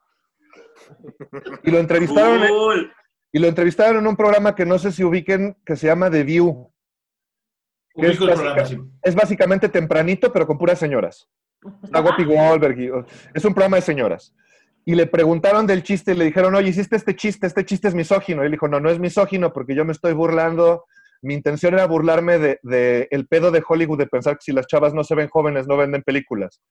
Y 1.63 1.71
lo 1.71 1.79
entrevistaron, 1.79 2.47
cool. 2.47 2.91
y 3.31 3.39
lo 3.39 3.47
entrevistaron 3.47 3.97
en 3.97 4.07
un 4.07 4.15
programa 4.15 4.53
que 4.55 4.65
no 4.65 4.77
sé 4.79 4.91
si 4.91 5.03
ubiquen, 5.03 5.57
que 5.65 5.75
se 5.75 5.87
llama 5.87 6.09
The 6.11 6.23
View. 6.23 6.71
Ubico 8.07 8.23
el 8.25 8.29
básica- 8.31 8.53
programa, 8.55 8.65
sí. 8.69 8.79
Es 9.03 9.15
básicamente 9.15 9.69
tempranito, 9.69 10.31
pero 10.31 10.45
con 10.47 10.57
puras 10.57 10.79
señoras. 10.79 11.27
Está 11.83 12.01
Whoopi 12.01 12.23
Goldberg. 12.23 12.79
y- 12.79 12.91
es 13.33 13.45
un 13.45 13.53
programa 13.53 13.77
de 13.77 13.81
señoras. 13.81 14.33
Y 14.85 14.95
le 14.95 15.05
preguntaron 15.07 15.67
del 15.67 15.83
chiste 15.83 16.13
y 16.13 16.15
le 16.15 16.25
dijeron, 16.25 16.55
oye, 16.55 16.69
hiciste 16.69 16.95
este 16.95 17.15
chiste, 17.15 17.45
este 17.47 17.65
chiste 17.65 17.87
es 17.89 17.95
misógino. 17.95 18.41
Y 18.41 18.45
él 18.45 18.51
dijo, 18.51 18.67
no, 18.67 18.79
no 18.79 18.89
es 18.89 18.97
misógino 18.99 19.51
porque 19.53 19.75
yo 19.75 19.85
me 19.85 19.91
estoy 19.91 20.13
burlando. 20.13 20.85
Mi 21.21 21.33
intención 21.33 21.73
era 21.73 21.85
burlarme 21.85 22.39
de, 22.39 22.59
de 22.63 23.07
el 23.11 23.27
pedo 23.27 23.51
de 23.51 23.61
Hollywood 23.67 23.97
de 23.99 24.07
pensar 24.07 24.35
que 24.35 24.43
si 24.45 24.51
las 24.53 24.67
chavas 24.67 24.93
no 24.93 25.03
se 25.03 25.15
ven 25.15 25.27
jóvenes, 25.27 25.67
no 25.67 25.75
venden 25.77 26.01
películas. 26.01 26.61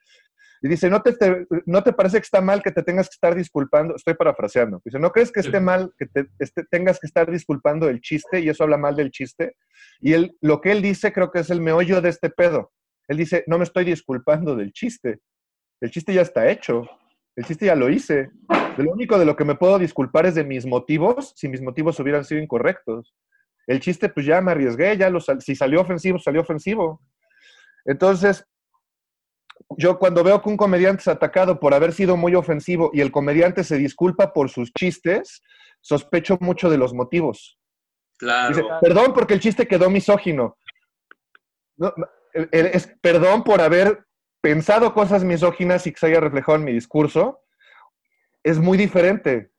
Y 0.61 0.69
dice, 0.69 0.91
¿no 0.91 1.03
te, 1.03 1.13
te- 1.13 1.47
¿no 1.67 1.83
te 1.83 1.93
parece 1.93 2.19
que 2.19 2.25
está 2.25 2.41
mal 2.41 2.63
que 2.63 2.73
te 2.73 2.83
tengas 2.83 3.09
que 3.09 3.15
estar 3.15 3.35
disculpando? 3.35 3.95
Estoy 3.95 4.15
parafraseando. 4.15 4.81
Dice, 4.85 4.99
¿no 4.99 5.13
crees 5.13 5.31
que 5.31 5.41
esté 5.41 5.61
mal 5.61 5.93
que 5.99 6.07
te 6.07 6.27
este- 6.39 6.65
tengas 6.65 6.99
que 6.99 7.07
estar 7.07 7.31
disculpando 7.31 7.87
del 7.87 8.01
chiste? 8.01 8.41
Y 8.41 8.49
eso 8.49 8.65
habla 8.65 8.77
mal 8.77 8.97
del 8.97 9.11
chiste. 9.11 9.57
Y 10.01 10.15
él, 10.15 10.37
lo 10.41 10.61
que 10.61 10.73
él 10.73 10.83
dice 10.83 11.13
creo 11.13 11.31
que 11.31 11.41
es 11.41 11.51
el 11.51 11.61
meollo 11.61 12.01
de 12.01 12.09
este 12.09 12.31
pedo. 12.31 12.73
Él 13.07 13.17
dice, 13.19 13.45
no 13.47 13.57
me 13.59 13.65
estoy 13.65 13.85
disculpando 13.85 14.57
del 14.57 14.73
chiste. 14.73 15.21
El 15.81 15.91
chiste 15.91 16.13
ya 16.13 16.23
está 16.23 16.49
hecho. 16.51 16.83
El 17.37 17.45
chiste 17.45 17.67
ya 17.67 17.77
lo 17.77 17.89
hice. 17.89 18.31
Lo 18.79 18.91
único 18.91 19.17
de 19.19 19.25
lo 19.25 19.37
que 19.37 19.45
me 19.45 19.55
puedo 19.55 19.79
disculpar 19.79 20.27
es 20.27 20.35
de 20.35 20.45
mis 20.45 20.67
motivos, 20.67 21.33
si 21.37 21.49
mis 21.49 21.63
motivos 21.63 21.99
hubieran 22.01 22.25
sido 22.25 22.41
incorrectos. 22.43 23.15
El 23.69 23.79
chiste, 23.81 24.09
pues 24.09 24.27
ya 24.27 24.41
me 24.41 24.51
arriesgué, 24.51 24.97
ya 24.97 25.09
lo 25.11 25.21
si 25.21 25.55
salió 25.55 25.81
ofensivo, 25.83 26.19
salió 26.19 26.41
ofensivo. 26.41 27.01
Entonces, 27.85 28.45
yo 29.77 29.99
cuando 29.99 30.25
veo 30.25 30.41
que 30.43 30.49
un 30.49 30.57
comediante 30.57 31.03
es 31.03 31.09
atacado 31.09 31.61
por 31.61 31.75
haber 31.75 31.93
sido 31.93 32.17
muy 32.17 32.35
ofensivo 32.35 32.91
y 32.93 33.01
el 33.01 33.13
comediante 33.13 33.65
se 33.65 33.77
disculpa 33.77 34.33
por 34.33 34.49
sus 34.49 34.73
chistes, 34.73 35.43
sospecho 35.81 36.39
mucho 36.41 36.71
de 36.71 36.79
los 36.79 36.95
motivos. 36.95 37.59
Dice, 38.21 38.63
Claro. 38.63 38.79
perdón 38.81 39.13
porque 39.13 39.35
el 39.35 39.41
chiste 39.41 39.69
quedó 39.69 39.91
misógino. 39.91 40.57
No, 41.77 41.93
es, 42.33 42.93
perdón 43.01 43.45
por 43.45 43.61
haber 43.61 44.07
pensado 44.41 44.95
cosas 44.95 45.23
misóginas 45.23 45.87
y 45.87 45.93
que 45.93 45.99
se 45.99 46.07
haya 46.07 46.21
reflejado 46.21 46.57
en 46.57 46.65
mi 46.65 46.73
discurso. 46.73 47.41
Es 48.43 48.59
muy 48.59 48.79
diferente. 48.79 49.53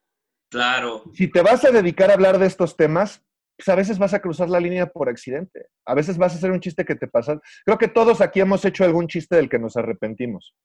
Claro. 0.50 1.04
Si 1.14 1.30
te 1.30 1.42
vas 1.42 1.64
a 1.64 1.72
dedicar 1.72 2.10
a 2.10 2.16
hablar 2.16 2.40
de 2.40 2.48
estos 2.48 2.76
temas, 2.76 3.24
pues 3.60 3.68
a 3.70 3.76
veces 3.76 3.98
vas 4.00 4.14
a 4.14 4.22
cruzar 4.22 4.50
la 4.50 4.60
línea 4.62 4.88
por 4.88 5.10
accidente. 5.10 5.68
A 5.86 5.94
veces 5.94 6.18
vas 6.18 6.34
a 6.34 6.38
hacer 6.38 6.50
un 6.52 6.62
chiste 6.62 6.86
que 6.86 6.96
te 6.96 7.08
pasa. 7.08 7.38
Creo 7.66 7.78
que 7.78 7.90
todos 7.90 8.22
aquí 8.22 8.40
hemos 8.40 8.64
hecho 8.64 8.86
algún 8.86 9.08
chiste 9.08 9.36
del 9.36 9.50
que 9.50 9.60
nos 9.60 9.76
arrepentimos. 9.76 10.56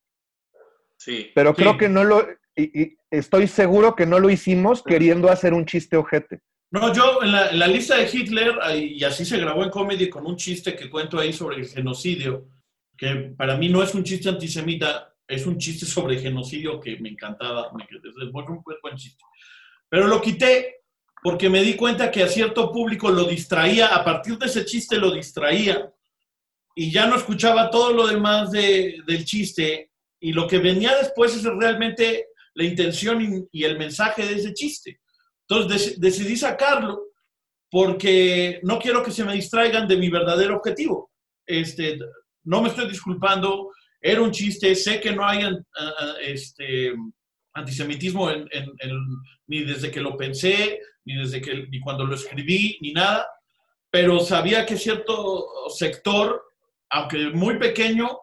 Sí. 0.97 1.33
Pero 1.35 1.51
Sí. 1.51 1.57
creo 1.57 1.77
que 1.77 1.89
no 1.89 2.05
lo... 2.05 2.27
Y, 2.57 2.83
y 2.83 2.97
estoy 3.11 3.49
seguro 3.49 3.97
que 3.97 4.07
no 4.07 4.21
lo 4.21 4.31
hicimos 4.31 4.83
queriendo 4.85 5.29
hacer 5.29 5.53
un 5.55 5.67
chiste 5.67 5.97
ojete. 5.97 6.39
No, 6.71 6.93
yo 6.95 7.21
en 7.23 7.33
la, 7.33 7.49
en 7.51 7.59
la 7.59 7.67
lista 7.67 7.97
de 7.97 8.09
Hitler, 8.13 8.55
y 8.77 9.03
así 9.03 9.25
se 9.25 9.39
grabó 9.39 9.65
en 9.65 9.71
comedy 9.71 10.09
con 10.09 10.25
un 10.25 10.37
chiste 10.37 10.77
que 10.77 10.89
cuento 10.89 11.19
ahí 11.19 11.33
sobre 11.33 11.57
el 11.57 11.67
genocidio, 11.67 12.47
que 12.97 13.35
para 13.37 13.57
mí 13.57 13.69
no 13.69 13.83
es 13.83 13.93
un 13.95 14.05
chiste 14.05 14.29
antisemita, 14.29 15.13
es 15.27 15.47
un 15.47 15.59
chiste 15.59 15.85
sobre 15.85 16.19
genocidio 16.21 16.79
que 16.79 16.97
me 17.01 17.09
encantaba, 17.09 17.73
me- 17.73 17.85
es 17.85 18.31
buen- 18.33 18.47
buen, 18.47 18.79
buen 18.83 18.95
chiste. 18.97 19.23
Pero 19.89 20.07
lo 20.07 20.21
quité 20.21 20.84
porque 21.25 21.49
me 21.49 21.63
di 21.63 21.75
cuenta 21.75 22.11
que 22.11 22.23
a 22.23 22.29
cierto 22.29 22.71
público 22.71 23.11
lo 23.11 23.25
distraía, 23.25 23.87
a 23.95 24.05
partir 24.05 24.37
de 24.37 24.45
ese 24.45 24.67
chiste 24.67 24.99
lo 24.99 25.11
distraía, 25.11 25.91
y 26.77 26.93
ya 26.93 27.07
no 27.07 27.17
escuchaba 27.17 27.71
todo 27.71 27.95
lo 27.95 28.07
demás 28.07 28.51
de- 28.51 28.97
del 29.07 29.25
chiste, 29.25 29.91
y 30.21 30.35
lo 30.35 30.47
que 30.47 30.59
venía 30.59 30.95
después 30.97 31.35
es 31.35 31.45
realmente 31.45 32.27
la 32.53 32.65
intención 32.65 33.23
y- 33.23 33.49
y 33.59 33.65
el 33.65 33.79
mensaje 33.79 34.27
de 34.27 34.35
ese 34.35 34.53
chiste. 34.53 35.01
Entonces 35.49 35.71
dec- 35.73 35.97
decidí 35.99 36.37
sacarlo 36.37 37.01
porque 37.71 38.61
no 38.63 38.79
quiero 38.79 39.03
que 39.03 39.11
se 39.11 39.25
me 39.25 39.33
distraigan 39.35 39.89
de 39.89 39.97
mi 39.97 40.11
verdadero 40.11 40.57
objetivo. 40.59 41.11
Este, 41.47 41.99
no 42.45 42.61
me 42.61 42.69
estoy 42.69 42.87
disculpando, 42.87 43.71
era 43.99 44.21
un 44.21 44.31
chiste, 44.31 44.75
sé 44.75 45.01
que 45.01 45.13
no 45.13 45.27
hay 45.27 45.43
a- 45.45 46.17
este, 46.21 46.93
antisemitismo 47.55 48.31
en- 48.31 48.47
en- 48.51 48.73
en- 48.79 49.07
ni 49.47 49.65
desde 49.65 49.91
que 49.91 50.01
lo 50.03 50.17
pensé, 50.19 50.81
ni 51.05 51.17
desde 51.17 51.41
que 51.41 51.67
ni 51.69 51.81
cuando 51.81 52.05
lo 52.05 52.15
escribí, 52.15 52.79
ni 52.81 52.93
nada, 52.93 53.27
pero 53.91 54.21
sabía 54.21 54.67
que 54.67 54.77
cierto 54.77 55.47
sector, 55.69 56.43
aunque 56.91 57.31
muy 57.31 57.59
pequeño, 57.59 58.19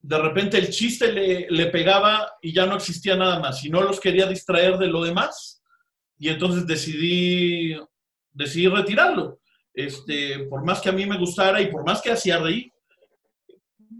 de 0.00 0.18
repente 0.18 0.58
el 0.58 0.70
chiste 0.70 1.12
le, 1.12 1.46
le 1.48 1.66
pegaba 1.66 2.32
y 2.42 2.52
ya 2.52 2.66
no 2.66 2.76
existía 2.76 3.16
nada 3.16 3.38
más, 3.38 3.64
y 3.64 3.70
no 3.70 3.82
los 3.82 4.00
quería 4.00 4.26
distraer 4.26 4.78
de 4.78 4.86
lo 4.86 5.02
demás 5.02 5.62
y 6.18 6.28
entonces 6.28 6.66
decidí, 6.66 7.76
decidí 8.32 8.68
retirarlo. 8.68 9.40
Este, 9.72 10.40
por 10.48 10.64
más 10.64 10.80
que 10.80 10.88
a 10.88 10.92
mí 10.92 11.04
me 11.06 11.18
gustara 11.18 11.60
y 11.60 11.66
por 11.66 11.84
más 11.84 12.00
que 12.00 12.12
hacía 12.12 12.38
reír. 12.38 12.70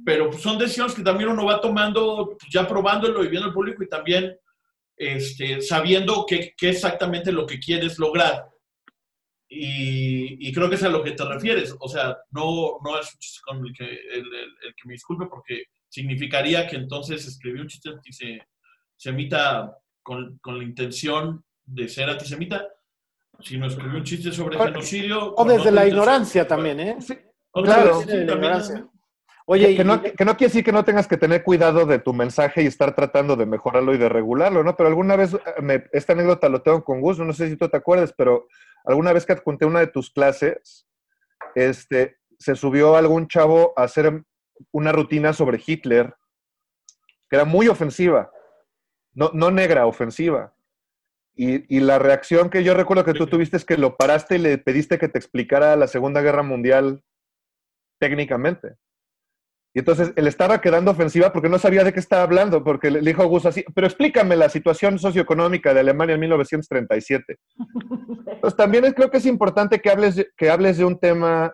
Pero 0.04 0.30
pues, 0.30 0.42
son 0.42 0.58
decisiones 0.58 0.94
que 0.94 1.02
también 1.02 1.30
uno 1.30 1.44
va 1.44 1.60
tomando, 1.60 2.36
pues, 2.38 2.52
ya 2.52 2.66
probándolo 2.66 3.24
y 3.24 3.28
viendo 3.28 3.48
el 3.48 3.54
público 3.54 3.82
y 3.82 3.88
también 3.88 4.36
este, 4.96 5.60
sabiendo 5.60 6.24
qué 6.26 6.54
exactamente 6.60 7.32
lo 7.32 7.46
que 7.46 7.58
quieres 7.58 7.98
lograr. 7.98 8.46
Y, 9.48 10.48
y 10.48 10.52
creo 10.52 10.68
que 10.68 10.76
es 10.76 10.82
a 10.82 10.88
lo 10.88 11.02
que 11.02 11.12
te 11.12 11.24
refieres. 11.24 11.74
O 11.78 11.88
sea, 11.88 12.16
no, 12.30 12.78
no 12.84 12.98
es 12.98 13.12
un 13.12 13.18
chiste 13.20 13.40
con 13.44 13.64
el 13.64 13.72
que, 13.72 13.84
el, 13.84 14.20
el- 14.20 14.56
el 14.66 14.74
que 14.74 14.86
me 14.86 14.94
disculpe 14.94 15.26
porque 15.26 15.64
significaría 15.88 16.66
que 16.66 16.76
entonces 16.76 17.24
escribí 17.26 17.60
un 17.60 17.68
chiste 17.68 17.90
antisemita 17.90 19.76
con, 20.02 20.38
con 20.38 20.58
la 20.58 20.64
intención 20.64 21.44
de 21.64 21.88
ser 21.88 22.10
antisemita, 22.10 22.66
sino 23.40 23.66
escribí 23.66 23.96
un 23.96 24.04
chiste 24.04 24.32
sobre 24.32 24.56
O- 24.56 24.64
genocidio. 24.64 25.32
O 25.32 25.34
con 25.36 25.48
desde 25.48 25.60
otra 25.60 25.72
la 25.72 25.86
ignorancia 25.86 26.46
también, 26.48 26.80
¿eh? 26.80 26.96
Claro. 27.52 28.00
sí, 28.00 28.06
Desde 28.06 28.24
la 28.26 28.32
ignorancia. 28.34 28.88
Oye, 29.46 29.68
que, 29.68 29.76
que 29.76 29.82
y- 29.82 29.84
no, 29.84 30.02
que 30.02 30.24
no 30.24 30.36
quiere 30.36 30.48
decir 30.50 30.64
que 30.64 30.72
no 30.72 30.84
tengas 30.84 31.06
que 31.06 31.16
tener 31.18 31.42
cuidado 31.42 31.84
de 31.84 31.98
tu 31.98 32.12
mensaje 32.14 32.62
y 32.62 32.66
estar 32.66 32.94
tratando 32.94 33.36
de 33.36 33.44
mejorarlo 33.46 33.94
y 33.94 33.98
de 33.98 34.08
regularlo, 34.08 34.64
¿no? 34.64 34.74
Pero 34.76 34.88
alguna 34.88 35.16
vez, 35.16 35.34
eh, 35.34 35.38
me- 35.62 35.84
esta 35.92 36.14
anécdota 36.14 36.48
lo 36.48 36.62
tengo 36.62 36.82
con 36.82 37.00
gusto, 37.00 37.24
no 37.24 37.32
sé 37.32 37.48
si 37.48 37.56
tú 37.56 37.68
te 37.68 37.76
acuerdas, 37.76 38.14
pero 38.16 38.46
alguna 38.84 39.12
vez 39.12 39.26
que 39.26 39.32
adjunté 39.34 39.66
una 39.66 39.80
de 39.80 39.86
tus 39.88 40.10
clases, 40.10 40.86
este, 41.54 42.16
se 42.38 42.54
subió 42.56 42.96
algún 42.96 43.28
chavo 43.28 43.74
a 43.76 43.82
hacer 43.84 44.24
una 44.72 44.92
rutina 44.92 45.32
sobre 45.32 45.60
Hitler, 45.64 46.14
que 47.28 47.36
era 47.36 47.44
muy 47.44 47.68
ofensiva, 47.68 48.30
no, 49.12 49.30
no 49.34 49.50
negra, 49.50 49.86
ofensiva. 49.86 50.54
Y, 51.36 51.76
y 51.76 51.80
la 51.80 51.98
reacción 51.98 52.48
que 52.48 52.62
yo 52.62 52.74
recuerdo 52.74 53.04
que 53.04 53.12
tú 53.12 53.26
tuviste 53.26 53.56
es 53.56 53.64
que 53.64 53.76
lo 53.76 53.96
paraste 53.96 54.36
y 54.36 54.38
le 54.38 54.56
pediste 54.58 54.98
que 54.98 55.08
te 55.08 55.18
explicara 55.18 55.74
la 55.76 55.88
Segunda 55.88 56.22
Guerra 56.22 56.42
Mundial 56.44 57.02
técnicamente. 57.98 58.76
Y 59.74 59.80
entonces 59.80 60.12
él 60.14 60.28
estaba 60.28 60.60
quedando 60.60 60.92
ofensiva 60.92 61.32
porque 61.32 61.48
no 61.48 61.58
sabía 61.58 61.82
de 61.82 61.92
qué 61.92 61.98
estaba 61.98 62.22
hablando, 62.22 62.62
porque 62.62 62.92
le 62.92 63.00
dijo 63.00 63.22
a 63.22 63.26
Gus 63.26 63.44
así, 63.44 63.64
pero 63.74 63.88
explícame 63.88 64.36
la 64.36 64.48
situación 64.48 65.00
socioeconómica 65.00 65.74
de 65.74 65.80
Alemania 65.80 66.14
en 66.14 66.20
1937. 66.20 67.38
Entonces 68.26 68.56
también 68.56 68.92
creo 68.92 69.10
que 69.10 69.16
es 69.16 69.26
importante 69.26 69.80
que 69.80 69.90
hables, 69.90 70.30
que 70.36 70.48
hables 70.48 70.78
de 70.78 70.84
un 70.84 71.00
tema 71.00 71.52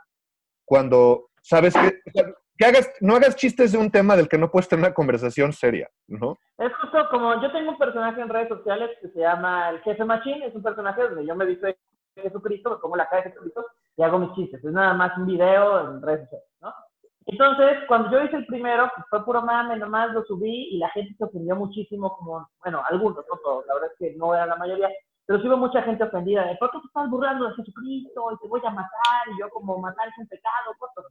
cuando 0.67 1.31
sabes 1.41 1.73
que, 1.75 2.65
hagas, 2.67 2.93
no 3.01 3.17
hagas 3.17 3.37
chistes 3.37 3.73
de 3.73 3.79
un 3.79 3.91
tema 3.91 4.15
del 4.17 4.29
que 4.29 4.37
no 4.37 4.51
puedes 4.51 4.69
tener 4.69 4.85
una 4.85 4.95
conversación 4.95 5.55
seria, 5.55 5.89
¿no? 6.07 6.37
Es 6.59 6.73
justo 6.75 6.99
como 7.11 7.41
yo 7.41 7.51
tengo 7.53 7.71
un 7.71 7.79
personaje 7.79 8.21
en 8.21 8.29
redes 8.29 8.51
sociales 8.51 8.91
que 9.01 9.09
se 9.09 9.21
llama 9.21 9.71
el 9.71 9.81
Jefe 9.81 10.05
Machine, 10.05 10.47
es 10.47 10.55
un 10.55 10.63
personaje 10.63 11.03
donde 11.05 11.27
yo 11.27 11.35
me 11.35 11.47
visto 11.47 11.67
de 11.67 11.79
Jesucristo, 12.17 12.79
pongo 12.83 12.97
la 12.97 13.09
cara 13.09 13.23
de 13.23 13.31
Jesucristo 13.31 13.65
y 13.97 14.03
hago 14.03 14.19
mis 14.19 14.35
chistes. 14.35 14.63
Es 14.63 14.73
nada 14.73 14.93
más 14.93 15.17
un 15.17 15.25
video 15.25 15.89
en 15.89 16.03
redes 16.03 16.29
sociales, 16.29 16.49
¿no? 16.61 16.75
Entonces, 17.27 17.79
cuando 17.87 18.11
yo 18.11 18.23
hice 18.23 18.37
el 18.37 18.47
primero, 18.47 18.91
pues 18.95 19.07
fue 19.11 19.25
puro 19.25 19.43
mame, 19.43 19.77
nomás 19.77 20.11
lo 20.13 20.25
subí 20.25 20.69
y 20.73 20.79
la 20.79 20.89
gente 20.91 21.15
se 21.17 21.25
ofendió 21.25 21.55
muchísimo, 21.55 22.17
como, 22.17 22.49
bueno, 22.65 22.83
algunos, 22.89 23.25
no 23.29 23.37
todos, 23.45 23.67
la 23.67 23.75
verdad 23.75 23.91
es 23.93 23.99
que 23.99 24.17
no 24.19 24.35
era 24.35 24.47
la 24.47 24.57
mayoría, 24.57 24.89
pero 25.27 25.41
sí 25.41 25.49
hubo 25.49 25.57
mucha 25.59 25.83
gente 25.83 26.03
ofendida 26.05 26.45
de, 26.47 26.57
¿por 26.57 26.71
qué 26.71 26.79
te 26.81 26.87
estás 26.87 27.11
burlando 27.11 27.47
de 27.49 27.55
Jesucristo 27.55 28.33
y 28.33 28.39
te 28.39 28.49
voy 28.49 28.61
a 28.65 28.71
matar? 28.71 29.29
Y 29.35 29.39
yo 29.41 29.49
como, 29.51 29.79
matar 29.79 30.09
es 30.09 30.19
un 30.19 30.27
pecado, 30.27 30.75
cosas. 30.79 31.05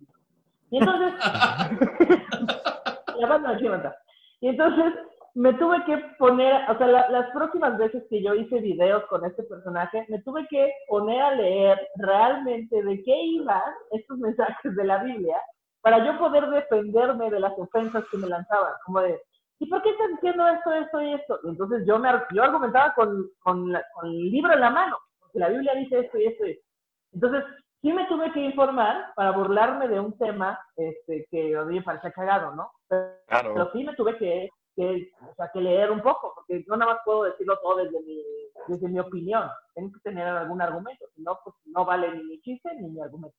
Y 0.72 0.78
entonces, 0.78 1.14
la 3.18 3.28
banda 3.28 3.58
matar. 3.70 3.96
Y 4.42 4.48
entonces, 4.50 4.94
me 5.36 5.54
tuve 5.54 5.84
que 5.86 5.98
poner, 6.18 6.70
o 6.70 6.78
sea, 6.78 6.88
la- 6.88 7.10
las 7.10 7.30
próximas 7.32 7.78
veces 7.78 8.04
que 8.10 8.22
yo 8.22 8.34
hice 8.34 8.60
videos 8.60 9.04
con 9.06 9.24
este 9.26 9.44
personaje, 9.44 10.06
me 10.10 10.22
tuve 10.24 10.46
que 10.50 10.74
poner 10.88 11.22
a 11.22 11.36
leer 11.36 11.80
realmente 11.96 12.82
de 12.84 13.02
qué 13.04 13.16
iban 13.24 13.62
estos 13.92 14.18
mensajes 14.18 14.76
de 14.76 14.84
la 14.84 14.98
Biblia 15.04 15.38
para 15.82 16.06
yo 16.06 16.18
poder 16.20 16.48
defenderme 16.50 17.30
de 17.30 17.40
las 17.40 17.54
ofensas 17.58 18.04
que 18.12 18.18
me 18.18 18.28
lanzaban, 18.28 18.74
como 18.86 19.02
de, 19.02 19.22
¿y 19.60 19.70
por 19.70 19.82
qué 19.82 19.90
estás 19.92 20.10
diciendo 20.10 20.48
esto, 20.48 20.72
esto 20.72 21.02
y 21.02 21.14
esto? 21.14 21.40
Y 21.44 21.50
entonces 21.50 21.84
yo, 21.88 21.98
me, 22.00 22.10
ar- 22.10 22.28
yo 22.34 22.44
argumentaba 22.44 22.94
con, 22.94 23.30
con, 23.40 23.72
la- 23.72 23.86
con 23.94 24.08
el 24.10 24.30
libro 24.32 24.54
en 24.54 24.60
la 24.62 24.70
mano, 24.70 24.98
porque 25.22 25.40
la 25.40 25.50
Biblia 25.50 25.74
dice 25.76 26.00
esto 26.00 26.18
y 26.18 26.26
esto 26.28 26.46
y 26.46 26.52
esto. 26.52 26.66
Entonces, 27.14 27.44
sí 27.82 27.94
me 27.94 28.06
tuve 28.08 28.32
que 28.34 28.42
informar 28.42 29.14
para 29.16 29.32
burlarme 29.32 29.88
de 29.88 30.00
un 30.00 30.18
tema 30.18 30.60
este, 30.76 31.26
que 31.32 31.56
a 31.56 31.64
mí 31.64 31.76
me 31.76 31.82
parecía 31.84 32.12
cagado, 32.12 32.54
¿no? 32.56 32.72
Pero, 32.88 33.10
Claro. 33.28 33.54
pero 33.54 33.72
sí 33.72 33.84
me 33.84 33.96
tuve 33.96 34.18
que, 34.18 34.50
que, 34.76 35.12
o 35.30 35.34
sea, 35.36 35.50
que 35.54 35.62
leer 35.62 35.92
un 35.92 36.02
poco, 36.02 36.34
porque 36.36 36.64
no 36.68 36.76
nada 36.78 36.94
más 36.94 37.02
puedo 37.06 37.24
decirlo 37.24 37.58
todo 37.62 37.78
desde 37.78 38.00
mi, 38.02 38.22
desde 38.68 38.88
mi 38.90 39.00
opinión. 39.00 39.50
Tengo 39.74 39.92
que 39.94 40.00
tener 40.02 40.28
algún 40.28 40.62
argumento, 40.62 41.06
si 41.16 41.22
no, 41.22 41.40
pues 41.44 41.56
no 41.66 41.86
vale 41.86 42.12
ni 42.16 42.24
mi 42.24 42.42
chiste 42.42 42.70
ni 42.76 42.90
mi 42.90 43.02
argumento. 43.02 43.38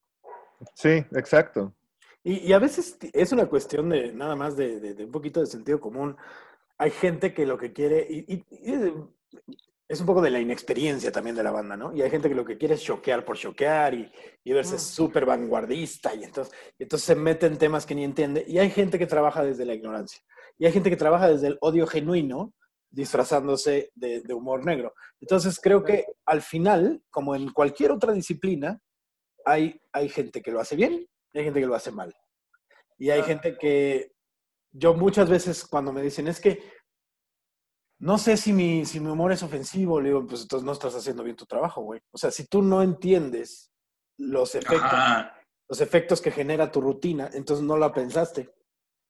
Sí, 0.74 1.04
exacto. 1.12 1.72
Y, 2.22 2.48
y 2.48 2.52
a 2.52 2.58
veces 2.58 2.98
es 3.12 3.32
una 3.32 3.46
cuestión 3.46 3.88
de 3.88 4.12
nada 4.12 4.36
más 4.36 4.56
de, 4.56 4.78
de- 4.80 4.94
de 4.94 5.04
un 5.04 5.10
poquito 5.10 5.40
de 5.40 5.46
sentido 5.46 5.80
común. 5.80 6.16
Hay 6.78 6.90
gente 6.90 7.32
que 7.34 7.46
lo 7.46 7.56
que 7.58 7.72
quiere, 7.72 8.06
y, 8.08 8.34
y- 8.34 8.44
y 8.50 8.74
es- 9.88 10.00
un 10.00 10.06
poco 10.06 10.22
de 10.22 10.30
la 10.30 10.38
inexperiencia 10.40 11.10
también 11.10 11.34
de 11.36 11.42
la 11.42 11.50
banda, 11.50 11.76
¿no? 11.76 11.92
Y 11.94 12.02
hay 12.02 12.10
gente 12.10 12.28
que 12.28 12.34
lo 12.34 12.44
que 12.44 12.56
quiere 12.58 12.74
es 12.74 12.82
choquear 12.82 13.24
por 13.24 13.36
choquear 13.36 13.94
y, 13.94 14.10
y 14.44 14.52
verse 14.52 14.76
Mm. 14.76 14.78
súper 14.78 15.26
vanguardista 15.26 16.14
y 16.14 16.22
entonces, 16.24 16.54
entonces 16.78 17.06
se 17.06 17.14
mete 17.16 17.46
en 17.46 17.58
temas 17.58 17.86
que 17.86 17.94
ni 17.94 18.04
entiende. 18.04 18.44
Y 18.46 18.58
hay 18.58 18.70
gente 18.70 18.98
que 18.98 19.06
trabaja 19.06 19.42
desde 19.44 19.64
la 19.66 19.74
ignorancia. 19.74 20.20
Y 20.58 20.66
hay 20.66 20.72
gente 20.72 20.90
que 20.90 20.96
trabaja 20.96 21.28
desde 21.28 21.48
el 21.48 21.58
odio 21.60 21.86
genuino, 21.86 22.52
disfrazándose 22.90 23.90
de, 23.94 24.20
de 24.20 24.34
humor 24.34 24.64
negro. 24.64 24.94
Entonces 25.20 25.58
creo 25.60 25.82
que 25.84 26.04
al 26.26 26.42
final, 26.42 27.02
como 27.10 27.34
en 27.34 27.50
cualquier 27.50 27.92
otra 27.92 28.12
disciplina, 28.12 28.80
hay, 29.44 29.80
hay 29.92 30.08
gente 30.08 30.42
que 30.42 30.50
lo 30.52 30.60
hace 30.60 30.76
bien 30.76 31.06
hay 31.38 31.44
gente 31.44 31.60
que 31.60 31.66
lo 31.66 31.74
hace 31.74 31.90
mal. 31.90 32.14
Y 32.98 33.10
hay 33.10 33.22
gente 33.22 33.56
que 33.56 34.12
yo 34.72 34.94
muchas 34.94 35.28
veces 35.28 35.64
cuando 35.64 35.92
me 35.92 36.02
dicen, 36.02 36.28
es 36.28 36.40
que 36.40 36.62
no 37.98 38.18
sé 38.18 38.36
si 38.36 38.52
mi, 38.52 38.86
si 38.86 38.98
mi 39.00 39.10
humor 39.10 39.32
es 39.32 39.42
ofensivo, 39.42 40.00
le 40.00 40.08
digo, 40.08 40.26
pues 40.26 40.42
entonces 40.42 40.64
no 40.64 40.72
estás 40.72 40.94
haciendo 40.94 41.22
bien 41.22 41.36
tu 41.36 41.46
trabajo, 41.46 41.82
güey. 41.82 42.00
O 42.12 42.18
sea, 42.18 42.30
si 42.30 42.46
tú 42.46 42.62
no 42.62 42.82
entiendes 42.82 43.70
los 44.18 44.54
efectos, 44.54 44.92
Ajá. 44.92 45.36
los 45.68 45.80
efectos 45.80 46.20
que 46.20 46.30
genera 46.30 46.70
tu 46.70 46.80
rutina, 46.80 47.30
entonces 47.32 47.64
no 47.64 47.76
la 47.76 47.92
pensaste, 47.92 48.50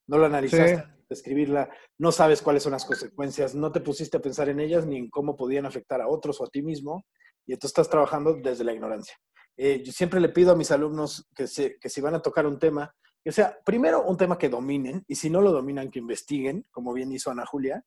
no 0.08 0.18
la 0.18 0.26
analizaste, 0.26 0.76
Sí. 0.76 1.04
escribirla, 1.08 1.68
no 1.98 2.12
sabes 2.12 2.42
cuáles 2.42 2.62
son 2.62 2.72
las 2.72 2.84
consecuencias, 2.84 3.54
no 3.54 3.72
te 3.72 3.80
pusiste 3.80 4.16
a 4.16 4.20
pensar 4.20 4.48
en 4.48 4.60
ellas 4.60 4.86
ni 4.86 4.96
en 4.96 5.10
cómo 5.10 5.34
podían 5.36 5.66
afectar 5.66 6.00
a 6.00 6.08
otros 6.08 6.40
o 6.40 6.44
a 6.44 6.48
ti 6.48 6.62
mismo, 6.62 7.04
y 7.46 7.52
entonces 7.52 7.70
estás 7.70 7.90
trabajando 7.90 8.34
desde 8.34 8.62
la 8.62 8.72
ignorancia. 8.72 9.16
Eh, 9.56 9.82
yo 9.84 9.92
siempre 9.92 10.20
le 10.20 10.28
pido 10.30 10.52
a 10.52 10.56
mis 10.56 10.70
alumnos 10.70 11.28
que, 11.34 11.46
se, 11.46 11.78
que 11.78 11.88
si 11.88 12.00
van 12.00 12.14
a 12.14 12.22
tocar 12.22 12.46
un 12.46 12.58
tema, 12.58 12.94
que 13.22 13.32
sea 13.32 13.58
primero 13.64 14.02
un 14.04 14.16
tema 14.16 14.38
que 14.38 14.48
dominen, 14.48 15.04
y 15.06 15.14
si 15.14 15.28
no 15.30 15.40
lo 15.40 15.52
dominan, 15.52 15.90
que 15.90 15.98
investiguen, 15.98 16.64
como 16.70 16.92
bien 16.92 17.12
hizo 17.12 17.30
Ana 17.30 17.44
Julia, 17.44 17.84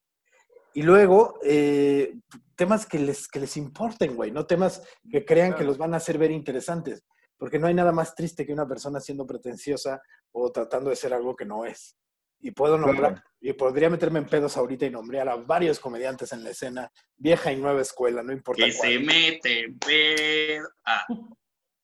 y 0.76 0.82
luego 0.84 1.40
eh, 1.44 2.16
temas 2.56 2.86
que 2.86 3.00
les, 3.00 3.28
que 3.28 3.40
les 3.40 3.58
importen, 3.58 4.16
güey, 4.16 4.32
no 4.32 4.46
temas 4.46 4.82
que 5.10 5.24
crean 5.26 5.56
que 5.56 5.64
los 5.64 5.78
van 5.78 5.94
a 5.94 5.98
hacer 5.98 6.18
ver 6.18 6.32
interesantes, 6.32 7.04
porque 7.38 7.60
no 7.60 7.68
hay 7.68 7.74
nada 7.74 7.92
más 7.92 8.16
triste 8.16 8.46
que 8.46 8.54
una 8.54 8.68
persona 8.68 9.00
siendo 9.00 9.26
pretenciosa 9.26 10.02
o 10.32 10.52
tratando 10.52 10.90
de 10.90 10.96
ser 10.96 11.14
algo 11.14 11.36
que 11.36 11.46
no 11.46 11.66
es. 11.66 11.96
Y 12.40 12.52
puedo 12.52 12.78
nombrar, 12.78 13.14
Claro. 13.14 13.28
y 13.40 13.54
podría 13.54 13.90
meterme 13.90 14.20
en 14.20 14.26
pedos 14.26 14.58
ahorita 14.58 14.86
y 14.86 14.90
nombrar 14.90 15.30
a 15.30 15.36
varios 15.38 15.80
comediantes 15.80 16.34
en 16.34 16.44
la 16.44 16.50
escena, 16.50 16.92
vieja 17.16 17.52
y 17.54 17.56
nueva 17.56 17.82
escuela, 17.82 18.22
no 18.22 18.34
importa 18.34 18.66
Que 18.66 18.76
cuál, 18.76 18.92
se 18.92 19.00
mete 19.00 19.60
en 19.62 19.80
pedo. 19.80 20.68
Ah, 20.86 21.06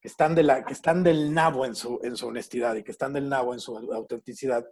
están, 0.10 0.36
de 0.36 0.44
la, 0.44 0.64
que 0.66 0.74
están 0.74 1.04
del 1.04 1.34
nabo 1.34 1.66
en 1.66 1.76
su, 1.76 2.00
en 2.04 2.18
su 2.18 2.28
honestidad 2.28 2.76
y 2.76 2.84
que 2.84 2.92
están 2.92 3.14
del 3.14 3.30
nabo 3.30 3.54
en 3.54 3.60
su 3.60 3.78
autenticidad 3.78 4.66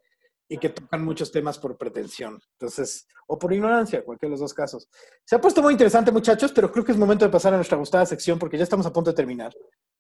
y 0.49 0.57
que 0.57 0.69
tocan 0.69 1.03
muchos 1.03 1.31
temas 1.31 1.57
por 1.59 1.77
pretensión. 1.77 2.39
Entonces, 2.53 3.07
o 3.27 3.38
por 3.38 3.51
ignorancia, 3.53 4.03
cualquiera 4.03 4.29
de 4.29 4.33
los 4.33 4.39
dos 4.39 4.53
casos. 4.53 4.88
Se 5.25 5.35
ha 5.35 5.41
puesto 5.41 5.61
muy 5.61 5.73
interesante, 5.73 6.11
muchachos, 6.11 6.51
pero 6.53 6.71
creo 6.71 6.85
que 6.85 6.93
es 6.93 6.97
momento 6.97 7.25
de 7.25 7.31
pasar 7.31 7.53
a 7.53 7.57
nuestra 7.57 7.77
gustada 7.77 8.05
sección 8.05 8.39
porque 8.39 8.57
ya 8.57 8.63
estamos 8.63 8.85
a 8.85 8.93
punto 8.93 9.11
de 9.11 9.15
terminar. 9.15 9.53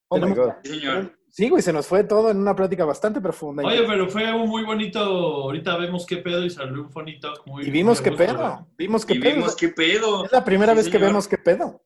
Oh 0.09 0.15
my 0.17 0.21
Tenemos- 0.21 0.37
God. 0.45 0.53
sí, 0.63 0.69
señor. 0.79 1.17
Sí, 1.29 1.49
güey, 1.49 1.61
se 1.61 1.73
nos 1.73 1.85
fue 1.85 2.05
todo 2.05 2.31
en 2.31 2.37
una 2.37 2.55
plática 2.55 2.85
bastante 2.85 3.19
profunda. 3.19 3.61
Oye, 3.67 3.83
pero 3.85 4.07
fue 4.09 4.31
un 4.33 4.47
muy 4.49 4.63
bonito. 4.63 4.99
Ahorita 5.01 5.75
vemos 5.77 6.05
qué 6.05 6.17
pedo 6.17 6.45
y 6.45 6.49
salió 6.49 6.81
un 6.81 6.89
fonito. 6.89 7.33
Muy, 7.45 7.67
y 7.67 7.69
vimos 7.69 7.99
muy 8.01 8.09
qué 8.09 8.15
pedo. 8.17 8.67
Vimos 8.77 9.05
qué 9.05 9.15
Y 9.15 9.19
pedo. 9.19 9.33
vimos 9.35 9.55
qué 9.57 9.67
pedo. 9.67 10.25
Es 10.25 10.31
la 10.31 10.45
primera 10.45 10.71
Sí, 10.71 10.77
vez 10.77 10.85
que 10.85 10.91
señor. 10.93 11.07
vemos 11.09 11.27
qué 11.27 11.37
pedo. 11.37 11.81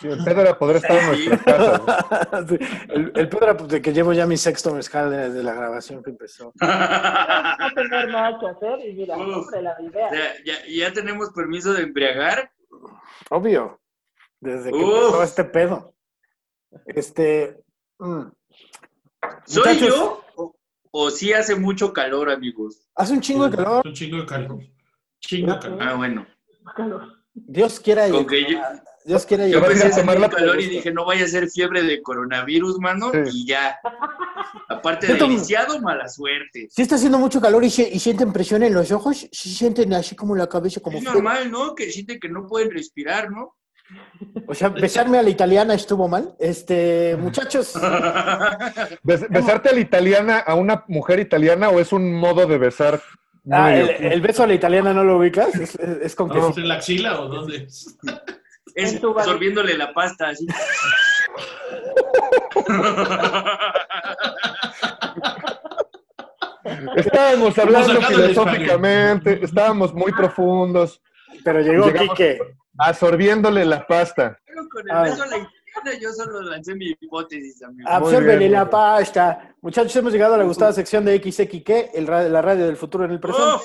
Sí, 0.00 0.08
el 0.08 0.24
pedo 0.24 0.40
era 0.42 0.58
poder 0.58 0.76
estar 0.76 0.92
en 0.96 1.16
Sí. 1.16 1.28
nuestra 1.28 1.56
casa. 1.56 2.44
Sí, 2.48 2.58
el, 2.88 3.12
el 3.14 3.28
pedo 3.28 3.42
era 3.44 3.56
pues, 3.56 3.70
de 3.70 3.82
que 3.82 3.92
llevo 3.92 4.12
ya 4.12 4.26
mi 4.26 4.36
sexto 4.36 4.74
mezcal 4.74 5.10
desde 5.10 5.42
la 5.42 5.54
grabación 5.54 6.02
que 6.02 6.10
empezó. 6.10 6.52
No 6.60 7.72
tener 7.74 8.08
nada 8.10 8.38
que 8.40 8.46
hacer 8.48 8.88
y 8.88 8.94
mira, 8.94 9.16
Uf. 9.16 9.36
hombre, 9.36 9.62
la 9.62 9.76
idea. 9.80 10.10
Ya, 10.12 10.44
ya, 10.44 10.54
ya 10.88 10.92
tenemos 10.92 11.30
permiso 11.30 11.72
de 11.72 11.82
embriagar. 11.82 12.50
Obvio. 13.30 13.80
Desde 14.40 14.70
que 14.70 14.76
Uf. 14.76 14.94
empezó 14.94 15.22
este 15.22 15.44
pedo. 15.44 15.94
Este. 16.86 17.62
mm. 17.98 18.22
¿Soy 19.46 19.62
Muchachos, 19.74 19.88
yo? 19.88 20.24
O, 20.36 20.56
o 20.90 21.10
sí 21.10 21.32
hace 21.32 21.54
mucho 21.54 21.92
calor, 21.92 22.28
amigos? 22.30 22.88
Hace 22.96 23.12
un 23.12 23.20
chingo 23.20 23.48
de 23.48 23.56
calor. 23.56 23.86
Un 23.86 23.92
chingo 23.92 24.16
de 24.18 24.26
calor. 24.26 24.58
Chingo 25.20 25.52
de 25.54 25.58
calor. 25.60 25.78
Ah, 25.80 25.94
bueno. 25.94 26.26
Dios 27.34 27.78
quiera. 27.78 28.08
Con 28.10 28.26
que 28.26 28.50
yo, 28.52 28.58
Dios 29.04 29.26
quiera. 29.26 29.46
yo 29.48 29.60
vas 29.60 29.84
a 29.84 29.90
tomar 30.00 30.18
la 30.20 30.28
calor 30.30 30.60
y 30.60 30.66
dije, 30.68 30.92
no 30.92 31.04
vaya 31.04 31.24
a 31.24 31.28
ser 31.28 31.48
fiebre 31.48 31.82
de 31.82 32.00
coronavirus, 32.02 32.78
mano, 32.78 33.10
Sí. 33.12 33.18
y 33.32 33.46
ya. 33.46 33.78
Aparte 34.68 35.06
Yo 35.08 35.14
de 35.14 35.28
lisiado, 35.28 35.80
mala 35.80 36.08
suerte. 36.08 36.68
Si 36.70 36.82
está 36.82 36.94
haciendo 36.96 37.18
mucho 37.18 37.40
calor 37.40 37.64
y, 37.64 37.70
se- 37.70 37.88
y 37.88 37.98
sienten 37.98 38.32
presión 38.32 38.62
en 38.62 38.74
los 38.74 38.90
ojos, 38.92 39.28
si 39.30 39.48
sienten 39.50 39.92
así 39.94 40.14
como 40.14 40.34
la 40.36 40.48
cabeza, 40.48 40.80
como 40.80 40.98
Es 40.98 41.04
normal, 41.04 41.50
¿no? 41.50 41.74
Que 41.74 41.90
sienten 41.90 42.20
que 42.20 42.28
no 42.28 42.46
pueden 42.46 42.70
respirar, 42.70 43.30
¿no? 43.30 43.56
O 44.46 44.54
sea, 44.54 44.68
besarme 44.70 45.18
a 45.18 45.22
la 45.22 45.28
italiana 45.30 45.74
estuvo 45.74 46.08
mal. 46.08 46.34
Este, 46.38 47.16
muchachos, 47.18 47.74
Bes- 49.02 49.28
¿Besarte 49.28 49.68
a 49.68 49.72
la 49.72 49.80
italiana, 49.80 50.38
a 50.38 50.54
una 50.54 50.84
mujer 50.88 51.20
italiana, 51.20 51.68
o 51.68 51.78
es 51.80 51.92
un 51.92 52.12
modo 52.14 52.46
de 52.46 52.58
besar? 52.58 53.02
ah, 53.50 53.74
el, 53.74 53.90
el 53.90 54.20
beso 54.20 54.44
a 54.44 54.46
la 54.46 54.54
italiana 54.54 54.94
no 54.94 55.02
lo 55.04 55.18
ubicas, 55.18 55.54
es, 55.56 55.74
es- 55.74 55.98
es 56.02 56.14
con 56.14 56.30
que 56.30 56.38
¿Es 56.38 56.56
en 56.56 56.68
la 56.68 56.74
axila 56.76 57.20
o 57.20 57.28
dónde? 57.28 57.66
es? 58.74 59.00
Sorbiéndole 59.00 59.76
la 59.76 59.92
pasta, 59.92 60.28
así. 60.28 60.46
Estábamos 66.96 67.58
hablando 67.58 68.00
filosóficamente, 68.02 69.40
estábamos 69.44 69.92
muy 69.94 70.12
profundos, 70.12 71.00
Pero 71.44 71.60
llegó 71.60 71.86
Llegamos- 71.86 72.10
Quique. 72.10 72.38
absorbiéndole 72.78 73.64
la 73.64 73.84
pasta. 73.86 74.38
Pero 74.46 74.62
con 74.70 74.82
el 74.88 74.96
Ah. 74.96 75.02
beso 75.02 75.24
la 75.26 75.94
yo 76.00 76.12
solo 76.12 76.42
lancé 76.42 76.74
mi 76.76 76.94
hipótesis, 77.00 77.60
amigo. 77.64 77.88
Absórbele 77.90 78.48
la 78.48 78.68
pasta. 78.70 79.54
Muchachos, 79.62 79.96
hemos 79.96 80.12
llegado 80.12 80.34
a 80.34 80.38
la 80.38 80.44
gustada 80.44 80.72
sección 80.72 81.04
de 81.04 81.16
XXK, 81.16 81.90
el 81.94 82.06
ra- 82.06 82.28
la 82.28 82.42
radio 82.42 82.66
del 82.66 82.76
futuro 82.76 83.04
en 83.06 83.10
el 83.12 83.18
presente. 83.18 83.54
Uf, 83.56 83.62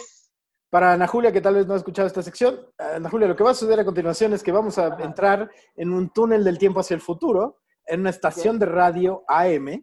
Para 0.69 0.93
Ana 0.93 1.07
Julia, 1.07 1.31
que 1.31 1.39
tal 1.41 1.55
vez 1.55 1.65
no 1.65 1.73
ha 1.73 1.77
escuchado 1.77 2.07
esta 2.07 2.21
sección, 2.21 2.59
Ana 2.77 3.09
Julia, 3.09 3.27
lo 3.27 3.35
que 3.35 3.43
va 3.43 3.51
a 3.51 3.55
suceder 3.55 3.79
a 3.79 3.85
continuación 3.85 4.33
es 4.33 4.43
que 4.43 4.51
vamos 4.51 4.77
a 4.77 4.97
entrar 5.01 5.49
en 5.75 5.93
un 5.93 6.09
túnel 6.11 6.43
del 6.43 6.57
tiempo 6.57 6.81
hacia 6.81 6.95
el 6.95 7.01
futuro, 7.01 7.61
en 7.85 8.01
una 8.01 8.09
estación 8.09 8.59
de 8.59 8.65
radio 8.65 9.23
AM, 9.27 9.81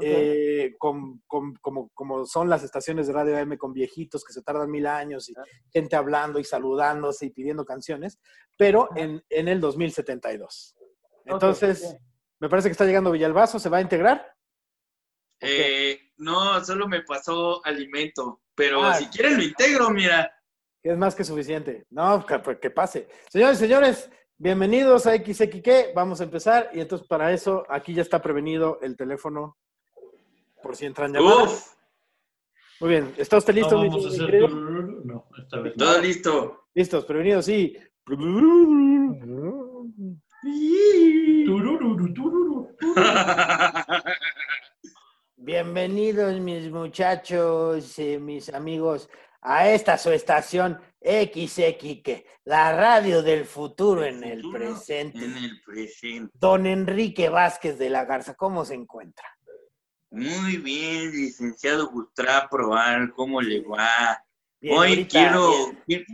eh, 0.00 0.74
con- 0.78 1.22
con- 1.26 1.54
como, 1.56 1.90
como 1.92 2.24
son 2.24 2.48
las 2.48 2.62
estaciones 2.62 3.06
de 3.08 3.12
radio 3.12 3.36
AM 3.36 3.58
con 3.58 3.72
viejitos 3.72 4.24
que 4.24 4.32
se 4.32 4.42
tardan 4.42 4.70
mil 4.70 4.86
años 4.86 5.28
y 5.28 5.34
gente 5.72 5.96
hablando 5.96 6.38
y 6.38 6.44
saludándose 6.44 7.26
y 7.26 7.30
pidiendo 7.30 7.64
canciones, 7.64 8.18
pero 8.56 8.88
en, 8.96 9.22
en 9.28 9.48
el 9.48 9.60
2072. 9.60 10.74
Entonces, 11.26 11.96
me 12.40 12.48
parece 12.48 12.68
que 12.68 12.72
está 12.72 12.84
llegando 12.86 13.10
Villalbazo, 13.10 13.58
¿se 13.58 13.68
va 13.68 13.78
a 13.78 13.82
integrar? 13.82 14.24
eh, 15.40 16.00
no, 16.16 16.64
solo 16.64 16.88
me 16.88 17.02
pasó 17.02 17.64
alimento. 17.66 18.40
Pero 18.58 18.82
Ah. 18.82 18.94
si 18.94 19.06
quieren 19.06 19.36
lo 19.36 19.42
integro, 19.44 19.88
mira. 19.88 20.30
Es 20.82 20.98
más 20.98 21.14
que 21.14 21.22
suficiente. 21.22 21.86
No, 21.90 22.26
que, 22.26 22.40
pues, 22.40 22.58
que 22.58 22.70
pase. 22.70 23.08
Señores, 23.30 23.56
señores, 23.56 24.10
bienvenidos 24.36 25.06
a 25.06 25.14
XXQ. 25.14 25.92
Vamos 25.94 26.20
a 26.20 26.24
empezar. 26.24 26.68
Y 26.74 26.80
entonces, 26.80 27.06
para 27.06 27.32
eso, 27.32 27.64
aquí 27.68 27.94
ya 27.94 28.02
está 28.02 28.20
prevenido 28.20 28.80
el 28.82 28.96
teléfono 28.96 29.56
por 30.60 30.74
si 30.74 30.86
entran 30.86 31.12
llamadas. 31.12 31.52
Uf, 31.52 31.74
Muy 32.80 32.90
bien. 32.90 33.14
¿Está 33.16 33.36
usted 33.38 33.54
listo, 33.54 33.76
No, 33.76 33.88
vamos 33.88 34.04
a 34.04 34.08
hacer. 34.08 34.50
No, 34.50 35.28
esta 35.38 35.60
vez 35.60 35.76
no. 35.76 35.84
Todo 35.84 36.00
listo. 36.00 36.64
Listos, 36.74 37.04
prevenidos, 37.04 37.44
sí. 37.44 37.76
Bienvenidos, 45.48 46.38
mis 46.40 46.70
muchachos, 46.70 47.98
eh, 47.98 48.18
mis 48.18 48.50
amigos, 48.50 49.08
a 49.40 49.70
esta 49.70 49.96
su 49.96 50.10
estación 50.10 50.78
XX, 51.00 52.22
la 52.44 52.76
radio 52.76 53.22
del 53.22 53.46
futuro 53.46 54.04
en 54.04 54.22
el 54.24 54.42
Futuro 54.42 54.58
presente. 54.58 55.24
En 55.24 55.36
el 55.38 55.62
presente. 55.62 56.30
Don 56.38 56.66
Enrique 56.66 57.30
Vázquez 57.30 57.78
de 57.78 57.88
la 57.88 58.04
Garza, 58.04 58.34
¿cómo 58.34 58.62
se 58.66 58.74
encuentra? 58.74 59.24
Muy 60.10 60.58
bien, 60.58 61.12
licenciado 61.12 61.88
Gustavo 61.88 62.48
Proal, 62.50 63.10
¿cómo 63.14 63.40
le 63.40 63.62
va? 63.62 64.22
Bien, 64.60 64.76
Hoy 64.76 64.88
ahorita, 64.88 65.08
quiero, 65.08 65.72
bien. 65.86 66.04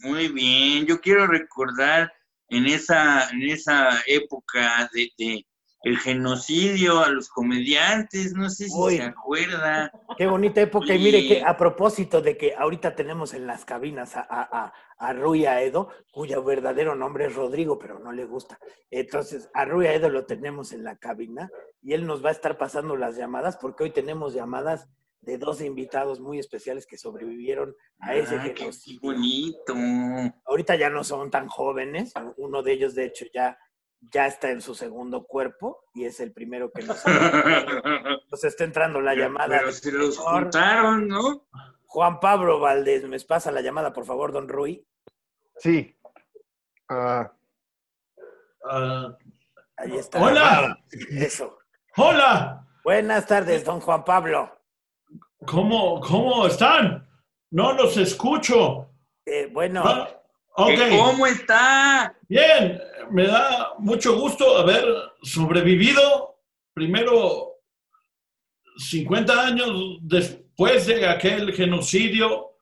muy 0.00 0.28
bien, 0.28 0.84
yo 0.84 1.00
quiero 1.00 1.26
recordar 1.26 2.12
en 2.50 2.66
esa, 2.66 3.30
en 3.30 3.40
esa 3.40 4.02
época 4.06 4.90
de, 4.92 5.08
de 5.16 5.46
el 5.84 5.98
genocidio 5.98 7.00
a 7.00 7.08
los 7.08 7.28
comediantes, 7.28 8.34
no 8.34 8.48
sé 8.50 8.66
si 8.68 8.78
Uy. 8.78 8.96
se 8.98 9.02
acuerda. 9.02 9.90
Qué 10.16 10.26
bonita 10.26 10.60
época. 10.60 10.94
Y 10.94 10.98
mire 10.98 11.26
que 11.26 11.42
a 11.42 11.56
propósito 11.56 12.20
de 12.22 12.36
que 12.36 12.54
ahorita 12.54 12.94
tenemos 12.94 13.34
en 13.34 13.46
las 13.46 13.64
cabinas 13.64 14.16
a, 14.16 14.20
a, 14.20 14.42
a, 14.66 14.72
a 14.98 15.12
Rui 15.12 15.46
Aedo, 15.46 15.88
cuyo 16.12 16.42
verdadero 16.44 16.94
nombre 16.94 17.26
es 17.26 17.34
Rodrigo, 17.34 17.78
pero 17.78 17.98
no 17.98 18.12
le 18.12 18.24
gusta. 18.24 18.58
Entonces, 18.90 19.50
a 19.54 19.64
Rui 19.64 19.86
Aedo 19.86 20.08
lo 20.08 20.24
tenemos 20.26 20.72
en 20.72 20.84
la 20.84 20.96
cabina 20.96 21.50
y 21.82 21.94
él 21.94 22.06
nos 22.06 22.24
va 22.24 22.28
a 22.28 22.32
estar 22.32 22.56
pasando 22.58 22.96
las 22.96 23.16
llamadas 23.16 23.56
porque 23.56 23.84
hoy 23.84 23.90
tenemos 23.90 24.34
llamadas 24.34 24.88
de 25.20 25.38
dos 25.38 25.60
invitados 25.60 26.18
muy 26.20 26.40
especiales 26.40 26.84
que 26.84 26.98
sobrevivieron 26.98 27.76
a 28.00 28.14
ese 28.16 28.36
Ah, 28.36 28.42
qué, 28.42 28.54
qué 28.54 28.60
genocidio. 28.62 29.00
bonito. 29.02 29.74
Ahorita 30.44 30.74
ya 30.74 30.90
no 30.90 31.04
son 31.04 31.30
tan 31.30 31.46
jóvenes. 31.48 32.12
Uno 32.36 32.62
de 32.62 32.72
ellos, 32.72 32.94
de 32.96 33.04
hecho, 33.06 33.26
ya, 33.32 33.56
ya 34.10 34.26
está 34.26 34.50
en 34.50 34.60
su 34.60 34.74
segundo 34.74 35.24
cuerpo 35.24 35.84
y 35.94 36.04
es 36.04 36.20
el 36.20 36.32
primero 36.32 36.70
que 36.72 36.82
nos, 36.82 37.02
nos 38.30 38.44
está 38.44 38.64
entrando 38.64 39.00
la 39.00 39.14
llamada. 39.14 39.58
Pero 39.58 39.72
se 39.72 39.92
los 39.92 40.18
juntaron, 40.18 41.08
¿no? 41.08 41.46
Juan 41.86 42.20
Pablo 42.20 42.58
Valdés, 42.58 43.04
me 43.04 43.18
pasa 43.20 43.50
la 43.52 43.60
llamada, 43.60 43.92
por 43.92 44.04
favor, 44.04 44.32
don 44.32 44.48
Rui. 44.48 44.86
Sí. 45.56 45.96
Ah, 46.88 47.32
Ah, 48.64 49.16
Ahí 49.76 49.96
está. 49.96 50.22
Hola. 50.22 50.78
Eso. 51.10 51.58
hola, 51.96 52.64
Buenas 52.84 53.26
tardes, 53.26 53.64
don 53.64 53.80
Juan 53.80 54.04
Pablo. 54.04 54.56
¿cómo, 55.46 56.00
cómo 56.00 56.46
están? 56.46 57.08
No 57.50 57.72
los 57.72 57.96
escucho. 57.96 58.88
Eh, 59.26 59.48
bueno, 59.52 59.82
Ah, 59.84 60.08
ok, 60.54 60.74
¿Que 60.74 60.90
¿Cómo 60.90 61.26
está? 61.26 62.14
bien, 62.28 62.80
me 63.10 63.26
da 63.26 63.72
mucho 63.78 64.18
gusto 64.18 64.58
haber 64.58 64.84
sobrevivido. 65.22 66.36
Primero, 66.74 67.58
50 68.76 69.46
años 69.46 69.98
después 70.00 70.86
de 70.86 71.06
aquel 71.06 71.52
genocidio, 71.52 72.52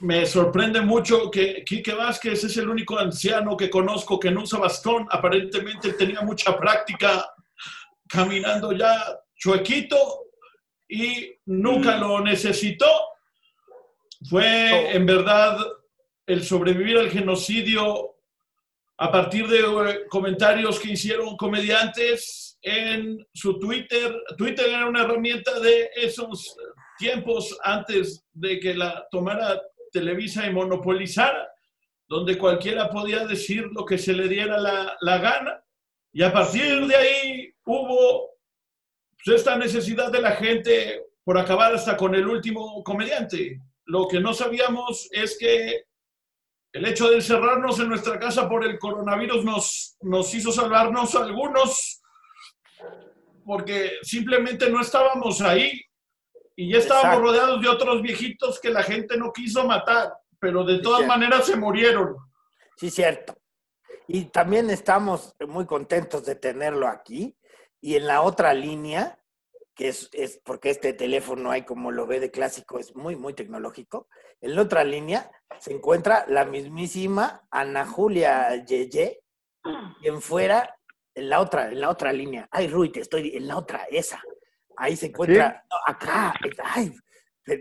me 0.00 0.26
sorprende 0.26 0.80
mucho 0.80 1.30
que 1.30 1.64
Quique 1.64 1.94
Vázquez 1.94 2.44
es 2.44 2.56
el 2.58 2.68
único 2.68 2.98
anciano 2.98 3.56
que 3.56 3.70
conozco 3.70 4.20
que 4.20 4.30
no 4.30 4.42
usa 4.42 4.58
bastón. 4.58 5.06
Aparentemente 5.10 5.94
tenía 5.94 6.20
mucha 6.20 6.56
práctica 6.56 7.26
caminando 8.06 8.72
ya 8.72 9.18
chuequito 9.36 9.96
y 10.88 11.32
nunca 11.46 11.96
lo 11.96 12.20
necesitó. 12.20 12.86
Fue 14.28 14.94
en 14.94 15.06
verdad 15.06 15.58
el 16.26 16.44
sobrevivir 16.44 16.98
al 16.98 17.10
genocidio 17.10 18.16
a 18.98 19.12
partir 19.12 19.46
de 19.48 19.60
eh, 19.60 20.06
comentarios 20.08 20.80
que 20.80 20.92
hicieron 20.92 21.36
comediantes 21.36 22.58
en 22.62 23.24
su 23.32 23.58
Twitter. 23.58 24.14
Twitter 24.36 24.68
era 24.68 24.86
una 24.86 25.02
herramienta 25.02 25.58
de 25.60 25.90
esos 25.94 26.56
tiempos 26.98 27.56
antes 27.62 28.24
de 28.32 28.58
que 28.58 28.74
la 28.74 29.06
tomara 29.10 29.60
Televisa 29.92 30.46
y 30.46 30.52
monopolizara, 30.52 31.48
donde 32.08 32.38
cualquiera 32.38 32.90
podía 32.90 33.26
decir 33.26 33.66
lo 33.72 33.84
que 33.84 33.98
se 33.98 34.12
le 34.12 34.28
diera 34.28 34.58
la, 34.58 35.18
gana. 35.18 35.62
Y 36.12 36.22
a 36.22 36.32
partir 36.32 36.86
de 36.86 36.96
ahí 36.96 37.54
hubo 37.64 38.30
pues, 39.24 39.38
esta 39.38 39.56
necesidad 39.56 40.10
de 40.10 40.20
la 40.20 40.32
gente 40.32 41.02
por 41.22 41.38
acabar 41.38 41.74
hasta 41.74 41.96
con 41.96 42.14
el 42.14 42.26
último 42.26 42.82
comediante. 42.82 43.60
Lo 43.84 44.08
que 44.08 44.20
no 44.20 44.32
sabíamos 44.32 45.08
es 45.12 45.36
que 45.38 45.84
el 46.76 46.84
hecho 46.84 47.08
de 47.08 47.16
encerrarnos 47.16 47.80
en 47.80 47.88
nuestra 47.88 48.18
casa 48.18 48.46
por 48.46 48.62
el 48.62 48.78
coronavirus 48.78 49.44
nos, 49.44 49.96
nos 50.02 50.34
hizo 50.34 50.52
salvarnos 50.52 51.14
a 51.14 51.22
algunos 51.24 52.02
porque 53.46 53.92
simplemente 54.02 54.68
no 54.68 54.82
estábamos 54.82 55.40
ahí 55.40 55.80
y 56.54 56.70
ya 56.72 56.78
estábamos 56.78 57.14
Exacto. 57.14 57.26
rodeados 57.26 57.62
de 57.62 57.68
otros 57.68 58.02
viejitos 58.02 58.60
que 58.60 58.68
la 58.68 58.82
gente 58.82 59.16
no 59.16 59.32
quiso 59.32 59.64
matar, 59.64 60.12
pero 60.38 60.64
de 60.64 60.80
todas 60.80 60.98
cierto. 60.98 61.14
maneras 61.14 61.46
se 61.46 61.56
murieron. 61.56 62.16
sí, 62.76 62.90
cierto. 62.90 63.34
Y 64.06 64.26
también 64.26 64.68
estamos 64.68 65.34
muy 65.48 65.64
contentos 65.64 66.26
de 66.26 66.34
tenerlo 66.34 66.86
aquí. 66.88 67.34
Y 67.80 67.96
en 67.96 68.06
la 68.06 68.20
otra 68.20 68.52
línea, 68.52 69.18
que 69.76 69.88
es, 69.88 70.08
es 70.14 70.40
porque 70.42 70.70
este 70.70 70.94
teléfono 70.94 71.50
hay 71.50 71.64
como 71.64 71.92
lo 71.92 72.06
ve 72.06 72.18
de 72.18 72.30
clásico, 72.30 72.78
es 72.78 72.96
muy, 72.96 73.14
muy 73.14 73.34
tecnológico. 73.34 74.08
En 74.40 74.56
la 74.56 74.62
otra 74.62 74.82
línea 74.82 75.30
se 75.60 75.74
encuentra 75.74 76.24
la 76.28 76.46
mismísima 76.46 77.46
Ana 77.50 77.86
Julia 77.86 78.64
Yeye, 78.64 79.22
quien 80.00 80.22
fuera 80.22 80.74
en 81.14 81.28
la 81.28 81.40
otra, 81.40 81.68
en 81.68 81.80
la 81.80 81.90
otra 81.90 82.12
línea. 82.12 82.48
Ay, 82.50 82.68
Rui, 82.68 82.90
te 82.90 83.00
estoy 83.00 83.36
en 83.36 83.46
la 83.46 83.58
otra, 83.58 83.86
esa. 83.90 84.20
Ahí 84.78 84.96
se 84.96 85.06
encuentra, 85.06 85.64
no, 85.70 85.76
acá, 85.86 86.34
ay, 86.64 86.94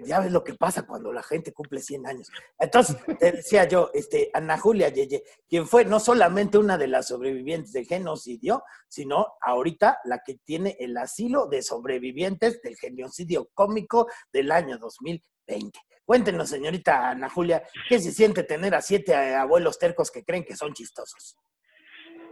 ya 0.06 0.20
ves 0.20 0.32
lo 0.32 0.44
que 0.44 0.54
pasa 0.56 0.86
cuando 0.86 1.14
la 1.14 1.24
gente 1.24 1.54
cumple 1.54 1.80
100 1.80 2.08
años. 2.08 2.32
Entonces, 2.60 2.98
te 3.20 3.32
decía 3.32 3.68
yo, 3.68 3.92
este, 3.94 4.30
Ana 4.34 4.58
Julia 4.58 4.90
Yeye, 4.90 5.24
quien 5.48 5.68
fue 5.68 5.86
no 5.86 6.00
solamente 6.00 6.58
una 6.58 6.78
de 6.78 6.88
las 6.88 7.08
sobrevivientes 7.08 7.74
del 7.74 7.86
genocidio, 7.86 8.64
sino 8.88 9.34
ahorita 9.42 10.00
la 10.06 10.20
que 10.26 10.36
tiene 10.44 10.76
el 10.80 10.98
asilo 10.98 11.48
de 11.48 11.62
sobrevivientes 11.62 12.62
del 12.62 12.76
genocidio 12.78 13.50
cómico 13.54 14.08
del 14.32 14.52
año 14.52 14.78
2020. 14.78 15.80
Cuéntenos, 16.06 16.50
señorita 16.50 17.10
Ana 17.10 17.30
Julia, 17.30 17.64
¿qué 17.90 18.00
se 18.00 18.12
siente 18.12 18.44
tener 18.44 18.76
a 18.76 18.82
siete 18.82 19.12
eh, 19.14 19.36
abuelos 19.36 19.80
tercos 19.80 20.12
que 20.12 20.24
creen 20.24 20.44
que 20.44 20.56
son 20.56 20.74
chistosos? 20.74 21.36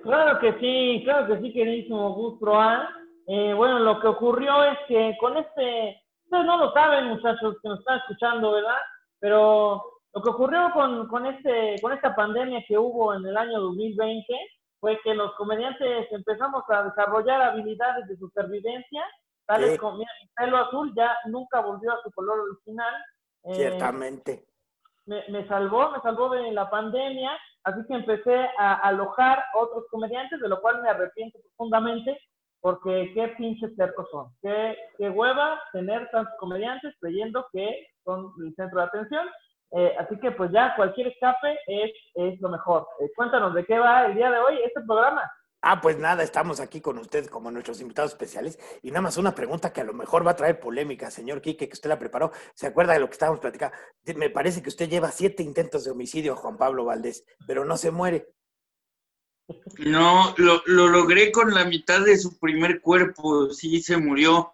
Claro 0.03 0.39
que 0.39 0.53
sí, 0.59 1.01
claro 1.05 1.27
que 1.27 1.41
sí, 1.41 1.53
queridísimo 1.53 2.13
Gus 2.13 2.39
Proa. 2.39 2.87
Eh, 3.25 3.53
bueno, 3.53 3.79
lo 3.79 3.99
que 3.99 4.07
ocurrió 4.07 4.63
es 4.65 4.77
que 4.87 5.15
con 5.19 5.37
este, 5.37 6.02
ustedes 6.33 6.45
no 6.47 6.57
lo 6.57 6.73
saben, 6.73 7.09
muchachos 7.09 7.55
que 7.61 7.69
nos 7.69 7.79
están 7.79 7.99
escuchando, 7.99 8.51
¿verdad? 8.53 8.77
Pero 9.19 9.83
lo 10.13 10.21
que 10.21 10.29
ocurrió 10.29 10.71
con, 10.73 11.07
con, 11.07 11.25
este, 11.27 11.75
con 11.81 11.93
esta 11.93 12.15
pandemia 12.15 12.63
que 12.67 12.77
hubo 12.77 13.13
en 13.13 13.25
el 13.25 13.37
año 13.37 13.59
2020 13.59 14.25
fue 14.79 14.99
que 15.03 15.13
los 15.13 15.33
comediantes 15.35 16.11
empezamos 16.11 16.63
a 16.69 16.83
desarrollar 16.83 17.41
habilidades 17.41 18.07
de 18.07 18.17
supervivencia, 18.17 19.03
tales 19.45 19.73
Sí. 19.73 19.77
como, 19.77 19.97
mira, 19.97 20.11
mi 20.21 20.29
pelo 20.35 20.57
azul 20.57 20.91
ya 20.95 21.15
nunca 21.27 21.61
volvió 21.61 21.91
a 21.93 22.01
su 22.01 22.11
color 22.11 22.39
original. 22.39 22.93
Eh, 23.43 23.53
Ciertamente. 23.55 24.45
me, 25.05 25.23
me 25.29 25.47
salvó, 25.47 25.91
me 25.91 26.01
salvó 26.01 26.29
de 26.29 26.51
la 26.51 26.69
pandemia, 26.69 27.31
así 27.63 27.79
que 27.87 27.93
empecé 27.93 28.49
a 28.57 28.73
alojar 28.87 29.43
otros 29.53 29.85
comediantes, 29.91 30.39
de 30.39 30.49
lo 30.49 30.59
cual 30.61 30.81
me 30.81 30.89
arrepiento 30.89 31.37
profundamente, 31.41 32.19
porque 32.63 33.11
qué 33.13 33.27
pinches 33.37 33.75
tercos 33.75 34.07
son. 34.09 34.27
Qué, 34.41 34.77
qué 34.97 35.09
hueva 35.09 35.61
tener 35.73 36.09
tantos 36.11 36.33
comediantes 36.39 36.95
creyendo 37.01 37.45
que 37.51 37.87
son 38.05 38.31
el 38.41 38.55
centro 38.55 38.79
de 38.79 38.85
atención. 38.85 39.27
Eh, 39.71 39.93
así 39.99 40.17
que 40.21 40.31
pues 40.31 40.49
ya 40.53 40.73
cualquier 40.77 41.07
escape 41.07 41.59
es, 41.67 41.91
es 42.13 42.39
lo 42.39 42.47
mejor. 42.47 42.87
Eh, 43.01 43.09
cuéntanos 43.17 43.53
de 43.53 43.65
qué 43.65 43.77
va 43.77 44.05
el 44.05 44.15
día 44.15 44.31
de 44.31 44.39
hoy 44.39 44.59
este 44.63 44.79
programa. 44.87 45.29
Ah, 45.61 45.81
pues 45.81 45.99
nada, 45.99 46.23
estamos 46.23 46.61
aquí 46.61 46.79
con 46.79 46.97
ustedes 46.99 47.29
como 47.29 47.51
nuestros 47.51 47.81
invitados 47.81 48.11
especiales. 48.11 48.57
Y 48.81 48.91
nada 48.91 49.01
más 49.01 49.17
una 49.17 49.35
pregunta 49.35 49.73
que 49.73 49.81
a 49.81 49.85
lo 49.85 49.93
mejor 49.93 50.25
va 50.25 50.31
a 50.31 50.35
traer 50.37 50.61
polémica, 50.61 51.11
señor 51.11 51.41
Quique, 51.41 51.67
que 51.67 51.73
usted 51.73 51.89
la 51.89 51.99
preparó. 51.99 52.31
¿Se 52.53 52.67
acuerda 52.67 52.93
de 52.93 52.99
lo 52.99 53.07
que 53.07 53.13
estábamos 53.13 53.41
platicando? 53.41 53.75
Me 54.15 54.29
parece 54.29 54.63
que 54.63 54.69
usted 54.69 54.89
lleva 54.89 55.11
siete 55.11 55.43
intentos 55.43 55.83
de 55.83 55.91
homicidio 55.91 56.33
a 56.33 56.37
Juan 56.37 56.55
Pablo 56.55 56.85
Valdés, 56.85 57.25
pero 57.45 57.65
no 57.65 57.75
se 57.75 57.91
muere. 57.91 58.29
No, 59.79 60.33
lo, 60.37 60.61
lo 60.65 60.87
logré 60.87 61.31
con 61.31 61.53
la 61.53 61.65
mitad 61.65 62.01
de 62.01 62.17
su 62.17 62.37
primer 62.39 62.81
cuerpo, 62.81 63.49
sí 63.51 63.81
se 63.81 63.97
murió. 63.97 64.53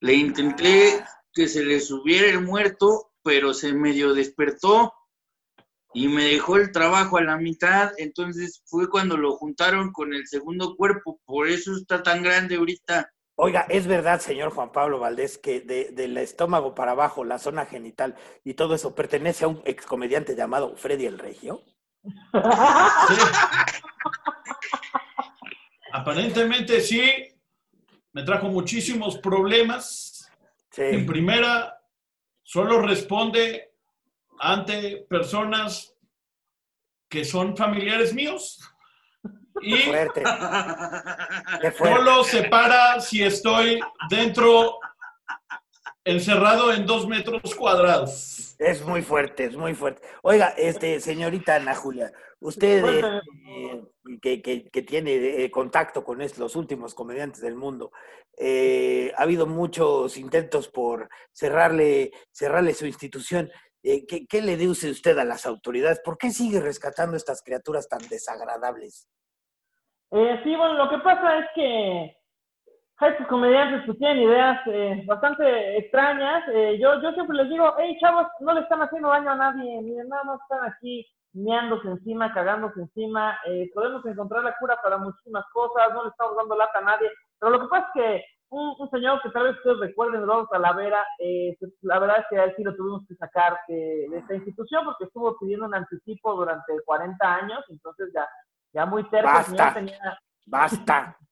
Le 0.00 0.14
intenté 0.14 1.04
que 1.32 1.48
se 1.48 1.64
le 1.64 1.80
subiera 1.80 2.28
el 2.28 2.42
muerto, 2.42 3.12
pero 3.22 3.54
se 3.54 3.72
medio 3.72 4.14
despertó 4.14 4.92
y 5.94 6.08
me 6.08 6.24
dejó 6.24 6.56
el 6.56 6.70
trabajo 6.70 7.16
a 7.18 7.22
la 7.22 7.36
mitad, 7.38 7.92
entonces 7.96 8.62
fue 8.66 8.88
cuando 8.90 9.16
lo 9.16 9.36
juntaron 9.36 9.90
con 9.92 10.12
el 10.12 10.26
segundo 10.26 10.76
cuerpo, 10.76 11.18
por 11.24 11.48
eso 11.48 11.72
está 11.76 12.02
tan 12.02 12.22
grande 12.22 12.56
ahorita. 12.56 13.10
Oiga, 13.36 13.66
¿es 13.68 13.86
verdad, 13.86 14.20
señor 14.20 14.50
Juan 14.50 14.72
Pablo 14.72 14.98
Valdés, 14.98 15.38
que 15.38 15.60
de- 15.60 15.90
del 15.92 16.16
estómago 16.18 16.74
para 16.74 16.92
abajo, 16.92 17.24
la 17.24 17.38
zona 17.38 17.64
genital 17.66 18.16
y 18.44 18.54
todo 18.54 18.74
eso 18.74 18.94
pertenece 18.94 19.44
a 19.44 19.48
un 19.48 19.62
excomediante 19.64 20.34
llamado 20.36 20.76
Freddy 20.76 21.06
el 21.06 21.18
Regio? 21.18 21.62
Sí. 22.02 22.10
Aparentemente 25.98 26.80
sí, 26.80 27.02
me 28.12 28.22
trajo 28.22 28.48
muchísimos 28.48 29.18
problemas. 29.18 30.30
En 30.76 31.04
primera, 31.06 31.76
solo 32.44 32.80
responde 32.80 33.72
ante 34.38 35.04
personas 35.10 35.92
que 37.08 37.24
son 37.24 37.56
familiares 37.56 38.14
míos 38.14 38.60
y 39.60 39.76
Fuerte. 39.78 40.22
Qué 41.60 41.72
fuerte. 41.72 41.96
solo 41.96 42.22
separa 42.22 43.00
si 43.00 43.24
estoy 43.24 43.80
dentro, 44.08 44.78
encerrado 46.04 46.72
en 46.72 46.86
dos 46.86 47.08
metros 47.08 47.56
cuadrados. 47.56 48.54
Es 48.60 48.82
muy 48.82 49.02
fuerte, 49.02 49.46
es 49.46 49.56
muy 49.56 49.74
fuerte. 49.74 50.06
Oiga, 50.22 50.54
este, 50.56 51.00
señorita 51.00 51.56
Ana 51.56 51.74
Julia, 51.74 52.12
usted 52.40 52.84
eh, 52.84 53.20
eh, 53.46 53.82
que, 54.22 54.42
que- 54.42 54.68
que 54.70 54.82
tiene 54.82 55.14
eh, 55.44 55.50
contacto 55.50 56.04
con 56.04 56.18
los 56.18 56.56
últimos 56.56 56.94
comediantes 56.94 57.40
del 57.40 57.56
mundo, 57.56 57.90
eh, 58.36 59.12
ha 59.16 59.22
habido 59.22 59.46
muchos 59.46 60.16
intentos 60.16 60.68
por 60.68 61.08
cerrarle, 61.32 62.12
cerrarle 62.30 62.74
su 62.74 62.86
institución. 62.86 63.50
Eh, 63.82 64.06
¿qué, 64.06 64.26
qué 64.26 64.42
le 64.42 64.56
dice 64.56 64.90
usted 64.90 65.16
a 65.18 65.24
las 65.24 65.46
autoridades? 65.46 66.00
¿Por 66.04 66.18
qué 66.18 66.30
sigue 66.30 66.60
rescatando 66.60 67.16
estas 67.16 67.42
criaturas 67.42 67.88
tan 67.88 68.00
desagradables? 68.08 69.08
Eh, 70.10 70.40
sí, 70.44 70.56
bueno, 70.56 70.74
lo 70.74 70.88
que 70.90 70.98
pasa 70.98 71.38
es 71.38 71.46
que 71.54 72.16
estos 73.00 73.26
comediantes 73.28 73.82
pues 73.86 73.98
tienen 73.98 74.22
ideas 74.22 74.58
eh, 74.66 75.02
bastante 75.06 75.78
extrañas. 75.78 76.42
Eh, 76.52 76.78
yo, 76.80 77.00
yo 77.02 77.12
siempre 77.12 77.36
les 77.36 77.48
digo, 77.48 77.72
hey 77.78 77.96
chavos, 78.00 78.26
no 78.40 78.52
le 78.54 78.60
están 78.62 78.80
haciendo 78.82 79.08
daño 79.08 79.30
a 79.30 79.36
nadie, 79.36 79.80
miren, 79.82 80.08
nada 80.08 80.24
más 80.24 80.40
están 80.42 80.64
aquí 80.72 81.06
meándose 81.38 81.88
encima, 81.88 82.32
cagándose 82.32 82.80
encima. 82.80 83.38
Eh, 83.46 83.70
podemos 83.74 84.04
encontrar 84.06 84.44
la 84.44 84.56
cura 84.58 84.78
para 84.82 84.98
muchísimas 84.98 85.44
cosas, 85.52 85.92
no 85.92 86.04
le 86.04 86.10
estamos 86.10 86.36
dando 86.36 86.56
lata 86.56 86.78
a 86.78 86.82
nadie. 86.82 87.10
Pero 87.38 87.52
lo 87.52 87.60
que 87.60 87.68
pasa 87.68 87.86
es 87.86 87.92
que 88.02 88.24
un, 88.50 88.74
un 88.78 88.90
señor 88.90 89.20
que 89.22 89.30
tal 89.30 89.44
vez 89.44 89.56
ustedes 89.56 89.78
recuerden, 89.78 90.22
Eduardo 90.22 90.48
Talavera, 90.50 91.04
eh, 91.18 91.56
la 91.82 91.98
verdad 91.98 92.20
es 92.20 92.26
que 92.30 92.38
a 92.38 92.44
él 92.44 92.54
sí 92.56 92.64
lo 92.64 92.74
tuvimos 92.74 93.06
que 93.06 93.14
sacar 93.16 93.58
de, 93.68 94.06
de 94.10 94.18
esta 94.18 94.34
institución 94.34 94.84
porque 94.84 95.04
estuvo 95.04 95.38
pidiendo 95.38 95.66
un 95.66 95.74
anticipo 95.74 96.34
durante 96.34 96.72
40 96.84 97.34
años, 97.34 97.64
entonces 97.68 98.10
ya, 98.14 98.26
ya 98.72 98.86
muy 98.86 99.04
señor 99.10 99.24
Basta. 99.24 99.74
tenía... 99.74 100.18
Basta. 100.46 101.16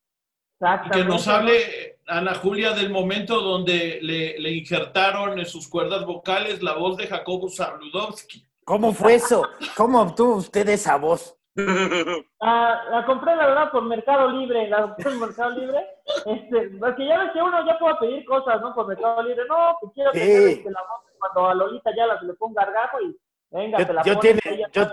Y 0.58 0.88
que 0.88 1.04
nos 1.04 1.28
hable 1.28 1.98
Ana 2.06 2.34
Julia 2.34 2.72
del 2.72 2.88
momento 2.88 3.42
donde 3.42 3.98
le, 4.00 4.38
le 4.38 4.52
injertaron 4.52 5.38
en 5.38 5.44
sus 5.44 5.68
cuerdas 5.68 6.06
vocales 6.06 6.62
la 6.62 6.72
voz 6.72 6.96
de 6.96 7.06
Jacobo 7.06 7.50
Zabludowski. 7.50 8.45
¿Cómo 8.66 8.92
fue 8.92 9.14
eso? 9.14 9.48
¿Cómo 9.76 10.02
obtuvo 10.02 10.34
usted 10.36 10.68
esa 10.68 10.96
voz? 10.96 11.32
Ah, 12.42 12.82
la 12.90 13.06
compré, 13.06 13.34
la 13.34 13.46
verdad, 13.46 13.70
por 13.72 13.82
Mercado 13.84 14.30
Libre. 14.30 14.68
La 14.68 14.82
compré 14.82 15.04
por 15.04 15.14
Mercado 15.28 15.50
Libre. 15.52 15.86
Este, 16.26 16.68
porque 16.78 17.06
ya 17.06 17.18
ves 17.18 17.30
que 17.32 17.40
uno 17.42 17.66
ya 17.66 17.78
puede 17.78 17.94
pedir 17.96 18.24
cosas, 18.26 18.60
¿no? 18.60 18.74
Por 18.74 18.86
Mercado 18.88 19.22
Libre. 19.22 19.42
No, 19.48 19.74
que 19.80 19.90
quiero 19.94 20.12
Sí. 20.12 20.18
tener 20.18 20.48
este, 20.48 20.70
la 20.70 20.80
voz 20.82 21.00
cuando 21.18 21.48
a 21.48 21.54
Lolita 21.54 21.90
ya 21.96 22.06
la 22.06 22.20
se 22.20 22.26
le 22.26 22.34
ponga 22.34 22.62
gargajo 22.66 23.00
y 23.00 23.16
venga, 23.50 23.78
te 23.78 23.86
Yo, 23.86 23.92
la 23.94 24.02
yo 24.02 24.14
pones, 24.16 24.40
tiene, 24.42 24.66
yo, 24.70 24.84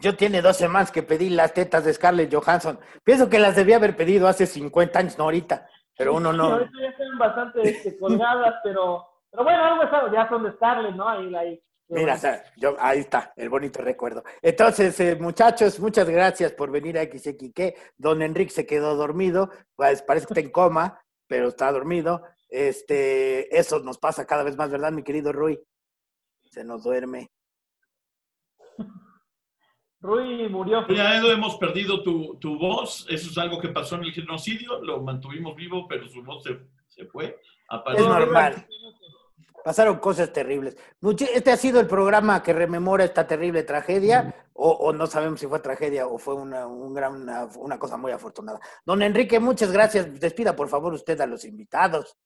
yo 0.00 0.16
tiene 0.16 0.40
dos 0.42 0.56
semanas 0.56 0.92
que 0.92 1.02
pedí 1.02 1.28
las 1.28 1.52
tetas 1.52 1.84
de 1.84 1.92
Scarlett 1.92 2.32
Johansson. 2.32 2.78
Pienso 3.02 3.28
que 3.28 3.40
las 3.40 3.56
debía 3.56 3.76
haber 3.76 3.96
pedido 3.96 4.28
hace 4.28 4.46
50 4.46 4.98
años, 5.00 5.18
no 5.18 5.24
ahorita. 5.24 5.68
Pero 5.98 6.14
uno 6.14 6.30
Sí, 6.30 6.36
no. 6.38 6.44
ahorita 6.44 6.70
ya 6.80 6.88
están 6.88 7.18
bastante 7.18 7.62
este, 7.68 7.98
colgadas, 7.98 8.54
pero, 8.62 9.08
pero 9.30 9.42
bueno, 9.42 9.64
algo 9.64 9.82
es 9.82 9.92
algo, 9.92 10.12
ya 10.14 10.28
son 10.28 10.44
de 10.44 10.52
Scarlett, 10.52 10.94
¿no? 10.94 11.08
Ahí, 11.08 11.34
ahí. 11.34 11.60
Mira, 11.88 12.14
o 12.14 12.18
sea, 12.18 12.42
yo, 12.56 12.76
ahí 12.80 12.98
está, 13.00 13.32
el 13.36 13.48
bonito 13.48 13.80
recuerdo. 13.80 14.24
Entonces, 14.42 14.98
eh, 14.98 15.16
muchachos, 15.20 15.78
muchas 15.78 16.08
gracias 16.10 16.52
por 16.52 16.70
venir 16.70 16.98
a 16.98 17.04
XXK. 17.04 17.76
Don 17.96 18.22
Enrique 18.22 18.50
se 18.50 18.66
quedó 18.66 18.96
dormido, 18.96 19.50
pues 19.76 20.02
parece 20.02 20.26
que 20.26 20.32
está 20.34 20.40
en 20.40 20.50
coma, 20.50 21.00
pero 21.28 21.48
está 21.48 21.70
dormido. 21.70 22.22
Este, 22.48 23.56
eso 23.56 23.78
nos 23.80 23.98
pasa 23.98 24.26
cada 24.26 24.42
vez 24.42 24.56
más, 24.56 24.70
¿verdad, 24.70 24.90
mi 24.90 25.04
querido 25.04 25.32
Rui? 25.32 25.60
Se 26.50 26.64
nos 26.64 26.82
duerme. 26.82 27.30
Rui 30.00 30.48
murió. 30.48 30.86
Ya, 30.88 31.16
Edo, 31.16 31.32
hemos 31.32 31.56
perdido 31.56 32.02
tu, 32.02 32.36
tu 32.38 32.58
voz. 32.58 33.06
Eso 33.08 33.30
es 33.30 33.38
algo 33.38 33.60
que 33.60 33.68
pasó 33.68 33.96
en 33.96 34.04
el 34.04 34.12
genocidio. 34.12 34.80
Lo 34.82 35.00
mantuvimos 35.02 35.56
vivo, 35.56 35.86
pero 35.88 36.08
su 36.08 36.22
voz 36.22 36.42
se, 36.44 36.58
se 36.88 37.06
fue. 37.06 37.26
Es 37.26 37.36
Aparece- 37.68 38.06
normal. 38.08 38.66
Pasaron 39.66 39.98
cosas 39.98 40.32
terribles. 40.32 40.76
Este 41.34 41.50
ha 41.50 41.56
sido 41.56 41.80
el 41.80 41.88
programa 41.88 42.40
que 42.40 42.52
rememora 42.52 43.02
esta 43.04 43.26
terrible 43.26 43.64
tragedia, 43.64 44.46
o, 44.52 44.70
o 44.70 44.92
no 44.92 45.08
sabemos 45.08 45.40
si 45.40 45.48
fue 45.48 45.58
tragedia 45.58 46.06
o 46.06 46.18
fue 46.18 46.34
una, 46.34 46.68
un 46.68 46.94
gran- 46.94 47.16
una, 47.22 47.46
una 47.56 47.76
cosa 47.76 47.96
muy 47.96 48.12
afortunada. 48.12 48.60
Don 48.84 49.02
Enrique, 49.02 49.40
muchas 49.40 49.72
gracias. 49.72 50.20
Despida, 50.20 50.54
por 50.54 50.68
favor, 50.68 50.92
usted 50.94 51.20
a 51.20 51.26
los 51.26 51.44
invitados. 51.44 52.16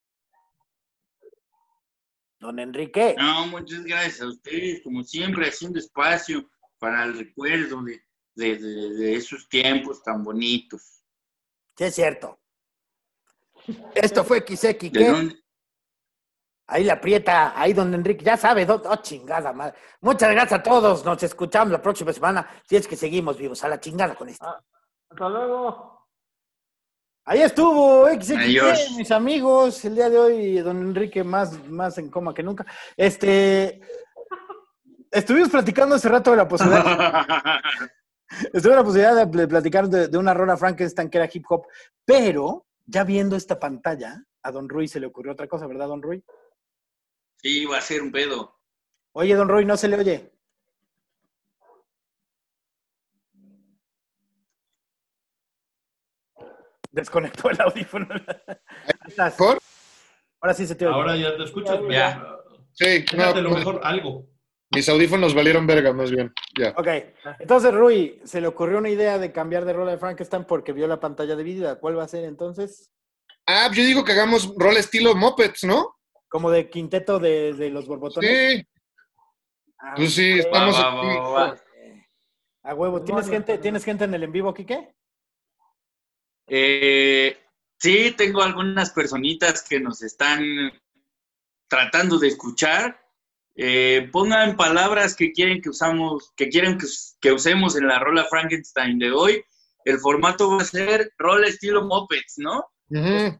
Don 2.40 2.58
Enrique. 2.58 3.14
No, 3.16 3.46
muchas 3.46 3.84
gracias 3.84 4.20
a 4.20 4.28
ustedes, 4.28 4.82
como 4.84 5.02
siempre, 5.02 5.48
haciendo 5.48 5.78
espacio 5.78 6.46
para 6.78 7.04
el 7.04 7.16
recuerdo 7.16 7.82
de, 7.82 8.02
de- 8.34 8.58
de- 8.58 8.90
de 8.96 9.14
esos 9.14 9.48
tiempos 9.48 10.02
tan 10.02 10.22
bonitos. 10.22 11.02
Sí, 11.74 11.84
es 11.84 11.94
cierto. 11.94 12.38
Esto 13.94 14.24
fue 14.24 14.40
XXK. 14.46 15.39
Ahí 16.72 16.84
la 16.84 16.92
aprieta, 16.94 17.60
ahí 17.60 17.72
don 17.72 17.92
Enrique, 17.92 18.24
ya 18.24 18.36
sabe, 18.36 18.64
oh, 18.70 18.96
chingada 19.02 19.52
madre. 19.52 19.74
Muchas 20.02 20.30
gracias 20.30 20.60
a 20.60 20.62
todos, 20.62 21.04
nos 21.04 21.20
escuchamos 21.20 21.72
la 21.72 21.82
próxima 21.82 22.12
semana, 22.12 22.48
si 22.64 22.76
es 22.76 22.86
que 22.86 22.94
seguimos 22.94 23.36
vivos, 23.36 23.64
a 23.64 23.68
la 23.68 23.80
chingada 23.80 24.14
con 24.14 24.28
esto. 24.28 24.46
Ah, 24.46 24.62
hasta 25.10 25.28
luego. 25.28 26.06
Ahí 27.24 27.42
estuvo 27.42 28.06
Adiós. 28.06 28.94
mis 28.96 29.10
amigos, 29.10 29.84
el 29.84 29.96
día 29.96 30.08
de 30.08 30.18
hoy, 30.18 30.58
don 30.60 30.80
Enrique 30.80 31.24
más, 31.24 31.60
más 31.66 31.98
en 31.98 32.08
coma 32.08 32.32
que 32.32 32.44
nunca. 32.44 32.64
Este, 32.96 33.80
estuvimos 35.10 35.48
platicando 35.48 35.96
hace 35.96 36.08
rato 36.08 36.30
de 36.30 36.36
la 36.36 36.46
posibilidad, 36.46 36.84
estuve 38.52 38.76
la 38.76 38.84
posibilidad 38.84 39.26
de 39.26 39.46
platicar 39.48 39.88
de, 39.88 40.06
de 40.06 40.18
una 40.18 40.34
rola 40.34 40.56
Frankenstein 40.56 41.10
que 41.10 41.18
era 41.18 41.28
hip 41.32 41.44
hop, 41.48 41.66
pero 42.04 42.66
ya 42.86 43.02
viendo 43.02 43.34
esta 43.34 43.58
pantalla, 43.58 44.22
a 44.44 44.52
don 44.52 44.68
Rui 44.68 44.86
se 44.86 45.00
le 45.00 45.06
ocurrió 45.06 45.32
otra 45.32 45.48
cosa, 45.48 45.66
¿verdad, 45.66 45.88
don 45.88 46.00
Rui? 46.00 46.22
Sí, 47.42 47.64
va 47.64 47.78
a 47.78 47.80
ser 47.80 48.02
un 48.02 48.12
pedo. 48.12 48.60
Oye, 49.12 49.34
don 49.34 49.48
Rui, 49.48 49.64
no 49.64 49.76
se 49.76 49.88
le 49.88 49.96
oye. 49.96 50.30
Desconectó 56.90 57.50
el 57.50 57.60
audífono. 57.60 58.08
¿Mejor? 59.16 59.58
Ahora 60.40 60.54
sí 60.54 60.66
se 60.66 60.74
te 60.74 60.86
oye. 60.86 60.94
Ahora 60.94 61.16
ya 61.16 61.34
te 61.36 61.44
escuchas. 61.44 61.80
Ya. 61.88 62.36
Sí, 62.72 63.04
no, 63.16 63.34
lo 63.40 63.50
pues, 63.50 63.64
mejor 63.64 63.80
algo. 63.84 64.28
mis 64.74 64.88
audífonos 64.88 65.34
valieron 65.34 65.66
verga, 65.66 65.92
más 65.94 66.10
bien. 66.10 66.32
Ya. 66.58 66.74
Ok, 66.76 66.88
entonces 67.38 67.72
Rui, 67.72 68.20
se 68.24 68.40
le 68.40 68.48
ocurrió 68.48 68.78
una 68.78 68.90
idea 68.90 69.18
de 69.18 69.32
cambiar 69.32 69.64
de 69.64 69.72
rola 69.72 69.92
de 69.92 69.98
Frankenstein 69.98 70.44
porque 70.44 70.72
vio 70.72 70.86
la 70.86 71.00
pantalla 71.00 71.36
dividida. 71.36 71.78
¿Cuál 71.80 71.98
va 71.98 72.04
a 72.04 72.08
ser 72.08 72.24
entonces? 72.24 72.90
Ah, 73.46 73.70
yo 73.72 73.82
digo 73.82 74.04
que 74.04 74.12
hagamos 74.12 74.52
rol 74.56 74.76
estilo 74.76 75.14
Muppets, 75.14 75.64
¿no? 75.64 75.99
Como 76.30 76.50
de 76.50 76.70
quinteto 76.70 77.18
de, 77.18 77.52
de 77.52 77.68
los 77.68 77.86
borbotones. 77.86 78.30
Sí, 78.60 78.66
Ah, 79.82 79.94
pues 79.96 80.14
sí, 80.14 80.38
estamos 80.38 80.76
Va, 80.76 80.90
va, 80.94 80.98
aquí. 81.00 81.06
va, 81.08 81.20
va, 81.20 81.30
va. 81.30 81.46
huevo. 81.50 81.60
A 82.62 82.74
huevo. 82.74 83.02
¿Tienes 83.02 83.28
gente, 83.28 83.58
¿Tienes 83.58 83.84
gente 83.84 84.04
en 84.04 84.14
el 84.14 84.22
en 84.24 84.32
vivo, 84.32 84.52
Quique? 84.54 84.94
Eh, 86.46 87.38
sí, 87.78 88.12
tengo 88.16 88.42
algunas 88.42 88.90
personitas 88.90 89.66
que 89.66 89.80
nos 89.80 90.02
están 90.02 90.42
tratando 91.68 92.18
de 92.18 92.28
escuchar. 92.28 93.00
Eh, 93.56 94.08
pongan 94.12 94.56
palabras 94.56 95.16
que 95.16 95.32
quieren 95.32 95.60
que 95.60 95.70
usamos, 95.70 96.32
que 96.36 96.48
quieren 96.48 96.78
que, 96.78 96.84
us- 96.86 97.16
que 97.20 97.32
usemos 97.32 97.76
en 97.76 97.86
la 97.88 97.98
rola 97.98 98.24
Frankenstein 98.24 98.98
de 98.98 99.12
hoy. 99.12 99.44
El 99.84 99.98
formato 99.98 100.50
va 100.56 100.62
a 100.62 100.64
ser 100.64 101.12
rola 101.18 101.46
estilo 101.46 101.84
Muppets, 101.84 102.34
¿no? 102.38 102.66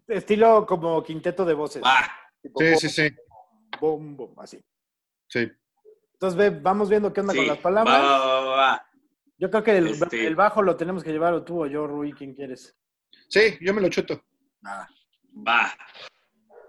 Estilo 0.09 0.65
como 0.67 1.03
quinteto 1.03 1.45
de 1.45 1.55
voces. 1.55 1.83
Va. 1.83 2.17
Tipo 2.43 2.61
Sí, 2.61 2.71
bom, 2.71 2.79
sí, 2.79 2.89
sí. 2.89 3.17
bom, 3.81 4.17
bom, 4.17 4.35
así. 4.41 4.61
Sí. 5.29 5.51
Entonces 6.15 6.37
ve, 6.39 6.51
vamos 6.51 6.89
viendo 6.91 7.13
qué 7.13 7.21
onda 7.21 7.33
Sí, 7.33 7.39
con 7.39 7.49
las 7.49 7.59
palabras. 7.59 8.01
va, 8.03 8.19
va, 8.19 8.41
va, 8.41 8.57
va. 8.57 8.87
Yo 9.39 9.51
creo 9.51 9.63
que 9.65 9.79
el, 9.79 9.87
Este- 9.89 10.27
el 10.27 10.37
bajo 10.37 10.61
lo 10.63 10.77
tenemos 10.77 11.03
que 11.03 11.13
llevar 11.13 11.33
o 11.33 11.43
tú 11.45 11.63
o 11.63 11.67
yo, 11.67 11.87
Rui, 11.87 12.13
¿quién 12.13 12.35
quieres? 12.35 12.77
Sí, 13.29 13.57
yo 13.61 13.73
me 13.73 13.81
lo 13.81 13.89
chuto. 13.89 14.23
Va. 14.67 15.73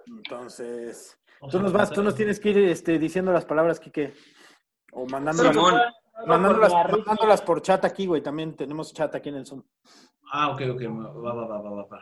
Entonces, 0.08 1.18
tú 1.50 1.60
nos 1.60 1.74
vas, 1.74 1.92
tú 1.92 2.02
nos 2.04 2.16
tienes 2.16 2.40
que 2.40 2.50
ir 2.50 2.58
este, 2.60 2.98
diciendo 3.00 3.32
las 3.34 3.46
palabras, 3.46 3.80
Quique. 3.80 4.14
O 4.94 5.06
mandándolas, 5.08 5.54
Simón. 5.54 5.82
mandándolas, 6.28 6.72
mandándolas 6.72 7.42
por 7.42 7.62
chat 7.62 7.84
aquí, 7.86 8.06
güey. 8.06 8.22
También 8.22 8.56
tenemos 8.56 8.94
chat 8.94 9.14
aquí 9.16 9.30
en 9.30 9.36
el 9.36 9.46
Zoom. 9.46 9.64
Ah, 10.32 10.50
ok, 10.52 10.62
ok. 10.74 10.82
Va, 10.84 11.34
va, 11.34 11.46
va, 11.46 11.62
va, 11.62 11.70
va, 11.72 11.86
va. 11.86 12.02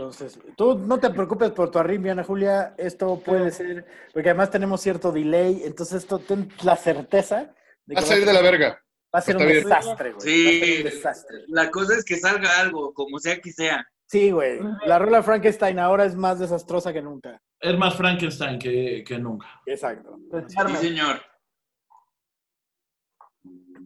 Entonces, 0.00 0.38
tú 0.56 0.78
no 0.78 0.98
te 0.98 1.10
preocupes 1.10 1.50
por 1.50 1.70
tu 1.70 1.78
arritmia, 1.78 2.12
Ana 2.12 2.24
Julia. 2.24 2.74
Esto 2.78 3.20
puede 3.22 3.50
ser, 3.50 3.84
porque 4.14 4.30
además 4.30 4.50
tenemos 4.50 4.80
cierto 4.80 5.12
delay. 5.12 5.60
Entonces, 5.64 5.98
esto 5.98 6.18
ten 6.18 6.48
la 6.62 6.74
certeza 6.76 7.52
de 7.84 7.94
Va 7.94 8.00
que 8.00 8.06
a 8.06 8.08
salir 8.08 8.24
de 8.24 8.32
la 8.32 8.40
verga. 8.40 8.82
va 9.14 9.18
a 9.18 9.20
ser 9.22 9.36
un 9.36 9.46
bien. 9.46 9.62
desastre, 9.62 10.12
güey. 10.12 10.44
Va 10.44 10.48
a 10.48 10.52
ser 10.52 10.64
Sí, 10.64 10.76
un 10.78 10.84
desastre. 10.84 11.36
la 11.48 11.70
cosa 11.70 11.94
es 11.96 12.04
que 12.04 12.16
salga 12.16 12.48
algo, 12.60 12.94
como 12.94 13.18
sea 13.18 13.38
que 13.42 13.52
sea. 13.52 13.86
Sí, 14.06 14.30
güey. 14.30 14.58
La 14.86 14.98
rola 14.98 15.22
Frankenstein 15.22 15.78
ahora 15.78 16.06
es 16.06 16.16
más 16.16 16.38
desastrosa 16.38 16.92
que 16.94 17.02
nunca. 17.02 17.38
Es 17.60 17.76
más 17.76 17.94
Frankenstein 17.94 18.58
que, 18.58 19.04
que 19.06 19.18
nunca. 19.18 19.46
Exacto. 19.66 20.18
Sí, 20.48 20.76
señor. 20.78 21.20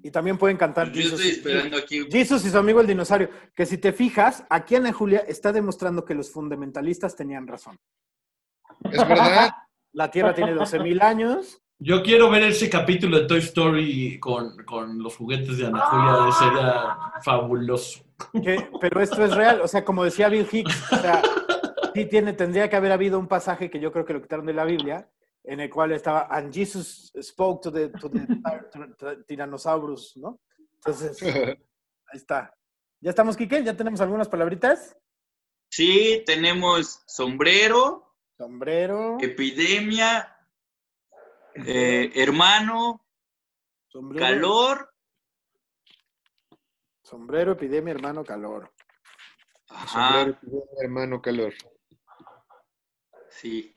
Y 0.04 0.10
también 0.10 0.36
pueden 0.36 0.58
cantar 0.58 0.92
Yo 0.92 1.00
Jesus. 1.00 1.12
estoy 1.14 1.30
esperando 1.30 1.78
aquí. 1.78 2.06
Jesus 2.12 2.44
y 2.44 2.50
su 2.50 2.58
amigo 2.58 2.78
el 2.82 2.86
dinosaurio. 2.86 3.30
Que 3.54 3.64
si 3.64 3.78
te 3.78 3.90
fijas, 3.90 4.44
aquí 4.50 4.76
Ana 4.76 4.92
Julia 4.92 5.20
está 5.26 5.50
demostrando 5.50 6.04
que 6.04 6.14
los 6.14 6.30
fundamentalistas 6.30 7.16
tenían 7.16 7.46
razón. 7.46 7.80
Es 8.92 9.08
verdad. 9.08 9.50
La 9.92 10.10
Tierra 10.10 10.34
tiene 10.34 10.54
12.000 10.54 11.02
años. 11.02 11.62
Yo 11.78 12.02
quiero 12.02 12.28
ver 12.28 12.42
ese 12.42 12.68
capítulo 12.68 13.18
de 13.18 13.26
Toy 13.26 13.38
Story 13.38 14.20
con, 14.20 14.62
con 14.66 15.02
los 15.02 15.16
juguetes 15.16 15.56
de 15.56 15.68
Ana 15.68 15.80
Julia. 15.80 16.32
Sería 16.32 16.96
fabuloso. 17.22 18.04
pero 18.82 19.00
esto 19.00 19.24
es 19.24 19.34
real. 19.34 19.62
O 19.62 19.68
sea, 19.68 19.86
como 19.86 20.04
decía 20.04 20.28
Bill 20.28 20.46
Hicks, 20.52 20.92
o 20.92 20.96
sea, 20.96 21.22
sí 21.94 22.04
tiene, 22.04 22.34
tendría 22.34 22.68
que 22.68 22.76
haber 22.76 22.92
habido 22.92 23.18
un 23.18 23.26
pasaje 23.26 23.70
que 23.70 23.80
yo 23.80 23.90
creo 23.90 24.04
que 24.04 24.12
lo 24.12 24.20
quitaron 24.20 24.44
de 24.44 24.52
la 24.52 24.66
Biblia, 24.66 25.08
en 25.44 25.60
el 25.60 25.70
cual 25.70 25.92
estaba, 25.92 26.26
and 26.30 26.52
Jesus 26.52 27.12
spoke 27.22 27.62
to 27.62 27.70
the, 27.70 27.90
to 27.90 28.10
Tyrannosaurus, 29.26 30.16
¿no? 30.16 30.40
Entonces, 30.74 31.22
ahí 31.22 31.58
está. 32.14 32.52
¿Ya 33.00 33.10
estamos, 33.10 33.36
Quique? 33.36 33.62
¿Ya 33.62 33.76
tenemos 33.76 34.00
algunas 34.00 34.28
palabritas? 34.28 34.96
Sí, 35.70 36.22
tenemos 36.24 37.02
sombrero, 37.06 38.14
Sombrero. 38.38 39.18
epidemia, 39.20 40.34
eh, 41.54 42.10
hermano, 42.14 43.04
sombrero 43.88 44.24
calor. 44.26 44.90
Sombrero, 47.02 47.52
epidemia, 47.52 47.92
hermano, 47.92 48.24
calor. 48.24 48.72
Ajá, 49.68 50.24
Sombrero, 50.24 50.64
hermano, 50.80 51.20
calor. 51.20 51.52
sí. 53.28 53.76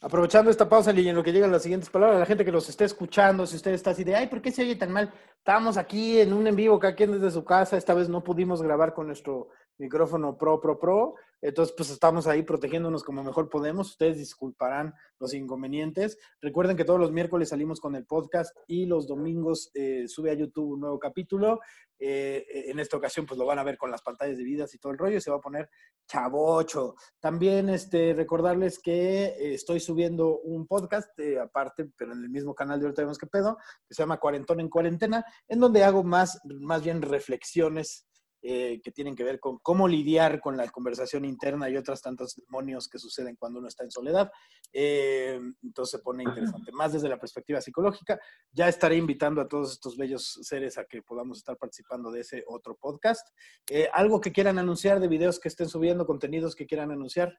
Aprovechando 0.00 0.48
esta 0.50 0.68
pausa 0.68 0.92
y 0.92 1.08
en 1.08 1.16
lo 1.16 1.24
que 1.24 1.32
llegan 1.32 1.50
las 1.50 1.62
siguientes 1.62 1.90
palabras, 1.90 2.20
la 2.20 2.26
gente 2.26 2.44
que 2.44 2.52
los 2.52 2.68
esté 2.68 2.84
escuchando, 2.84 3.46
si 3.46 3.56
usted 3.56 3.72
está 3.72 3.90
así 3.90 4.04
de, 4.04 4.14
ay, 4.14 4.28
¿por 4.28 4.40
qué 4.40 4.52
se 4.52 4.62
oye 4.62 4.76
tan 4.76 4.92
mal? 4.92 5.12
Estábamos 5.38 5.76
aquí 5.76 6.20
en 6.20 6.32
un 6.32 6.46
en 6.46 6.54
vivo, 6.54 6.78
cada 6.78 6.94
quien 6.94 7.10
desde 7.10 7.32
su 7.32 7.44
casa, 7.44 7.76
esta 7.76 7.94
vez 7.94 8.08
no 8.08 8.22
pudimos 8.22 8.62
grabar 8.62 8.94
con 8.94 9.08
nuestro 9.08 9.48
micrófono 9.78 10.36
Pro, 10.36 10.60
Pro, 10.60 10.78
Pro, 10.78 11.14
entonces 11.40 11.74
pues 11.76 11.90
estamos 11.90 12.26
ahí 12.26 12.42
protegiéndonos 12.42 13.04
como 13.04 13.22
mejor 13.22 13.48
podemos, 13.48 13.90
ustedes 13.90 14.18
disculparán 14.18 14.94
los 15.18 15.34
inconvenientes. 15.34 16.18
Recuerden 16.40 16.76
que 16.76 16.84
todos 16.84 16.98
los 16.98 17.12
miércoles 17.12 17.50
salimos 17.50 17.80
con 17.80 17.94
el 17.94 18.06
podcast 18.06 18.56
y 18.66 18.86
los 18.86 19.06
domingos 19.06 19.70
eh, 19.74 20.08
sube 20.08 20.30
a 20.30 20.34
YouTube 20.34 20.72
un 20.72 20.80
nuevo 20.80 20.98
capítulo. 20.98 21.60
Eh, 22.00 22.46
en 22.70 22.78
esta 22.78 22.96
ocasión 22.96 23.26
pues 23.26 23.38
lo 23.38 23.46
van 23.46 23.58
a 23.58 23.64
ver 23.64 23.76
con 23.76 23.90
las 23.90 24.02
pantallas 24.02 24.38
divididas 24.38 24.72
y 24.74 24.78
todo 24.78 24.92
el 24.92 24.98
rollo, 24.98 25.20
se 25.20 25.30
va 25.30 25.38
a 25.38 25.40
poner 25.40 25.68
chavocho. 26.06 26.94
También 27.20 27.68
este, 27.68 28.14
recordarles 28.14 28.78
que 28.78 29.24
eh, 29.24 29.54
estoy 29.54 29.80
subiendo 29.80 30.38
un 30.38 30.66
podcast 30.66 31.16
eh, 31.18 31.38
aparte, 31.38 31.90
pero 31.96 32.12
en 32.12 32.22
el 32.22 32.30
mismo 32.30 32.54
canal 32.54 32.78
de 32.78 32.86
Ahorita 32.86 33.02
Vemos 33.02 33.18
que 33.18 33.26
pedo, 33.26 33.58
que 33.86 33.94
se 33.94 34.02
llama 34.02 34.18
Cuarentón 34.18 34.60
en 34.60 34.68
Cuarentena, 34.68 35.24
en 35.48 35.60
donde 35.60 35.84
hago 35.84 36.04
más, 36.04 36.40
más 36.44 36.82
bien 36.82 37.02
reflexiones 37.02 38.07
eh, 38.42 38.80
que 38.82 38.92
tienen 38.92 39.16
que 39.16 39.24
ver 39.24 39.40
con 39.40 39.58
cómo 39.58 39.88
lidiar 39.88 40.40
con 40.40 40.56
la 40.56 40.68
conversación 40.68 41.24
interna 41.24 41.68
y 41.68 41.76
otras 41.76 42.00
tantos 42.02 42.34
demonios 42.36 42.88
que 42.88 42.98
suceden 42.98 43.36
cuando 43.36 43.58
uno 43.58 43.68
está 43.68 43.84
en 43.84 43.90
soledad. 43.90 44.30
Eh, 44.72 45.40
entonces 45.62 45.98
se 45.98 46.04
pone 46.04 46.22
interesante, 46.24 46.70
más 46.72 46.92
desde 46.92 47.08
la 47.08 47.18
perspectiva 47.18 47.60
psicológica. 47.60 48.18
Ya 48.52 48.68
estaré 48.68 48.96
invitando 48.96 49.40
a 49.40 49.48
todos 49.48 49.72
estos 49.72 49.96
bellos 49.96 50.38
seres 50.42 50.78
a 50.78 50.84
que 50.84 51.02
podamos 51.02 51.38
estar 51.38 51.56
participando 51.56 52.10
de 52.10 52.20
ese 52.20 52.44
otro 52.46 52.76
podcast. 52.76 53.26
Eh, 53.70 53.88
¿Algo 53.92 54.20
que 54.20 54.32
quieran 54.32 54.58
anunciar 54.58 55.00
de 55.00 55.08
videos 55.08 55.40
que 55.40 55.48
estén 55.48 55.68
subiendo, 55.68 56.06
contenidos 56.06 56.54
que 56.54 56.66
quieran 56.66 56.90
anunciar? 56.90 57.38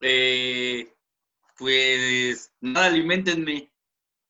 Eh, 0.00 0.92
pues 1.56 2.52
nada, 2.60 2.86
alimentenme. 2.86 3.72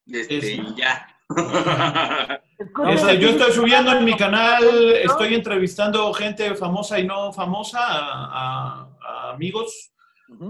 Este, 0.05 0.37
Es- 0.37 0.45
y 0.45 0.75
ya. 0.75 1.15
Este, 2.89 3.17
yo 3.19 3.29
estoy 3.29 3.51
subiendo 3.53 3.91
en 3.93 4.03
mi 4.03 4.15
canal, 4.17 4.63
estoy 5.01 5.33
entrevistando 5.33 6.11
gente 6.13 6.53
famosa 6.55 6.99
y 6.99 7.05
no 7.07 7.31
famosa, 7.31 7.79
a, 7.81 8.25
a- 8.25 8.89
a 9.01 9.31
amigos, 9.31 9.91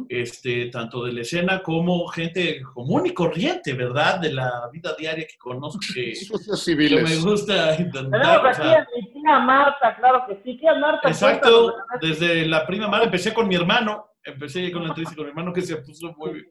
este, 0.10 0.66
tanto 0.66 1.06
de 1.06 1.14
la 1.14 1.22
escena 1.22 1.62
como 1.64 2.06
gente 2.08 2.62
común 2.74 3.06
y 3.06 3.14
corriente, 3.14 3.74
¿verdad? 3.74 4.20
De 4.20 4.34
la 4.34 4.68
vida 4.74 4.94
diaria 4.98 5.26
que 5.26 5.38
conozco, 5.38 5.80
que, 5.94 6.14
que 6.44 6.50
me 6.50 6.56
civiles. 6.58 7.24
gusta 7.24 7.54
Tenemos 7.78 7.80
intentar. 7.80 8.46
o 8.46 8.48
aquí 8.50 8.68
a 8.68 8.88
mi 8.96 9.14
tía 9.14 9.40
Marta, 9.40 9.96
claro 9.96 10.24
que 10.28 10.42
sí. 10.44 10.58
Tía 10.58 10.76
Marta, 10.76 11.08
Exacto, 11.08 11.76
desde 12.02 12.46
la 12.48 12.66
prima 12.68 12.88
mala 12.90 13.06
empecé 13.06 13.34
con 13.34 13.48
mi 13.48 13.56
hermano, 13.56 14.06
empecé 14.24 14.70
con 14.72 14.82
la 14.84 14.90
entrevista 14.90 15.16
con 15.16 15.26
mi 15.26 15.30
hermano 15.30 15.54
que 15.54 15.62
se 15.62 15.78
puso 15.78 16.14
muy, 16.18 16.46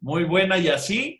muy 0.00 0.24
buena 0.24 0.58
y 0.58 0.68
así. 0.68 1.18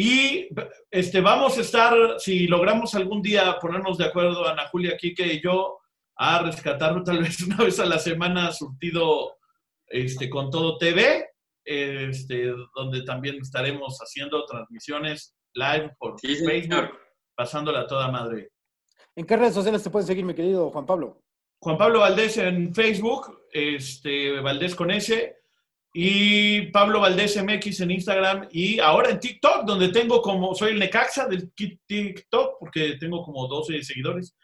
Y 0.00 0.48
este, 0.92 1.20
vamos 1.20 1.58
a 1.58 1.60
estar, 1.60 1.92
si 2.20 2.46
logramos 2.46 2.94
algún 2.94 3.20
día 3.20 3.58
ponernos 3.60 3.98
de 3.98 4.04
acuerdo, 4.04 4.46
Ana 4.46 4.68
Julia, 4.68 4.96
Kike 4.96 5.26
y 5.26 5.42
yo, 5.42 5.76
a 6.16 6.40
rescatarlo 6.40 7.02
tal 7.02 7.18
vez 7.18 7.40
una 7.46 7.56
vez 7.56 7.80
a 7.80 7.84
la 7.84 7.98
semana 7.98 8.52
surtido 8.52 9.36
este, 9.88 10.30
con 10.30 10.52
todo 10.52 10.78
TV, 10.78 11.26
este, 11.64 12.54
donde 12.76 13.02
también 13.02 13.38
estaremos 13.42 13.98
haciendo 13.98 14.46
transmisiones 14.46 15.34
live 15.54 15.90
por 15.98 16.14
Sí, 16.20 16.36
Facebook, 16.36 16.76
señor. 16.76 16.98
pasándola 17.34 17.80
a 17.80 17.86
toda 17.88 18.08
madre. 18.08 18.52
¿En 19.16 19.26
qué 19.26 19.36
redes 19.36 19.54
sociales 19.54 19.82
te 19.82 19.90
pueden 19.90 20.06
seguir, 20.06 20.24
mi 20.24 20.32
querido 20.34 20.70
Juan 20.70 20.86
Pablo? 20.86 21.20
Juan 21.60 21.76
Pablo 21.76 21.98
Valdés 21.98 22.38
en 22.38 22.72
Facebook, 22.72 23.36
este, 23.50 24.38
Valdés 24.38 24.76
con 24.76 24.92
S, 24.92 25.37
y 25.92 26.70
Pablo 26.70 27.00
Valdés 27.00 27.42
MX 27.42 27.80
en 27.80 27.90
Instagram, 27.92 28.48
y 28.50 28.78
ahora 28.78 29.10
en 29.10 29.20
TikTok, 29.20 29.64
donde 29.64 29.88
tengo 29.88 30.20
como, 30.22 30.54
soy 30.54 30.72
el 30.72 30.78
Necaxa 30.78 31.26
del 31.26 31.52
TikTok, 31.52 32.58
porque 32.60 32.96
tengo 32.98 33.22
como 33.22 33.46
12 33.46 33.82
seguidores, 33.82 34.36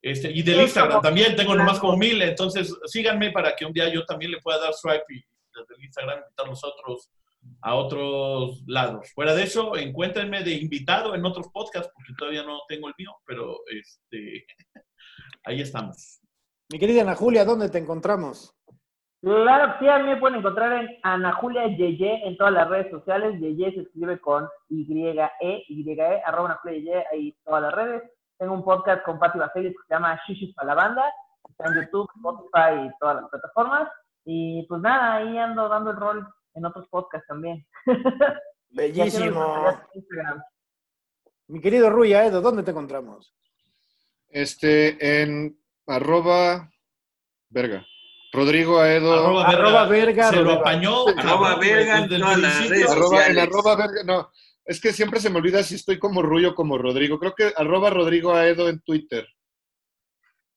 este, 0.00 0.30
y 0.30 0.42
del 0.42 0.60
Instagram 0.60 1.00
también 1.00 1.34
tengo 1.34 1.54
nomás 1.54 1.78
como 1.78 1.96
mil, 1.96 2.20
entonces 2.20 2.74
síganme 2.84 3.30
para 3.32 3.56
que 3.56 3.64
un 3.64 3.72
día 3.72 3.92
yo 3.92 4.04
también 4.04 4.30
le 4.30 4.40
pueda 4.40 4.60
dar 4.60 4.74
swipe 4.74 5.04
y 5.08 5.24
desde 5.54 5.74
el 5.76 5.84
Instagram 5.84 6.18
invitar 6.18 6.46
a 6.46 6.48
los 6.50 6.62
otros 6.62 7.10
a 7.60 7.74
otros 7.74 8.62
lados. 8.66 9.10
Fuera 9.14 9.34
de 9.34 9.44
eso, 9.44 9.76
encuéntrenme 9.76 10.42
de 10.42 10.52
invitado 10.52 11.14
en 11.14 11.24
otros 11.24 11.48
podcasts, 11.48 11.90
porque 11.94 12.12
todavía 12.18 12.42
no 12.42 12.60
tengo 12.68 12.88
el 12.88 12.94
mío, 12.98 13.12
pero 13.26 13.58
este, 13.70 14.46
ahí 15.44 15.60
estamos. 15.60 16.20
Mi 16.70 16.78
querida 16.78 17.02
Ana 17.02 17.14
Julia, 17.14 17.44
¿dónde 17.44 17.68
te 17.68 17.78
encontramos? 17.78 18.54
Claro 19.24 19.72
que 19.72 19.78
sí, 19.78 19.88
a 19.88 19.98
mí 20.00 20.04
me 20.04 20.18
pueden 20.18 20.40
encontrar 20.40 20.70
en 20.84 20.98
Ana 21.02 21.32
Julia 21.36 21.66
Yeye 21.66 22.28
en 22.28 22.36
todas 22.36 22.52
las 22.52 22.68
redes 22.68 22.90
sociales. 22.90 23.40
Yeye 23.40 23.72
se 23.72 23.80
escribe 23.80 24.20
con 24.20 24.46
Y-E, 24.68 25.64
Y-E, 25.66 26.22
arroba 26.26 26.50
Ana 26.50 26.58
Julia 26.60 26.78
Yeye, 26.78 27.04
ahí 27.10 27.36
todas 27.42 27.62
las 27.62 27.74
redes. 27.74 28.02
Tengo 28.38 28.52
un 28.52 28.62
podcast 28.62 29.02
con 29.02 29.18
Pati 29.18 29.38
Baselis 29.38 29.72
que 29.72 29.86
se 29.88 29.94
llama 29.94 30.20
Shishis 30.26 30.54
para 30.54 30.66
la 30.66 30.74
banda. 30.74 31.14
Está 31.48 31.68
en 31.68 31.82
YouTube, 31.82 32.06
Spotify 32.16 32.86
y 32.86 32.98
todas 33.00 33.22
las 33.22 33.30
plataformas. 33.30 33.88
Y 34.26 34.66
pues 34.68 34.82
nada, 34.82 35.14
ahí 35.14 35.38
ando 35.38 35.70
dando 35.70 35.92
el 35.92 35.96
rol 35.96 36.28
en 36.52 36.66
otros 36.66 36.86
podcasts 36.88 37.26
también. 37.26 37.66
Bellísimo. 38.68 39.80
Mi 41.46 41.62
querido 41.62 41.88
Rui 41.88 42.12
Aedo, 42.12 42.42
¿dónde 42.42 42.62
te 42.62 42.72
encontramos? 42.72 43.34
Este, 44.28 45.22
en 45.22 45.58
arroba, 45.86 46.70
verga. 47.48 47.86
Rodrigo 48.34 48.80
Aedo. 48.80 49.12
Arroba 49.14 49.48
Arroba 49.48 49.86
verga, 49.86 50.30
Se 50.30 50.36
lo 50.36 50.52
apañó. 50.52 51.06
Arroba 51.08 51.56
verga 51.56 51.98
en 51.98 52.12
el 52.12 52.22
Arroba, 52.22 53.26
en 53.26 53.78
verga, 53.78 54.04
no. 54.04 54.30
Es 54.64 54.80
que 54.80 54.92
siempre 54.92 55.20
se 55.20 55.30
me 55.30 55.38
olvida 55.38 55.62
si 55.62 55.74
estoy 55.76 55.98
como 55.98 56.22
Ruyo 56.22 56.50
o 56.50 56.54
como 56.54 56.76
Rodrigo. 56.78 57.18
Creo 57.18 57.34
que 57.34 57.52
arroba 57.56 57.90
Rodrigo 57.90 58.32
Aedo 58.34 58.68
en 58.68 58.80
Twitter. 58.80 59.26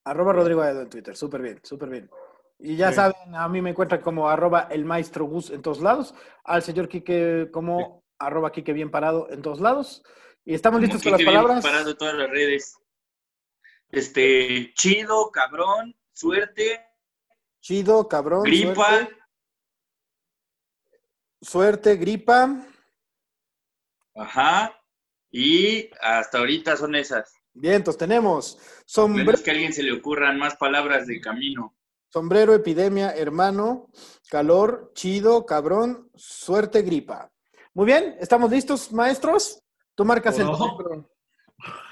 Arroba 0.06 0.34
Rodrigo 0.34 0.62
Aedo 0.62 0.82
en 0.82 0.90
Twitter. 0.90 1.16
Súper 1.16 1.42
bien, 1.42 1.60
súper 1.64 1.90
bien. 1.90 2.10
Y 2.58 2.78
ya 2.78 2.90
Sí. 2.90 2.96
saben, 2.96 3.36
a 3.36 3.48
mí 3.50 3.62
me 3.62 3.72
encuentran 3.72 4.02
como 4.02 4.30
arroba 4.30 4.68
el 4.72 4.86
maestro 4.86 5.26
Gus 5.26 5.50
en 5.52 5.62
todos 5.62 5.82
lados. 5.82 6.16
Al 6.46 6.64
señor 6.64 6.88
Quique 6.88 7.50
como 7.52 8.04
arroba 8.18 8.52
Quique 8.52 8.74
bien 8.74 8.90
parado 8.90 9.28
en 9.30 9.42
todos 9.42 9.60
lados. 9.60 10.04
Y 10.46 10.54
estamos 10.56 10.80
listos 10.82 11.04
con 11.04 11.12
las 11.12 11.20
bien 11.20 11.28
palabras. 11.34 11.64
Parado 11.64 11.96
todas 11.98 12.16
las 12.16 12.30
redes. 12.30 12.78
Este, 13.92 14.74
chido, 14.74 15.30
cabrón, 15.32 15.96
suerte, 16.14 16.87
Chido, 17.62 18.08
cabrón. 18.08 18.44
gripa, 18.44 18.88
Suerte, 18.88 19.16
suerte, 21.42 21.96
gripa. 21.98 22.66
ajá, 24.16 24.74
y 25.32 25.90
hasta 26.02 26.40
ahorita 26.40 26.78
son 26.78 26.96
esas. 26.96 27.34
Vientos, 27.54 27.98
tenemos 27.98 28.56
Menos 28.58 28.84
sombrero, 28.86 29.44
que 29.44 29.50
a 29.50 29.54
alguien 29.54 29.74
se 29.74 29.84
le 29.84 29.92
ocurran 29.94 30.38
más 30.38 30.56
palabras 30.56 31.08
de 31.08 31.20
camino. 31.20 31.76
sombrero, 32.10 32.54
epidemia, 32.54 33.12
hermano, 33.16 33.90
calor, 34.30 34.92
chido, 34.94 35.46
cabrón, 35.46 36.10
suerte, 36.16 36.82
gripa. 36.84 37.32
Muy 37.74 37.86
bien, 37.86 38.16
¿estamos 38.20 38.50
listos, 38.52 38.92
maestros? 38.92 39.62
Tú 39.96 40.06
marcas 40.06 40.38
el. 40.40 40.46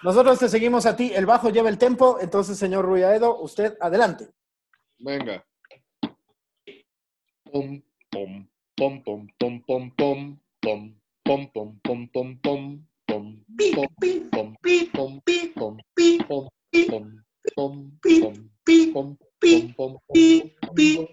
Nosotros 0.04 0.38
te 0.40 0.48
seguimos 0.50 0.86
a 0.86 0.96
ti. 0.96 1.12
El 1.14 1.26
bajo 1.26 1.50
lleva 1.50 1.70
el 1.70 1.78
tempo, 1.80 2.20
entonces, 2.22 2.58
señor 2.58 2.86
Ruyaedo, 2.86 3.40
usted 3.42 3.76
adelante. 3.82 4.30
Venga. 5.00 5.44
Pom, 7.52 7.82
pom, 8.12 8.32
pom, 8.78 8.94
pom, 9.06 9.28
pom, 9.40 9.62
pom, 9.68 9.92
pom, 9.98 10.22
pom, 10.64 10.82
pom, 11.26 11.48
pom, 11.54 11.80
pom, 11.84 12.08
pom, 12.14 12.38
pom, 12.44 12.80
pom, 13.08 13.26
Pi, 13.58 13.72
pom, 13.76 13.88
pi, 14.02 14.12
pom, 14.34 14.56
pi, 14.64 14.76
pom, 14.96 15.14
pi, 15.26 15.38
pom, 15.58 15.78
pi, 15.96 16.18
pom, 16.28 16.48
pi, 16.72 16.82
pom, 16.90 17.06
pom, 17.56 17.76
pi, 18.04 18.14
pom, 18.24 18.38
pi, 18.66 18.94
pom, 18.94 19.18
pi, 19.42 19.52
pom, 19.78 19.94
pom, 20.14 20.38
pi, 20.58 20.86
pom, 20.92 21.08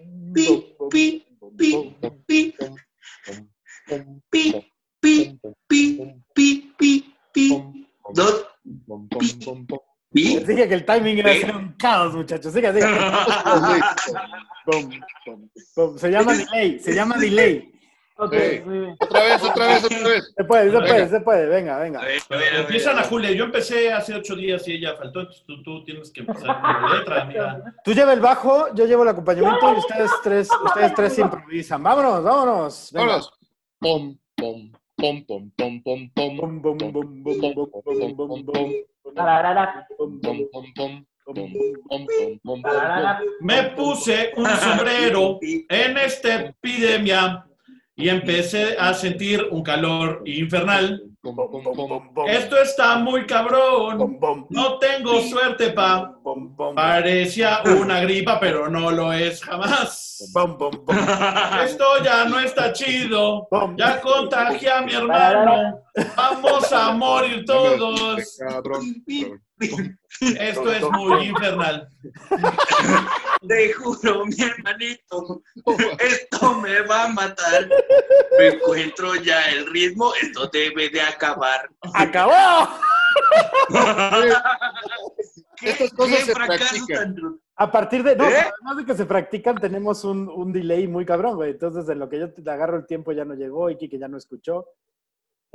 pi, 4.30 4.43
pi, 5.03 5.14
pi, 5.68 5.83
pi, 6.35 6.51
pi, 7.35 7.45
pom, 7.51 7.74
pom, 8.89 9.09
pi, 9.18 9.33
dije 10.12 10.68
que 10.68 10.74
el 10.74 10.84
timing 10.84 11.18
iba 11.18 11.30
a 11.30 11.34
ser 11.34 11.54
un 11.56 11.72
caos, 11.74 12.14
muchachos. 12.14 12.52
Siga, 12.52 12.72
siga. 12.72 12.88
Pum, 14.64 14.90
pum, 15.24 15.48
pum. 15.74 15.98
Se 15.98 16.08
llama 16.10 16.34
delay, 16.34 16.78
se 16.78 16.94
llama 16.94 17.16
delay. 17.18 17.68
Ok, 18.16 18.34
Sí. 18.34 18.60
muy 18.64 18.78
bien. 18.78 18.96
Otra 19.00 19.20
vez, 19.24 19.42
otra 19.42 19.66
vez, 19.66 19.84
otra 19.84 19.98
vez. 20.08 20.32
Se 20.36 20.44
puede, 20.44 20.64
se 20.64 20.70
Venga. 20.70 20.86
puede, 20.86 21.08
se 21.08 21.20
puede. 21.20 21.46
Venga, 21.48 21.78
venga. 21.78 22.00
A 22.00 22.04
ver, 22.04 22.22
a 22.30 22.36
ver, 22.36 22.48
a 22.48 22.50
ver, 22.52 22.60
Empiezan 22.60 22.98
a. 22.98 23.02
Julia. 23.04 23.32
Yo 23.32 23.44
empecé 23.44 23.92
hace 23.92 24.14
ocho 24.14 24.36
días 24.36 24.68
y 24.68 24.74
ella 24.74 24.94
faltó, 24.96 25.20
entonces 25.20 25.42
tú, 25.46 25.60
tú 25.64 25.82
tienes 25.84 26.12
que 26.12 26.20
empezar 26.20 26.60
con 26.60 26.82
la 26.90 26.98
letra, 26.98 27.22
amiga. 27.22 27.74
Tú 27.82 27.92
lleva 27.92 28.12
el 28.12 28.20
bajo, 28.20 28.72
yo 28.74 28.86
llevo 28.86 29.02
el 29.02 29.08
acompañamiento 29.08 29.74
y 29.74 29.78
ustedes 29.78 30.10
tres, 30.22 30.48
ustedes 30.64 30.94
tres 30.94 31.18
improvisan. 31.18 31.82
Vámonos, 31.82 32.22
vámonos. 32.22 32.90
Venga. 32.92 33.06
Vámonos. 33.06 33.38
Pom, 33.80 34.16
pom, 34.36 34.72
pom, 35.03 35.24
pom, 35.26 35.50
pom, 35.57 35.82
pom, 35.82 36.11
pom, 36.14 36.38
pom, 36.38 36.62
pom, 36.62 36.78
pom, 36.92 36.92
pom, 36.92 38.16
pom, 38.16 38.44
pom. 38.46 38.70
Me 43.40 43.62
puse 43.76 44.32
un 44.36 44.46
sombrero 44.46 45.38
en 45.42 45.98
esta 45.98 46.34
epidemia 46.46 47.44
y 47.96 48.09
empecé 48.09 48.76
a 48.78 48.94
sentir 48.94 49.48
un 49.50 49.62
calor 49.62 50.22
infernal. 50.24 51.03
Esto 52.28 52.62
está 52.62 52.98
muy 52.98 53.26
cabrón. 53.26 54.18
No 54.50 54.78
tengo 54.78 55.20
suerte, 55.22 55.70
pa. 55.70 56.16
Parecía 56.74 57.62
una 57.80 58.00
gripa, 58.00 58.38
pero 58.38 58.68
no 58.68 58.90
lo 58.90 59.12
es 59.12 59.42
jamás. 59.42 60.11
Bum, 60.32 60.58
bum, 60.58 60.84
bum. 60.84 60.96
Esto 61.64 62.02
ya 62.02 62.24
no 62.24 62.38
está 62.40 62.72
chido. 62.72 63.48
Ya 63.76 64.00
contagié 64.00 64.70
a 64.70 64.82
mi 64.82 64.94
hermano. 64.94 65.82
Vamos 66.16 66.72
a 66.72 66.92
morir 66.92 67.44
todos. 67.46 68.40
Esto 70.20 70.72
es 70.72 70.82
muy 70.90 71.26
infernal. 71.28 71.88
Te 73.48 73.72
juro, 73.72 74.24
mi 74.26 74.40
hermanito, 74.40 75.42
esto 75.98 76.54
me 76.54 76.80
va 76.82 77.04
a 77.04 77.08
matar. 77.08 77.68
Me 78.38 78.48
encuentro 78.48 79.16
ya 79.16 79.50
el 79.50 79.66
ritmo, 79.66 80.12
esto 80.14 80.46
debe 80.52 80.88
de 80.90 81.00
acabar. 81.00 81.68
¡Acabó! 81.94 82.68
¿Qué, 85.62 85.70
Estas 85.70 85.90
cosas 85.92 86.16
qué 86.18 86.24
se 86.24 86.34
practican. 86.34 87.14
tan- 87.14 87.40
A 87.56 87.70
partir 87.70 88.02
de. 88.02 88.16
No, 88.16 88.24
¿Eh? 88.28 88.34
además 88.36 88.76
de 88.78 88.84
que 88.84 88.94
se 88.96 89.06
practican, 89.06 89.56
tenemos 89.56 90.04
un, 90.04 90.28
un 90.28 90.52
delay 90.52 90.88
muy 90.88 91.04
cabrón, 91.06 91.36
güey. 91.36 91.50
Entonces, 91.52 91.88
en 91.88 91.98
lo 91.98 92.08
que 92.08 92.18
yo 92.18 92.32
te 92.32 92.50
agarro 92.50 92.76
el 92.76 92.86
tiempo 92.86 93.12
ya 93.12 93.24
no 93.24 93.34
llegó 93.34 93.70
y 93.70 93.76
que 93.76 93.98
ya 93.98 94.08
no 94.08 94.16
escuchó. 94.16 94.66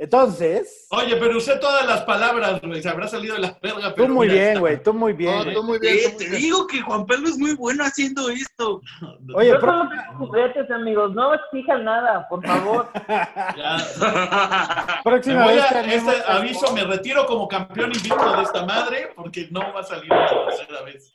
Entonces. 0.00 0.86
Oye, 0.90 1.16
pero 1.16 1.36
usé 1.38 1.56
todas 1.56 1.84
las 1.84 2.02
palabras, 2.02 2.60
güey. 2.62 2.80
Se 2.80 2.88
habrá 2.88 3.08
salido 3.08 3.34
de 3.34 3.40
la 3.40 3.58
verga. 3.60 3.88
Tú 3.90 3.94
pero 3.96 4.14
muy 4.14 4.28
mira, 4.28 4.40
bien, 4.40 4.60
güey. 4.60 4.82
Tú 4.82 4.94
muy 4.94 5.12
bien. 5.12 5.36
No, 5.46 5.52
tú 5.52 5.62
muy 5.64 5.78
bien. 5.80 5.94
Eh, 5.96 6.00
tú 6.04 6.08
muy 6.10 6.18
te 6.18 6.28
bien. 6.30 6.42
digo 6.42 6.66
que 6.68 6.80
Juan 6.82 7.04
Pablo 7.04 7.28
es 7.28 7.36
muy 7.36 7.54
bueno 7.56 7.82
haciendo 7.84 8.28
esto. 8.30 8.80
Oye, 9.34 9.52
tengo 9.58 9.88
juguetes, 10.18 10.70
amigos. 10.70 11.12
No 11.14 11.34
exijan 11.34 11.84
nada, 11.84 12.26
por 12.28 12.46
favor. 12.46 12.88
Ya. 13.56 15.00
Próxima 15.04 15.44
voy 15.44 15.54
vez 15.56 15.72
a- 15.72 15.80
este 15.80 16.22
aviso, 16.26 16.72
me 16.72 16.84
retiro 16.84 17.26
como 17.26 17.48
campeón 17.48 17.92
invicto 17.92 18.36
de 18.36 18.42
esta 18.42 18.64
madre 18.64 19.12
porque 19.16 19.48
no 19.50 19.60
va 19.74 19.80
a 19.80 19.84
salir 19.84 20.08
la 20.10 20.28
tercera 20.46 20.82
vez. 20.82 21.12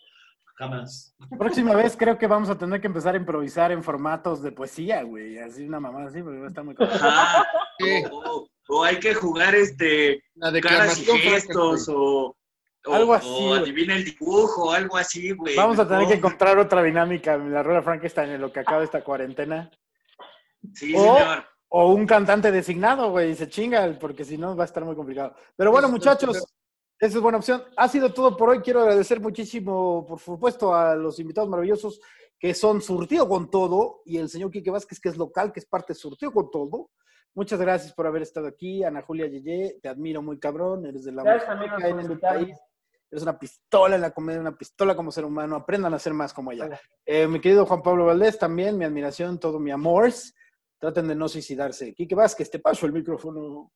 Jamás. 0.55 1.15
Próxima 1.37 1.73
vez 1.75 1.95
creo 1.97 2.17
que 2.17 2.27
vamos 2.27 2.49
a 2.49 2.57
tener 2.57 2.79
que 2.79 2.87
empezar 2.87 3.15
a 3.15 3.17
improvisar 3.17 3.71
en 3.71 3.83
formatos 3.83 4.41
de 4.43 4.51
poesía, 4.51 5.01
güey. 5.03 5.39
Así 5.39 5.65
una 5.65 5.79
mamá 5.79 6.05
así, 6.05 6.21
porque 6.21 6.39
va 6.39 6.45
a 6.45 6.49
estar 6.49 6.63
muy. 6.63 6.75
Sí, 7.79 8.03
O, 8.11 8.47
o 8.69 8.83
hay 8.83 8.99
que 8.99 9.13
jugar 9.15 9.55
este 9.55 10.23
la 10.35 10.51
caras 10.61 10.99
y 10.99 11.05
gestos 11.05 11.89
o, 11.89 12.35
o- 12.85 12.93
Algo 12.93 13.13
así, 13.15 13.27
o 13.29 13.47
güey. 13.49 13.61
adivina 13.61 13.95
el 13.95 14.05
dibujo, 14.05 14.71
algo 14.71 14.97
así, 14.97 15.31
güey. 15.31 15.55
Vamos 15.55 15.79
a 15.79 15.87
tener 15.87 16.07
que 16.07 16.13
encontrar 16.15 16.57
otra 16.59 16.83
dinámica 16.83 17.33
en 17.33 17.51
la 17.51 17.63
rueda 17.63 17.81
Frankenstein 17.81 18.29
en 18.31 18.41
lo 18.41 18.51
que 18.53 18.59
acaba 18.59 18.83
esta 18.83 19.03
cuarentena. 19.03 19.71
Sí, 20.73 20.93
o- 20.95 21.17
señor. 21.17 21.45
O 21.75 21.91
un 21.91 22.05
cantante 22.05 22.51
designado, 22.51 23.09
güey, 23.09 23.31
y 23.31 23.35
se 23.35 23.49
chinga, 23.49 23.97
porque 23.99 24.23
si 24.23 24.37
no 24.37 24.55
va 24.55 24.63
a 24.63 24.67
estar 24.67 24.85
muy 24.85 24.95
complicado. 24.95 25.33
Pero 25.55 25.71
bueno, 25.71 25.87
Eso 25.87 25.93
muchachos, 25.97 26.45
esa 27.05 27.17
es 27.17 27.21
buena 27.21 27.37
opción. 27.37 27.61
Ha 27.75 27.89
sido 27.89 28.13
todo 28.13 28.37
por 28.37 28.49
hoy. 28.49 28.61
Quiero 28.61 28.79
agradecer 28.79 29.19
muchísimo, 29.19 30.05
por 30.07 30.19
supuesto, 30.19 30.73
a 30.73 30.95
los 30.95 31.19
invitados 31.19 31.49
maravillosos 31.49 31.99
que 32.39 32.53
son 32.53 32.81
Surtido 32.81 33.27
con 33.27 33.51
Todo 33.51 34.03
y 34.05 34.17
el 34.17 34.29
señor 34.29 34.51
Quique 34.51 34.71
Vázquez, 34.71 35.01
que 35.01 35.09
es 35.09 35.17
local, 35.17 35.51
que 35.51 35.59
es 35.59 35.65
parte 35.65 35.91
de 35.91 35.99
Surtido 35.99 36.31
con 36.31 36.49
Todo. 36.49 36.91
Muchas 37.35 37.59
gracias 37.59 37.93
por 37.93 38.07
haber 38.07 38.21
estado 38.21 38.47
aquí. 38.47 38.85
Ana 38.85 39.01
Julia 39.01 39.27
Yeye, 39.27 39.79
te 39.81 39.89
admiro 39.89 40.21
muy 40.21 40.39
cabrón. 40.39 40.85
Eres 40.85 41.03
de 41.03 41.11
la 41.11 41.23
por 41.23 41.83
en 41.83 41.99
invitarme. 41.99 42.45
país. 42.45 42.57
Eres 43.11 43.23
una 43.23 43.37
pistola 43.37 43.95
en 43.95 44.01
la 44.01 44.11
comedia, 44.11 44.39
una 44.39 44.57
pistola 44.57 44.95
como 44.95 45.11
ser 45.11 45.25
humano. 45.25 45.57
Aprendan 45.57 45.93
a 45.93 45.99
ser 45.99 46.13
más 46.13 46.33
como 46.33 46.53
ella. 46.53 46.79
Eh, 47.05 47.27
mi 47.27 47.41
querido 47.41 47.65
Juan 47.65 47.81
Pablo 47.81 48.05
Valdés, 48.05 48.39
también 48.39 48.77
mi 48.77 48.85
admiración, 48.85 49.39
todo 49.39 49.59
mi 49.59 49.71
amor. 49.71 50.09
Traten 50.79 51.09
de 51.09 51.15
no 51.15 51.27
suicidarse. 51.27 51.93
Quique 51.93 52.15
Vázquez, 52.15 52.49
te 52.49 52.59
paso 52.59 52.85
el 52.85 52.93
micrófono. 52.93 53.73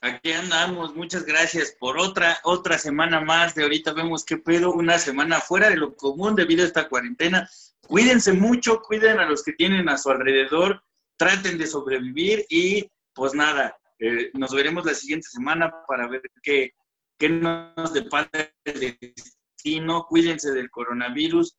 Aquí 0.00 0.30
andamos, 0.32 0.94
muchas 0.94 1.24
gracias 1.24 1.74
por 1.78 1.98
otra, 1.98 2.38
otra 2.44 2.78
semana 2.78 3.20
más 3.20 3.56
de 3.56 3.64
ahorita 3.64 3.92
vemos 3.92 4.24
qué 4.24 4.36
pedo, 4.36 4.72
una 4.72 4.96
semana 4.96 5.40
fuera 5.40 5.70
de 5.70 5.76
lo 5.76 5.96
común 5.96 6.36
debido 6.36 6.62
a 6.62 6.68
esta 6.68 6.88
cuarentena. 6.88 7.50
Cuídense 7.80 8.32
mucho, 8.32 8.80
cuiden 8.80 9.18
a 9.18 9.28
los 9.28 9.42
que 9.42 9.54
tienen 9.54 9.88
a 9.88 9.98
su 9.98 10.10
alrededor, 10.10 10.84
traten 11.16 11.58
de 11.58 11.66
sobrevivir 11.66 12.46
y 12.48 12.88
pues 13.12 13.34
nada, 13.34 13.76
eh, 13.98 14.30
nos 14.34 14.54
veremos 14.54 14.84
la 14.84 14.94
siguiente 14.94 15.26
semana 15.28 15.74
para 15.88 16.06
ver 16.06 16.22
qué, 16.42 16.74
qué 17.18 17.28
nos 17.28 17.92
depara 17.92 18.30
el 18.64 18.98
destino. 19.00 20.06
Cuídense 20.08 20.52
del 20.52 20.70
coronavirus, 20.70 21.56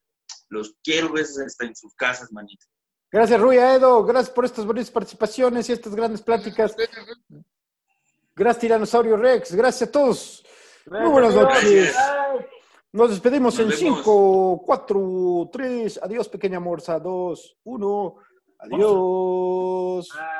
los 0.48 0.76
quiero 0.82 1.12
ver 1.12 1.26
hasta 1.26 1.66
en 1.66 1.76
sus 1.76 1.94
casas, 1.96 2.32
manito. 2.32 2.66
Gracias, 3.12 3.42
Rui 3.42 3.58
Edo. 3.58 4.06
Gracias 4.06 4.34
por 4.34 4.46
estas 4.46 4.66
buenas 4.66 4.90
participaciones 4.90 5.68
y 5.68 5.74
estas 5.74 5.94
grandes 5.94 6.22
pláticas. 6.22 6.74
Gracias, 8.40 8.62
Tiranosaurio 8.62 9.18
Rex. 9.18 9.54
Gracias 9.54 9.90
a 9.90 9.92
todos. 9.92 10.46
Muy 10.90 11.10
buenas 11.12 11.36
Gracias, 11.36 11.64
noches. 11.66 11.96
Nos 12.94 13.10
despedimos 13.10 13.60
Nos 13.60 13.82
en 13.82 13.86
vemos. 13.86 13.98
5, 13.98 14.62
4, 14.66 15.50
3. 15.52 16.00
Adiós, 16.04 16.30
pequeña 16.30 16.62
morsa. 16.62 16.98
2, 17.00 17.58
1. 17.66 18.16
Adiós. 18.60 20.10